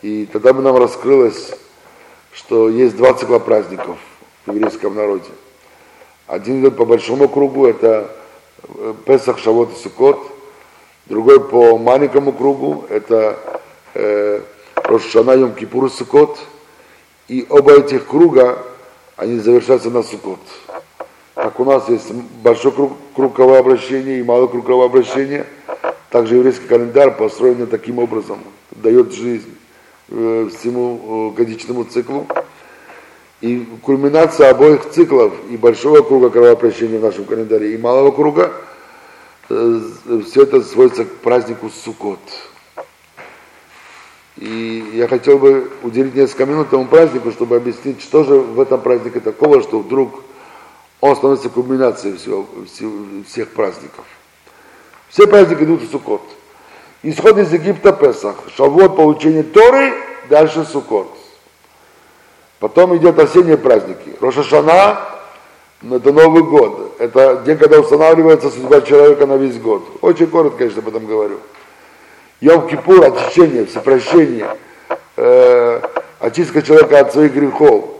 И 0.00 0.26
тогда 0.32 0.54
бы 0.54 0.62
нам 0.62 0.76
раскрылось, 0.76 1.52
что 2.32 2.70
есть 2.70 2.96
два 2.96 3.12
цикла 3.12 3.38
праздников 3.38 3.98
в 4.46 4.52
еврейском 4.52 4.94
народе. 4.94 5.28
Один 6.26 6.60
идет 6.60 6.76
по 6.76 6.86
большому 6.86 7.28
кругу, 7.28 7.66
это 7.66 8.10
э, 8.62 8.94
Песах, 9.04 9.38
Шавот 9.38 9.74
и 9.74 9.82
Сукот. 9.82 10.18
Другой 11.04 11.38
по 11.38 11.76
маленькому 11.76 12.32
кругу, 12.32 12.86
это 12.88 13.60
э, 13.92 14.40
Рошана, 14.76 15.32
Йом-Кипур 15.32 15.88
и 15.88 15.90
Сукот. 15.90 16.38
И 17.28 17.46
оба 17.50 17.72
этих 17.72 18.06
круга, 18.06 18.58
они 19.16 19.38
завершаются 19.38 19.90
на 19.90 20.02
Сукот 20.02 20.40
как 21.34 21.58
у 21.58 21.64
нас 21.64 21.88
есть 21.88 22.12
большой 22.42 22.72
круг, 22.72 22.92
круговое 23.14 23.58
обращение 23.58 24.20
и 24.20 24.22
малое 24.22 24.48
круговое 24.48 24.86
обращение, 24.86 25.46
также 26.10 26.36
еврейский 26.36 26.66
календарь 26.66 27.10
построен 27.16 27.66
таким 27.66 27.98
образом, 27.98 28.38
дает 28.70 29.12
жизнь 29.12 29.52
э, 30.10 30.48
всему 30.56 31.32
э, 31.32 31.36
годичному 31.36 31.84
циклу. 31.84 32.26
И 33.40 33.66
кульминация 33.82 34.50
обоих 34.50 34.88
циклов, 34.90 35.34
и 35.50 35.56
большого 35.56 36.02
круга 36.02 36.30
кровообращения 36.30 36.98
в 36.98 37.02
нашем 37.02 37.24
календаре, 37.24 37.74
и 37.74 37.78
малого 37.78 38.12
круга, 38.12 38.52
э, 39.50 39.80
все 40.24 40.44
это 40.44 40.62
сводится 40.62 41.04
к 41.04 41.16
празднику 41.16 41.68
Суккот. 41.68 42.20
И 44.36 44.92
я 44.94 45.08
хотел 45.08 45.38
бы 45.38 45.70
уделить 45.82 46.14
несколько 46.14 46.46
минут 46.46 46.68
этому 46.68 46.86
празднику, 46.86 47.32
чтобы 47.32 47.56
объяснить, 47.56 48.00
что 48.00 48.24
же 48.24 48.34
в 48.34 48.60
этом 48.60 48.80
празднике 48.80 49.20
такого, 49.20 49.62
что 49.62 49.80
вдруг 49.80 50.22
он 51.04 51.16
становится 51.16 51.50
кульминацией 51.50 52.16
всего, 52.16 52.46
всех 53.28 53.50
праздников. 53.50 54.06
Все 55.10 55.26
праздники 55.26 55.64
идут 55.64 55.82
в 55.82 55.90
Суккот. 55.90 56.22
Исход 57.02 57.36
из 57.36 57.52
Египта 57.52 57.92
Песах, 57.92 58.36
Шавот, 58.56 58.96
получение 58.96 59.42
Торы, 59.42 59.92
дальше 60.30 60.64
Суккот. 60.64 61.14
Потом 62.58 62.96
идет 62.96 63.18
осенние 63.18 63.58
праздники. 63.58 64.16
Рошашана, 64.18 64.98
это 65.82 66.10
Новый 66.10 66.42
год. 66.42 66.96
Это 66.98 67.42
день, 67.44 67.58
когда 67.58 67.80
устанавливается 67.80 68.48
судьба 68.48 68.80
человека 68.80 69.26
на 69.26 69.36
весь 69.36 69.58
год. 69.58 69.86
Очень 70.00 70.28
коротко, 70.28 70.56
конечно, 70.56 70.80
об 70.80 70.88
этом 70.88 71.04
говорю. 71.04 71.38
Йом-Кипур, 72.40 73.04
очищение, 73.04 73.66
всепрощение, 73.66 74.56
э, 75.18 75.80
очистка 76.18 76.62
человека 76.62 77.00
от 77.00 77.12
своих 77.12 77.34
грехов. 77.34 77.90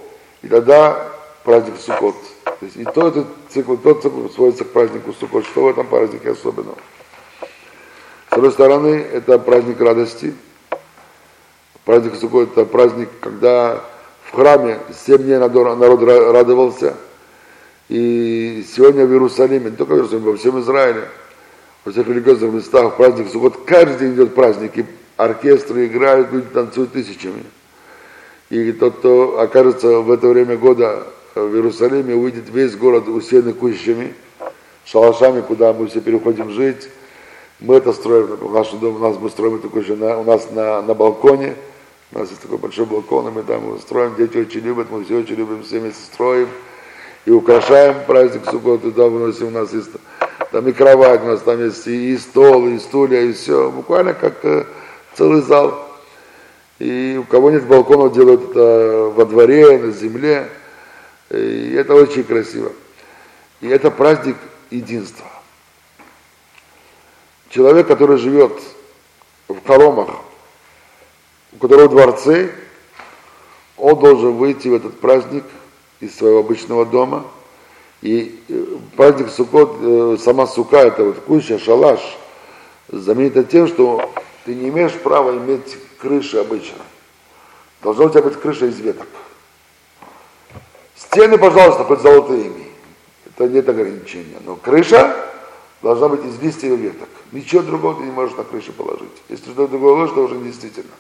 И 0.40 0.48
тогда 0.48 1.06
праздник 1.44 1.74
Суккот. 1.78 2.14
То 2.44 2.66
есть 2.66 2.76
и 2.76 2.84
то 2.84 3.08
этот 3.08 3.26
цикл, 3.48 3.76
тот 3.76 4.02
цикл 4.02 4.28
сводится 4.28 4.64
к 4.64 4.70
празднику 4.70 5.12
Суккот. 5.12 5.44
Что 5.46 5.64
в 5.64 5.68
этом 5.68 5.86
празднике 5.86 6.30
особенного? 6.30 6.76
С 8.30 8.32
одной 8.32 8.52
стороны, 8.52 9.06
это 9.12 9.38
праздник 9.38 9.80
радости. 9.80 10.34
Праздник 11.84 12.14
Суккот 12.14 12.52
это 12.52 12.64
праздник, 12.64 13.08
когда 13.20 13.82
в 14.24 14.36
храме 14.36 14.78
семь 15.06 15.22
дней 15.24 15.38
народ 15.38 16.02
радовался. 16.02 16.96
И 17.88 18.64
сегодня 18.74 19.04
в 19.04 19.10
Иерусалиме, 19.10 19.70
не 19.70 19.76
только 19.76 19.92
в 19.92 19.96
Иерусалиме, 19.96 20.30
во 20.30 20.36
всем 20.36 20.60
Израиле, 20.60 21.08
во 21.84 21.92
всех 21.92 22.06
религиозных 22.08 22.52
местах 22.52 22.96
праздник 22.96 23.30
Суккот, 23.30 23.64
каждый 23.66 23.98
день 23.98 24.14
идет 24.14 24.34
праздник, 24.34 24.78
и 24.78 24.86
оркестры 25.16 25.86
играют, 25.86 26.32
люди 26.32 26.46
танцуют 26.52 26.92
тысячами. 26.92 27.44
И 28.50 28.72
тот, 28.72 28.98
кто 28.98 29.38
окажется 29.40 30.00
в 30.00 30.10
это 30.10 30.28
время 30.28 30.56
года 30.56 31.06
в 31.34 31.54
Иерусалиме 31.54 32.14
увидит 32.14 32.48
весь 32.48 32.76
город 32.76 33.08
усеянный 33.08 33.54
кущами, 33.54 34.14
шалашами, 34.84 35.40
куда 35.40 35.72
мы 35.72 35.86
все 35.88 36.00
переходим 36.00 36.50
жить, 36.50 36.88
Мы 37.60 37.76
это 37.76 37.92
строим, 37.92 38.26
в 38.26 38.52
нашем 38.52 38.78
доме, 38.80 38.96
у 38.96 39.00
нас 39.00 39.16
мы 39.20 39.30
строим 39.30 39.60
же, 39.82 39.96
на, 39.96 40.18
у 40.18 40.24
нас 40.24 40.48
на, 40.50 40.82
на 40.82 40.94
балконе, 40.94 41.54
у 42.12 42.18
нас 42.18 42.28
есть 42.30 42.42
такой 42.42 42.58
большой 42.58 42.86
балкон, 42.86 43.28
и 43.28 43.30
мы 43.30 43.42
там 43.42 43.78
строим, 43.78 44.14
дети 44.16 44.36
очень 44.36 44.60
любят, 44.60 44.88
мы 44.90 45.04
все 45.04 45.18
очень 45.18 45.36
любим, 45.36 45.62
все 45.62 45.80
вместе 45.80 46.02
строим 46.04 46.48
и 47.26 47.30
украшаем 47.30 47.96
праздник 48.06 48.42
Суккот, 48.50 48.82
туда 48.82 49.06
выносим, 49.06 49.48
у 49.48 49.50
нас 49.50 49.72
есть 49.72 49.90
там 50.52 50.68
и 50.68 50.72
кровать, 50.72 51.22
у 51.22 51.26
нас 51.26 51.40
там 51.40 51.64
есть 51.64 51.86
и, 51.86 52.16
стол, 52.18 52.68
и 52.68 52.78
стулья, 52.78 53.22
и 53.22 53.32
все, 53.32 53.70
буквально 53.70 54.14
как 54.14 54.44
э, 54.44 54.64
целый 55.14 55.42
зал. 55.42 55.88
И 56.78 57.18
у 57.20 57.24
кого 57.24 57.50
нет 57.50 57.66
балконов, 57.66 58.12
делают 58.12 58.50
это 58.50 59.12
во 59.14 59.24
дворе, 59.24 59.78
на 59.78 59.90
земле, 59.90 60.48
и 61.36 61.72
это 61.74 61.94
очень 61.94 62.24
красиво. 62.24 62.72
И 63.60 63.68
это 63.68 63.90
праздник 63.90 64.36
единства. 64.70 65.26
Человек, 67.48 67.86
который 67.86 68.18
живет 68.18 68.52
в 69.48 69.64
хоромах, 69.66 70.10
у 71.52 71.58
которого 71.58 71.88
дворцы, 71.88 72.52
он 73.76 73.98
должен 73.98 74.32
выйти 74.32 74.68
в 74.68 74.74
этот 74.74 74.98
праздник 75.00 75.44
из 76.00 76.16
своего 76.16 76.40
обычного 76.40 76.84
дома. 76.84 77.24
И 78.02 78.42
э, 78.48 78.64
праздник 78.96 79.30
Суккот, 79.30 79.76
э, 79.80 80.16
сама 80.20 80.46
сука, 80.46 80.78
это 80.78 81.04
вот 81.04 81.20
куча, 81.20 81.58
шалаш, 81.58 82.00
знаменита 82.88 83.44
тем, 83.44 83.66
что 83.66 84.12
ты 84.44 84.54
не 84.54 84.68
имеешь 84.68 84.92
права 84.92 85.36
иметь 85.36 85.76
крыши 85.98 86.36
обычно. 86.38 86.82
Должна 87.82 88.06
у 88.06 88.10
тебя 88.10 88.22
быть 88.22 88.40
крыша 88.40 88.66
из 88.66 88.78
веток. 88.78 89.06
Стены, 91.06 91.38
пожалуйста, 91.38 91.84
хоть 91.84 92.00
золотые 92.00 92.48
имей. 92.48 92.72
Это 93.26 93.48
нет 93.48 93.68
ограничения. 93.68 94.38
Но 94.44 94.56
крыша 94.56 95.14
должна 95.82 96.08
быть 96.08 96.24
из 96.24 96.40
листьев 96.40 96.72
и 96.72 96.76
веток. 96.76 97.08
Ничего 97.32 97.62
другого 97.62 97.96
ты 97.96 98.04
не 98.04 98.10
можешь 98.10 98.36
на 98.36 98.44
крышу 98.44 98.72
положить. 98.72 99.10
Если 99.28 99.44
что-то 99.44 99.68
другое 99.68 99.94
ложь, 99.94 100.12
то 100.14 100.24
уже 100.24 100.36
действительно. 100.38 100.92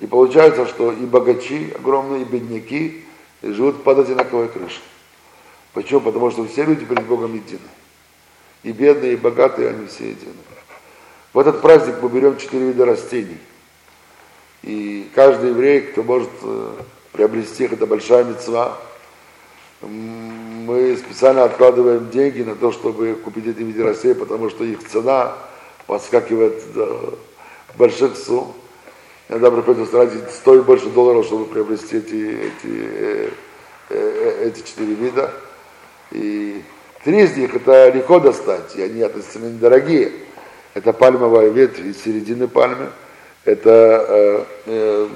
И 0.00 0.06
получается, 0.06 0.66
что 0.66 0.92
и 0.92 1.06
богачи 1.06 1.72
огромные, 1.74 2.22
и 2.22 2.24
бедняки 2.24 3.04
живут 3.42 3.82
под 3.84 4.00
одинаковой 4.00 4.48
крышей. 4.48 4.82
Почему? 5.72 6.00
Потому 6.00 6.30
что 6.30 6.46
все 6.46 6.64
люди 6.64 6.84
перед 6.84 7.04
Богом 7.04 7.34
едины. 7.34 7.60
И 8.62 8.72
бедные, 8.72 9.14
и 9.14 9.16
богатые, 9.16 9.70
они 9.70 9.86
все 9.86 10.10
едины. 10.10 10.34
В 11.32 11.38
этот 11.38 11.60
праздник 11.60 11.96
мы 12.00 12.08
берем 12.08 12.36
четыре 12.36 12.68
вида 12.68 12.86
растений. 12.86 13.38
И 14.62 15.10
каждый 15.14 15.50
еврей, 15.50 15.82
кто 15.82 16.02
может 16.02 16.30
э, 16.42 16.72
приобрести 17.14 17.64
их, 17.64 17.72
это 17.72 17.86
большая 17.86 18.24
мецва. 18.24 18.76
Мы 19.80 20.96
специально 20.96 21.44
откладываем 21.44 22.10
деньги 22.10 22.42
на 22.42 22.56
то, 22.56 22.72
чтобы 22.72 23.14
купить 23.14 23.46
эти 23.46 23.60
виды 23.60 23.84
растений, 23.84 24.14
потому 24.14 24.50
что 24.50 24.64
их 24.64 24.86
цена 24.88 25.32
подскакивает 25.86 26.72
до 26.74 27.16
больших 27.76 28.16
сумм. 28.16 28.52
Иногда 29.28 29.52
приходится 29.52 29.92
тратить 29.92 30.28
стоит 30.30 30.64
больше 30.64 30.86
долларов, 30.86 31.24
чтобы 31.24 31.46
приобрести 31.46 31.98
эти, 31.98 32.48
эти, 32.48 32.50
э, 32.64 33.30
э, 33.90 34.48
эти 34.48 34.66
четыре 34.66 34.94
вида. 34.94 35.30
И 36.10 36.62
три 37.04 37.22
из 37.22 37.36
них 37.36 37.54
это 37.54 37.90
легко 37.90 38.18
достать, 38.18 38.74
и 38.74 38.82
они 38.82 39.02
относительно 39.02 39.50
недорогие. 39.50 40.12
Это 40.74 40.92
пальмовая 40.92 41.50
ветвь 41.50 41.78
из 41.78 42.02
середины 42.02 42.48
пальмы, 42.48 42.90
это 43.44 44.04
э, 44.08 44.44
э, 44.66 45.08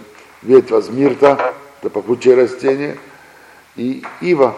ветвь 0.42 0.72
азмирта, 0.72 1.55
это 1.81 1.91
попучее 1.91 2.35
растение, 2.35 2.99
и 3.76 4.03
ива. 4.20 4.55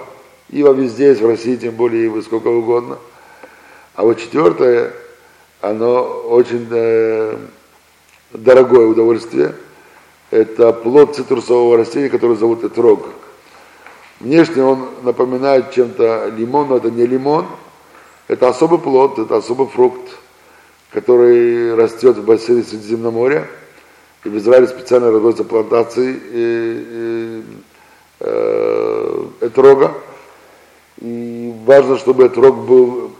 Ива 0.49 0.73
везде 0.73 1.09
есть, 1.09 1.21
в 1.21 1.27
России 1.27 1.57
тем 1.57 1.75
более 1.75 2.07
ивы 2.07 2.23
сколько 2.23 2.49
угодно. 2.49 2.99
А 3.95 4.03
вот 4.03 4.19
четвертое, 4.19 4.93
оно 5.61 6.03
очень 6.03 6.67
э, 6.71 7.37
дорогое 8.33 8.87
удовольствие. 8.87 9.55
Это 10.31 10.73
плод 10.73 11.17
цитрусового 11.17 11.77
растения, 11.77 12.09
которое 12.09 12.37
зовут 12.37 12.65
этрог. 12.65 13.09
Внешне 14.21 14.63
он 14.63 14.89
напоминает 15.03 15.73
чем-то 15.73 16.33
лимон, 16.37 16.69
но 16.69 16.77
это 16.77 16.91
не 16.91 17.07
лимон. 17.07 17.47
Это 18.29 18.49
особый 18.49 18.79
плод, 18.79 19.19
это 19.19 19.37
особый 19.37 19.67
фрукт, 19.67 20.09
который 20.93 21.75
растет 21.75 22.17
в 22.17 22.25
бассейне 22.25 22.63
Средиземного 22.63 23.13
моря. 23.13 23.49
В 24.23 24.37
Израиле 24.37 24.69
специально 24.69 25.11
разводятся 25.11 25.45
плантации 25.45 26.21
и, 26.33 27.43
э, 28.21 29.27
этрога. 29.41 29.95
И 31.01 31.55
важно, 31.65 31.97
чтобы 31.97 32.27
этрог 32.27 32.67
был 32.67 33.13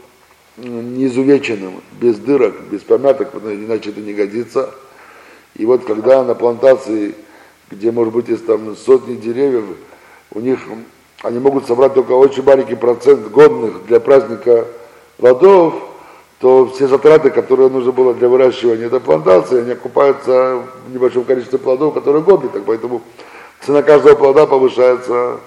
не 0.57 1.07
изувеченным, 1.07 1.81
без 1.99 2.17
дырок, 2.19 2.55
без 2.69 2.81
помяток, 2.81 3.33
иначе 3.33 3.89
это 3.89 3.99
не 3.99 4.13
годится. 4.13 4.69
И 5.55 5.65
вот 5.65 5.85
когда 5.85 6.23
на 6.23 6.35
плантации, 6.35 7.15
где 7.71 7.91
может 7.91 8.13
быть 8.13 8.29
есть 8.29 8.45
там 8.45 8.75
сотни 8.75 9.15
деревьев, 9.15 9.65
у 10.31 10.39
них 10.39 10.59
они 11.23 11.39
могут 11.39 11.65
собрать 11.65 11.93
только 11.93 12.11
очень 12.11 12.43
маленький 12.43 12.75
процент 12.75 13.29
годных 13.31 13.85
для 13.87 13.99
праздника 13.99 14.67
плодов, 15.17 15.73
то 16.41 16.65
все 16.67 16.87
затраты, 16.87 17.29
которые 17.29 17.69
нужно 17.69 17.91
было 17.91 18.13
для 18.13 18.27
выращивания 18.27 18.87
этой 18.87 18.99
плантации, 18.99 19.61
они 19.61 19.71
окупаются 19.71 20.63
в 20.87 20.93
небольшом 20.93 21.23
количестве 21.23 21.59
плодов, 21.59 21.93
которые 21.93 22.23
годны. 22.23 22.49
Так 22.49 22.63
поэтому 22.65 23.01
цена 23.61 23.83
каждого 23.83 24.15
плода 24.15 24.45
повышается 24.45 25.37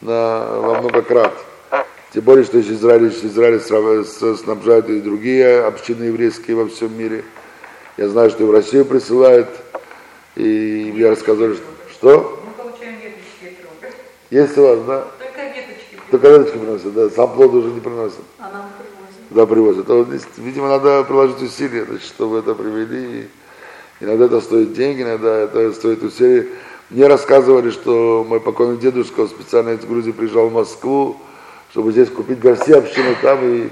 на, 0.00 0.46
во 0.60 0.80
много 0.80 1.02
крат. 1.02 1.34
Тем 2.14 2.22
более, 2.22 2.44
что 2.44 2.58
Израиль, 2.60 3.08
Израиль 3.08 3.60
снабжает 3.60 4.88
и 4.88 5.00
другие 5.00 5.64
общины 5.64 6.04
еврейские 6.04 6.56
во 6.56 6.66
всем 6.66 6.96
мире– 6.96 7.24
я 8.00 8.08
знаю, 8.08 8.30
что 8.30 8.44
и 8.44 8.46
в 8.46 8.50
Россию 8.50 8.86
присылают, 8.86 9.50
и 10.34 10.90
мне 10.94 11.10
рассказали, 11.10 11.52
что... 11.52 11.64
что? 11.92 12.42
Мы 12.46 12.52
получаем 12.52 12.94
веточки. 12.94 13.58
Есть 14.30 14.56
у 14.56 14.62
вас, 14.62 14.80
да? 14.86 15.06
Только 15.18 15.42
веточки. 15.42 15.98
Только 16.10 16.28
веточки 16.28 16.56
приносят, 16.56 16.94
да, 16.94 17.10
сам 17.10 17.34
плод 17.34 17.52
уже 17.52 17.68
не 17.68 17.80
приносят. 17.80 18.22
А 18.38 18.44
нам 18.44 18.70
привозят. 18.78 18.89
Да, 19.30 19.46
привозят. 19.46 19.86
То, 19.86 20.04
видимо, 20.38 20.68
надо 20.68 21.04
приложить 21.04 21.40
усилия, 21.40 21.84
значит, 21.84 22.06
чтобы 22.06 22.38
это 22.38 22.54
привели. 22.54 23.28
Иногда 24.00 24.24
это 24.24 24.40
стоит 24.40 24.72
деньги, 24.72 25.02
иногда 25.02 25.38
это 25.38 25.72
стоит 25.72 26.02
усилия. 26.02 26.48
Мне 26.90 27.06
рассказывали, 27.06 27.70
что 27.70 28.26
мой 28.28 28.40
покойный 28.40 28.76
дедушка 28.76 29.28
специально 29.28 29.70
из 29.70 29.84
Грузии 29.84 30.10
приезжал 30.10 30.48
в 30.48 30.52
Москву, 30.52 31.16
чтобы 31.70 31.92
здесь 31.92 32.08
купить 32.08 32.40
горси 32.40 32.72
общины 32.72 33.14
там, 33.22 33.38
и 33.42 33.68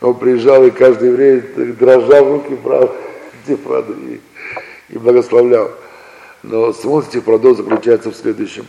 он 0.00 0.14
приезжал, 0.14 0.64
и 0.64 0.70
каждый 0.70 1.08
еврей 1.08 1.40
дрожал 1.72 2.32
руки, 2.32 2.54
правда, 2.62 2.94
этих 3.44 3.58
плодов 3.60 3.96
и, 3.98 4.20
и 4.90 4.98
благословлял. 4.98 5.72
Но 6.44 6.72
смысл 6.72 7.08
этих 7.08 7.24
плодов 7.24 7.56
заключается 7.56 8.12
в 8.12 8.16
следующем. 8.16 8.64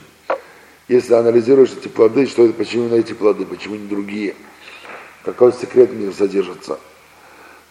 Если 0.87 1.13
анализируешь 1.13 1.73
эти 1.79 1.87
плоды, 1.87 2.25
что 2.25 2.45
это, 2.45 2.53
почему 2.53 2.85
именно 2.85 2.99
эти 2.99 3.13
плоды, 3.13 3.45
почему 3.45 3.75
не 3.75 3.87
другие, 3.87 4.33
какой 5.23 5.53
секрет 5.53 5.89
в 5.89 5.95
них 5.95 6.15
содержится, 6.15 6.79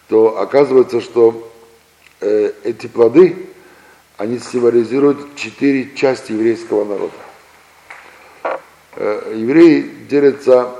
то 0.07 0.39
оказывается, 0.39 1.01
что 1.01 1.51
э, 2.19 2.51
эти 2.63 2.87
плоды, 2.87 3.47
они 4.17 4.39
символизируют 4.39 5.35
четыре 5.35 5.95
части 5.95 6.31
еврейского 6.31 6.85
народа. 6.85 7.13
Э, 8.95 9.33
евреи 9.35 9.81
делятся 10.09 10.75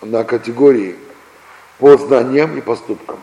на 0.00 0.24
категории 0.24 0.96
по 1.78 1.96
знаниям 1.96 2.56
и 2.56 2.60
поступкам. 2.60 3.20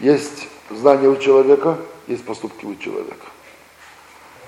Есть 0.00 0.48
знания 0.70 1.08
у 1.08 1.16
человека, 1.16 1.78
есть 2.06 2.24
поступки 2.24 2.64
у 2.64 2.74
человека. 2.76 3.26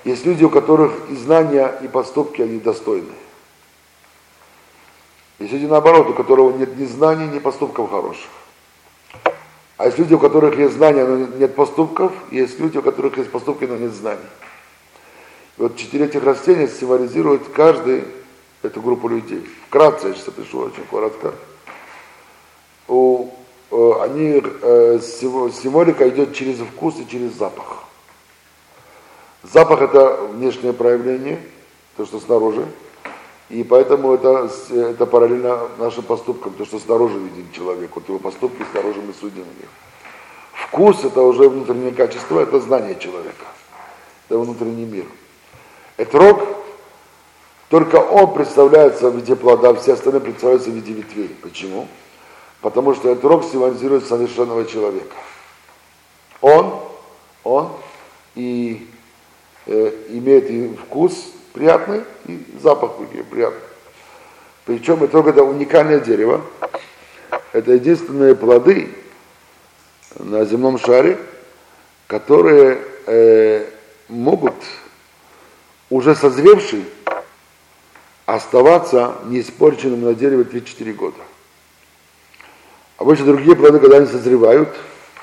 Есть 0.05 0.25
люди, 0.25 0.43
у 0.43 0.49
которых 0.49 0.93
и 1.09 1.15
знания, 1.15 1.73
и 1.83 1.87
поступки, 1.87 2.41
они 2.41 2.59
достойны. 2.59 3.11
Есть 5.39 5.53
люди, 5.53 5.65
наоборот, 5.65 6.09
у 6.09 6.13
которого 6.13 6.55
нет 6.55 6.77
ни 6.77 6.85
знаний, 6.85 7.27
ни 7.27 7.39
поступков 7.39 7.89
хороших. 7.89 8.29
А 9.77 9.85
есть 9.85 9.97
люди, 9.97 10.13
у 10.13 10.19
которых 10.19 10.57
есть 10.57 10.73
знания, 10.73 11.05
но 11.05 11.25
нет 11.37 11.55
поступков, 11.55 12.11
и 12.31 12.37
есть 12.37 12.59
люди, 12.59 12.77
у 12.77 12.81
которых 12.81 13.17
есть 13.17 13.31
поступки, 13.31 13.63
но 13.63 13.77
нет 13.77 13.93
знаний. 13.93 14.19
И 15.57 15.61
вот 15.61 15.77
четыре 15.77 16.05
этих 16.05 16.23
растения 16.23 16.67
символизируют 16.67 17.47
каждый 17.49 18.03
эту 18.61 18.81
группу 18.81 19.07
людей. 19.07 19.47
Вкратце, 19.67 20.09
я 20.09 20.13
сейчас 20.13 20.27
опишу 20.27 20.59
очень 20.59 20.83
коротко. 20.83 21.33
У 22.89 23.29
Э, 23.71 23.91
они, 24.01 24.41
э, 24.61 24.99
символика 25.01 26.09
идет 26.09 26.33
через 26.33 26.57
вкус 26.57 26.95
и 26.99 27.07
через 27.07 27.33
запах. 27.33 27.83
Запах 29.43 29.81
это 29.81 30.15
внешнее 30.33 30.73
проявление, 30.73 31.39
то, 31.95 32.05
что 32.05 32.19
снаружи. 32.19 32.65
И 33.49 33.63
поэтому 33.63 34.13
это, 34.13 34.49
это 34.69 35.05
параллельно 35.07 35.69
нашим 35.79 36.03
поступкам, 36.03 36.53
то, 36.53 36.65
что 36.65 36.77
снаружи 36.79 37.17
видим 37.17 37.51
человек, 37.51 37.89
вот 37.95 38.07
его 38.07 38.19
поступки 38.19 38.63
снаружи 38.71 39.01
мы 39.01 39.11
судим 39.13 39.41
их. 39.41 39.69
Вкус 40.53 41.03
это 41.03 41.21
уже 41.21 41.49
внутреннее 41.49 41.91
качество, 41.91 42.39
это 42.39 42.59
знание 42.59 42.97
человека, 42.99 43.45
это 44.27 44.37
внутренний 44.37 44.85
мир. 44.85 45.05
Это 45.97 46.17
рог, 46.19 46.41
только 47.69 47.95
он 47.95 48.33
представляется 48.35 49.09
в 49.09 49.15
виде 49.15 49.35
плода, 49.35 49.73
все 49.73 49.93
остальные 49.93 50.21
представляются 50.21 50.69
в 50.69 50.73
виде 50.73 50.93
ветвей. 50.93 51.35
Почему? 51.41 51.87
Потому 52.61 52.93
что 52.93 53.09
этот 53.09 53.25
рог 53.25 53.43
символизирует 53.43 54.05
совершенного 54.05 54.65
человека. 54.65 55.15
Он, 56.41 56.79
он 57.43 57.69
и 58.35 58.87
э, 59.65 59.91
имеет 60.09 60.49
и 60.51 60.75
вкус 60.75 61.31
приятный, 61.59 62.05
и 62.25 62.41
запах 62.63 62.91
приятный. 63.29 63.59
Причем 64.63 65.03
это 65.03 65.19
это 65.19 65.43
уникальное 65.43 65.99
дерево. 65.99 66.41
Это 67.51 67.73
единственные 67.73 68.33
плоды 68.33 68.89
на 70.15 70.45
земном 70.45 70.79
шаре, 70.79 71.19
которые 72.07 72.81
э, 73.07 73.69
могут 74.07 74.53
уже 75.89 76.15
созревший 76.15 76.85
оставаться 78.25 79.15
неиспорченным 79.25 80.03
на 80.03 80.13
дереве 80.13 80.43
3-4 80.43 80.93
года. 80.93 81.17
Обычно 82.95 83.25
другие 83.25 83.57
плоды, 83.57 83.79
когда 83.79 83.97
они 83.97 84.05
созревают, 84.05 84.73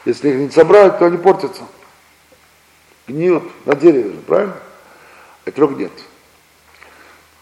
если 0.05 0.28
их 0.28 0.37
не 0.37 0.51
собрать, 0.51 0.99
то 0.99 1.07
они 1.07 1.16
портятся. 1.16 1.62
Гниют 3.09 3.45
на 3.64 3.74
дереве, 3.74 4.18
правильно? 4.26 4.57
А 5.47 5.51
трех 5.51 5.70
нет. 5.78 5.93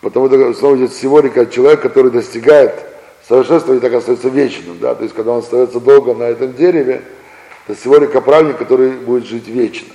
Потому 0.04 0.28
что 0.28 0.52
снова 0.52 0.76
идет 0.76 0.92
символика 0.92 1.46
человека, 1.46 1.88
который 1.88 2.10
достигает 2.10 2.74
совершенства 3.26 3.72
и 3.72 3.80
так 3.80 3.94
остается 3.94 4.28
вечным. 4.28 4.78
Да? 4.78 4.94
То 4.94 5.02
есть, 5.02 5.14
когда 5.14 5.32
он 5.32 5.38
остается 5.38 5.80
долго 5.80 6.12
на 6.14 6.24
этом 6.24 6.52
дереве, 6.52 7.02
это 7.66 7.80
символика 7.80 8.20
праведника, 8.20 8.58
который 8.58 8.90
будет 8.90 9.24
жить 9.24 9.48
вечно. 9.48 9.88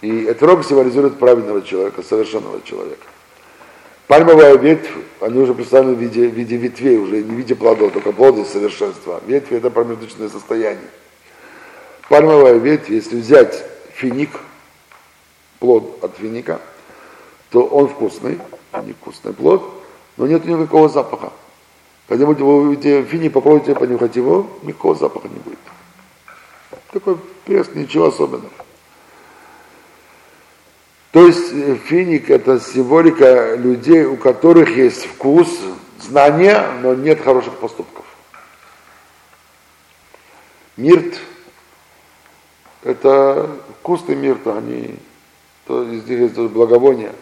И 0.00 0.22
этот 0.22 0.42
рог 0.44 0.64
символизирует 0.64 1.18
праведного 1.18 1.60
человека, 1.60 2.02
совершенного 2.02 2.62
человека. 2.64 3.04
Пальмовая 4.06 4.56
ветвь, 4.56 4.88
они 5.20 5.38
уже 5.38 5.52
представлены 5.52 5.94
в 5.94 5.98
виде, 5.98 6.26
в 6.26 6.32
виде 6.32 6.56
ветвей, 6.56 6.96
уже 6.96 7.16
не 7.16 7.34
в 7.34 7.38
виде 7.38 7.54
плодов, 7.54 7.92
только 7.92 8.12
плоды 8.12 8.46
совершенства. 8.46 9.20
Ветви 9.26 9.58
это 9.58 9.68
промежуточное 9.68 10.30
состояние. 10.30 10.88
Пальмовая 12.08 12.54
ветвь, 12.54 12.88
если 12.88 13.20
взять 13.20 13.62
финик, 13.92 14.30
плод 15.58 15.98
от 16.02 16.16
финика, 16.16 16.58
то 17.50 17.64
он 17.64 17.88
вкусный, 17.88 18.38
финик 18.72 18.96
вкусный 18.96 19.32
плод, 19.32 19.62
но 20.16 20.26
нет 20.26 20.44
никакого 20.44 20.88
запаха. 20.88 21.32
Когда-нибудь 22.08 22.40
вы 22.40 22.56
увидите 22.62 23.02
финик, 23.04 23.32
попробуйте 23.32 23.74
понюхать 23.74 24.16
его, 24.16 24.48
никакого 24.62 24.94
запаха 24.94 25.28
не 25.28 25.38
будет. 25.38 25.58
Такой 26.92 27.18
пресс, 27.44 27.68
ничего 27.74 28.06
особенного. 28.06 28.50
То 31.10 31.26
есть 31.26 31.52
э, 31.52 31.76
финик 31.76 32.30
это 32.30 32.60
символика 32.60 33.54
людей, 33.56 34.04
у 34.04 34.16
которых 34.16 34.76
есть 34.76 35.04
вкус, 35.06 35.48
знания, 36.00 36.68
но 36.82 36.94
нет 36.94 37.20
хороших 37.20 37.54
поступков. 37.54 38.04
Мирт 40.76 41.18
это 42.82 43.50
вкусный 43.80 44.14
мирт, 44.14 44.46
они 44.46 44.96
то 45.66 45.82
из 45.82 46.06
них 46.06 46.20
есть 46.20 46.36
благовоние. 46.36 47.12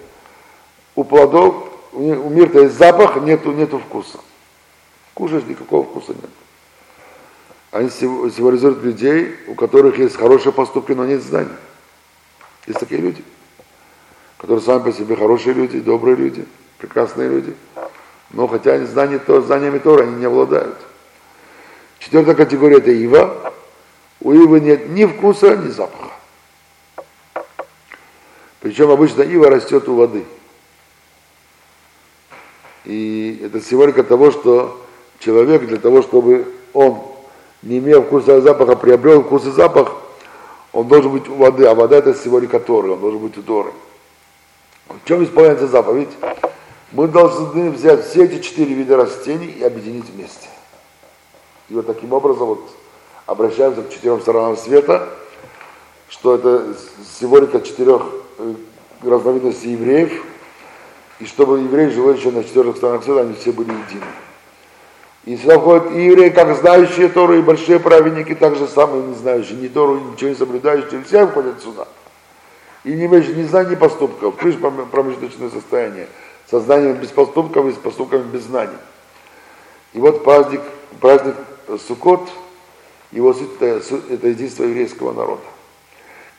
У 0.97 1.05
плодов, 1.05 1.73
у 1.93 2.29
мирта 2.29 2.63
есть 2.63 2.77
запах, 2.77 3.17
нету, 3.23 3.53
нету 3.53 3.79
вкуса. 3.79 4.19
Кушаешь, 5.15 5.45
никакого 5.45 5.85
вкуса 5.85 6.13
нет. 6.13 6.31
Они 7.71 7.89
символизируют 7.91 8.83
людей, 8.83 9.37
у 9.47 9.55
которых 9.55 9.99
есть 9.99 10.17
хорошие 10.17 10.53
поступки, 10.53 10.93
но 10.93 11.07
нет 11.07 11.23
знаний. 11.23 11.55
Есть 12.67 12.81
такие 12.81 13.01
люди 13.01 13.23
которые 14.39 14.61
сами 14.65 14.83
по 14.83 14.93
себе 14.93 15.17
хорошие 15.17 15.55
люди, 15.55 15.81
добрые 15.81 16.17
люди, 16.17 16.47
прекрасные 16.79 17.29
люди. 17.29 17.55
Но 18.31 18.47
хотя 18.47 18.75
они 18.75 18.87
знания, 18.87 19.19
то, 19.19 19.41
знаниями 19.41 19.79
Тора 19.79 20.03
они 20.03 20.17
не 20.17 20.27
обладают. 20.27 20.77
Четвертая 21.99 22.35
категория 22.35 22.79
это 22.79 22.91
ива. 22.91 23.53
У 24.21 24.33
ивы 24.33 24.61
нет 24.61 24.89
ни 24.91 25.05
вкуса, 25.05 25.57
ни 25.57 25.69
запаха. 25.69 26.13
Причем 28.61 28.91
обычно 28.91 29.23
ива 29.23 29.51
растет 29.51 29.89
у 29.89 29.97
воды. 29.97 30.25
И 32.87 33.41
это 33.45 33.61
символика 33.61 34.05
того, 34.05 34.31
что 34.31 34.81
человек 35.19 35.67
для 35.67 35.79
того, 35.79 36.03
чтобы 36.03 36.47
он, 36.73 37.03
не 37.63 37.79
имея 37.79 38.01
вкуса 38.01 38.39
и 38.39 38.41
запаха, 38.41 38.77
приобрел 38.77 39.23
вкус 39.23 39.45
и 39.45 39.51
запах, 39.51 39.93
он 40.73 40.87
должен 40.87 41.11
быть 41.11 41.29
у 41.29 41.35
воды, 41.35 41.67
а 41.67 41.75
вода 41.75 41.97
это 41.97 42.15
символика 42.15 42.61
Торы, 42.61 42.93
он 42.93 43.01
должен 43.01 43.19
быть 43.19 43.37
у 43.37 43.43
Торы. 43.43 43.73
В 44.89 45.09
чем 45.09 45.25
исполняется 45.25 45.67
заповедь? 45.67 46.11
Мы 46.93 47.09
должны 47.09 47.71
взять 47.71 48.07
все 48.07 48.25
эти 48.25 48.41
четыре 48.41 48.75
вида 48.75 48.97
растений 48.97 49.49
и 49.49 49.65
объединить 49.65 50.09
вместе. 50.09 50.49
И 51.69 51.75
вот 51.75 51.87
таким 51.87 52.13
образом 52.13 52.47
вот 52.47 52.71
обращаемся 53.27 53.83
к 53.83 53.91
четырем 53.91 54.21
сторонам 54.21 54.57
света, 54.57 55.09
что 56.09 56.37
это 56.37 56.77
символика 57.19 57.61
четырех 57.61 58.03
э, 58.39 58.55
разновидностей 59.03 59.73
евреев, 59.73 60.23
и 61.19 61.27
чтобы 61.27 61.61
евреи, 61.61 61.89
живущие 61.89 62.33
на 62.33 62.45
четырех 62.45 62.77
сторонах 62.77 63.05
света, 63.05 63.23
они 63.23 63.35
все 63.35 63.53
были 63.53 63.71
едины. 63.71 64.05
И 65.25 65.37
сюда 65.37 65.59
входят 65.59 65.91
и 65.93 66.05
евреи, 66.05 66.31
как 66.31 66.57
знающие 66.57 67.09
Тору, 67.09 67.35
и 67.37 67.43
большие 67.43 67.81
праведники, 67.81 68.35
так 68.35 68.57
же 68.57 68.67
самые 68.69 69.03
не 69.05 69.15
знающие 69.15 69.57
ни 69.57 69.69
Тору, 69.69 69.99
ничего 69.99 70.31
не 70.31 70.37
соблюдающие, 70.37 71.03
все 71.03 71.27
входят 71.27 71.61
сюда 71.63 71.87
и 72.87 72.93
не 72.93 73.07
имеешь 73.07 73.27
ни 73.27 73.43
знаний, 73.43 73.71
ни 73.71 73.75
поступков, 73.75 74.41
лишь 74.45 74.55
промежуточное 74.57 75.51
состояние, 75.51 76.07
сознанием 76.49 76.95
без 76.95 77.09
поступков 77.09 77.67
и 77.67 77.73
с 77.73 77.77
поступками 77.77 78.23
без 78.23 78.43
знаний. 78.43 78.79
И 79.93 79.99
вот 79.99 80.23
праздник, 80.23 80.61
праздник 81.01 81.35
Суккот, 81.89 82.29
его 83.11 83.35
суть 83.35 83.61
это, 83.61 83.83
это 84.09 84.29
единство 84.29 84.63
еврейского 84.63 85.13
народа. 85.13 85.43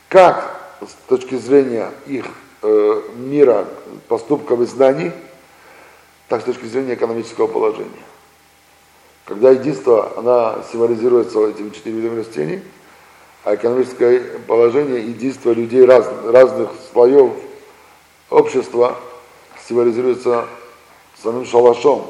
Как 0.08 0.78
с 0.80 1.10
точки 1.10 1.36
зрения 1.36 1.92
их 2.06 2.26
э, 2.68 3.02
мира, 3.16 3.66
поступков 4.08 4.62
и 4.62 4.66
знаний, 4.66 5.12
так 6.28 6.42
с 6.42 6.46
точки 6.46 6.66
зрения 6.66 6.96
экономического 6.96 7.48
положения. 7.48 7.92
Когда 9.26 9.52
единство, 9.52 10.18
она 10.18 10.64
символизируется 10.72 11.48
этими 11.48 11.70
четырьмя 11.70 12.02
видами 12.02 12.20
растений– 12.20 12.62
а 13.48 13.56
экономическое 13.56 14.20
положение 14.46 15.02
действия 15.14 15.54
людей 15.54 15.86
раз, 15.86 16.06
разных 16.26 16.70
слоев 16.92 17.32
общества 18.30 18.98
символизируется 19.66 20.46
самым 21.24 21.46
шалашом, 21.46 22.08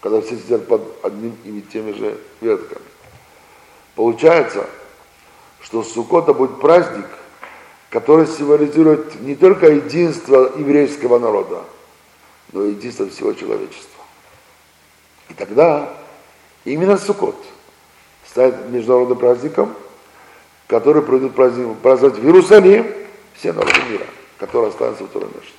когда 0.00 0.22
все 0.22 0.38
сидят 0.38 0.66
под 0.66 0.80
одним 1.02 1.36
и 1.44 1.60
теми 1.60 1.92
же 1.92 2.18
ветками. 2.40 2.80
Получается, 3.96 4.64
что 5.60 5.82
Сукота 5.82 6.32
будет 6.32 6.58
праздник, 6.58 7.06
который 7.90 8.26
символизирует 8.26 9.20
не 9.20 9.34
только 9.34 9.70
единство 9.70 10.52
еврейского 10.56 11.18
народа, 11.18 11.64
но 12.52 12.64
и 12.64 12.70
единство 12.70 13.08
всего 13.08 13.32
человечества. 13.32 14.04
И 15.28 15.34
тогда 15.34 15.92
именно 16.64 16.96
Сукот 16.98 17.36
станет 18.26 18.68
международным 18.70 19.18
праздником– 19.18 19.74
который 20.68 21.02
пройдут 21.02 21.34
праздновать 21.34 22.18
в 22.18 22.24
Иерусалим 22.24 22.86
все 23.34 23.52
народы 23.52 23.80
мира, 23.88 24.06
которые 24.38 24.68
останутся 24.68 25.04
в 25.04 25.14
месяце. 25.14 25.52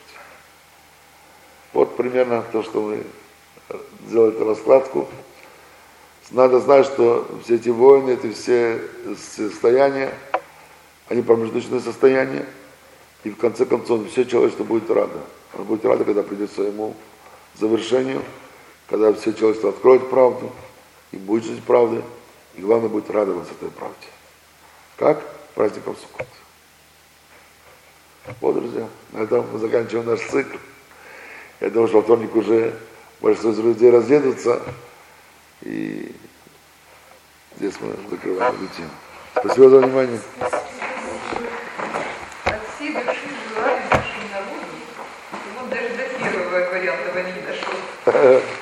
Вот 1.73 1.97
примерно 1.97 2.43
то, 2.51 2.63
что 2.63 2.81
мы 2.81 3.03
сделали 4.07 4.35
эту 4.35 4.45
раскладку. 4.45 5.07
Надо 6.31 6.59
знать, 6.59 6.85
что 6.85 7.27
все 7.43 7.55
эти 7.55 7.69
войны, 7.69 8.11
эти 8.11 8.31
все 8.31 8.81
состояния, 9.35 10.13
они 11.09 11.21
промежуточные 11.21 11.81
состояния, 11.81 12.45
и 13.23 13.31
в 13.31 13.37
конце 13.37 13.65
концов 13.65 14.09
все 14.09 14.25
человечество 14.25 14.63
будет 14.63 14.89
радо. 14.89 15.19
Оно 15.53 15.65
будет 15.65 15.83
радо, 15.83 16.05
когда 16.05 16.23
придет 16.23 16.51
к 16.51 16.53
своему 16.53 16.95
завершению, 17.55 18.23
когда 18.87 19.11
все 19.13 19.33
человечество 19.33 19.71
откроет 19.71 20.09
правду 20.09 20.51
и 21.11 21.17
будет 21.17 21.43
жить 21.43 21.63
правдой, 21.63 22.03
и 22.55 22.61
главное 22.61 22.89
будет 22.89 23.09
радоваться 23.09 23.51
этой 23.53 23.71
правде 23.71 24.07
как 24.99 25.23
праздником 25.55 25.95
Суккот. 25.95 26.27
Вот, 28.41 28.55
друзья, 28.55 28.87
на 29.13 29.23
этом 29.23 29.45
мы 29.51 29.59
заканчиваем 29.59 30.07
наш 30.07 30.19
цикл. 30.19 30.57
Я 31.61 31.69
думаю, 31.69 31.87
что 31.87 31.97
во 31.97 32.03
вторник 32.03 32.35
уже 32.35 32.77
большинство 33.21 33.51
из 33.51 33.59
людей 33.59 33.89
разъедутся, 33.89 34.61
и 35.61 36.13
здесь 37.57 37.73
мы 37.79 37.95
закрываем 38.09 38.55
эту 38.55 38.75
тему. 38.75 38.89
Спасибо 39.35 39.69
за 39.69 39.79
внимание. 39.79 40.19
uh, 48.19 48.58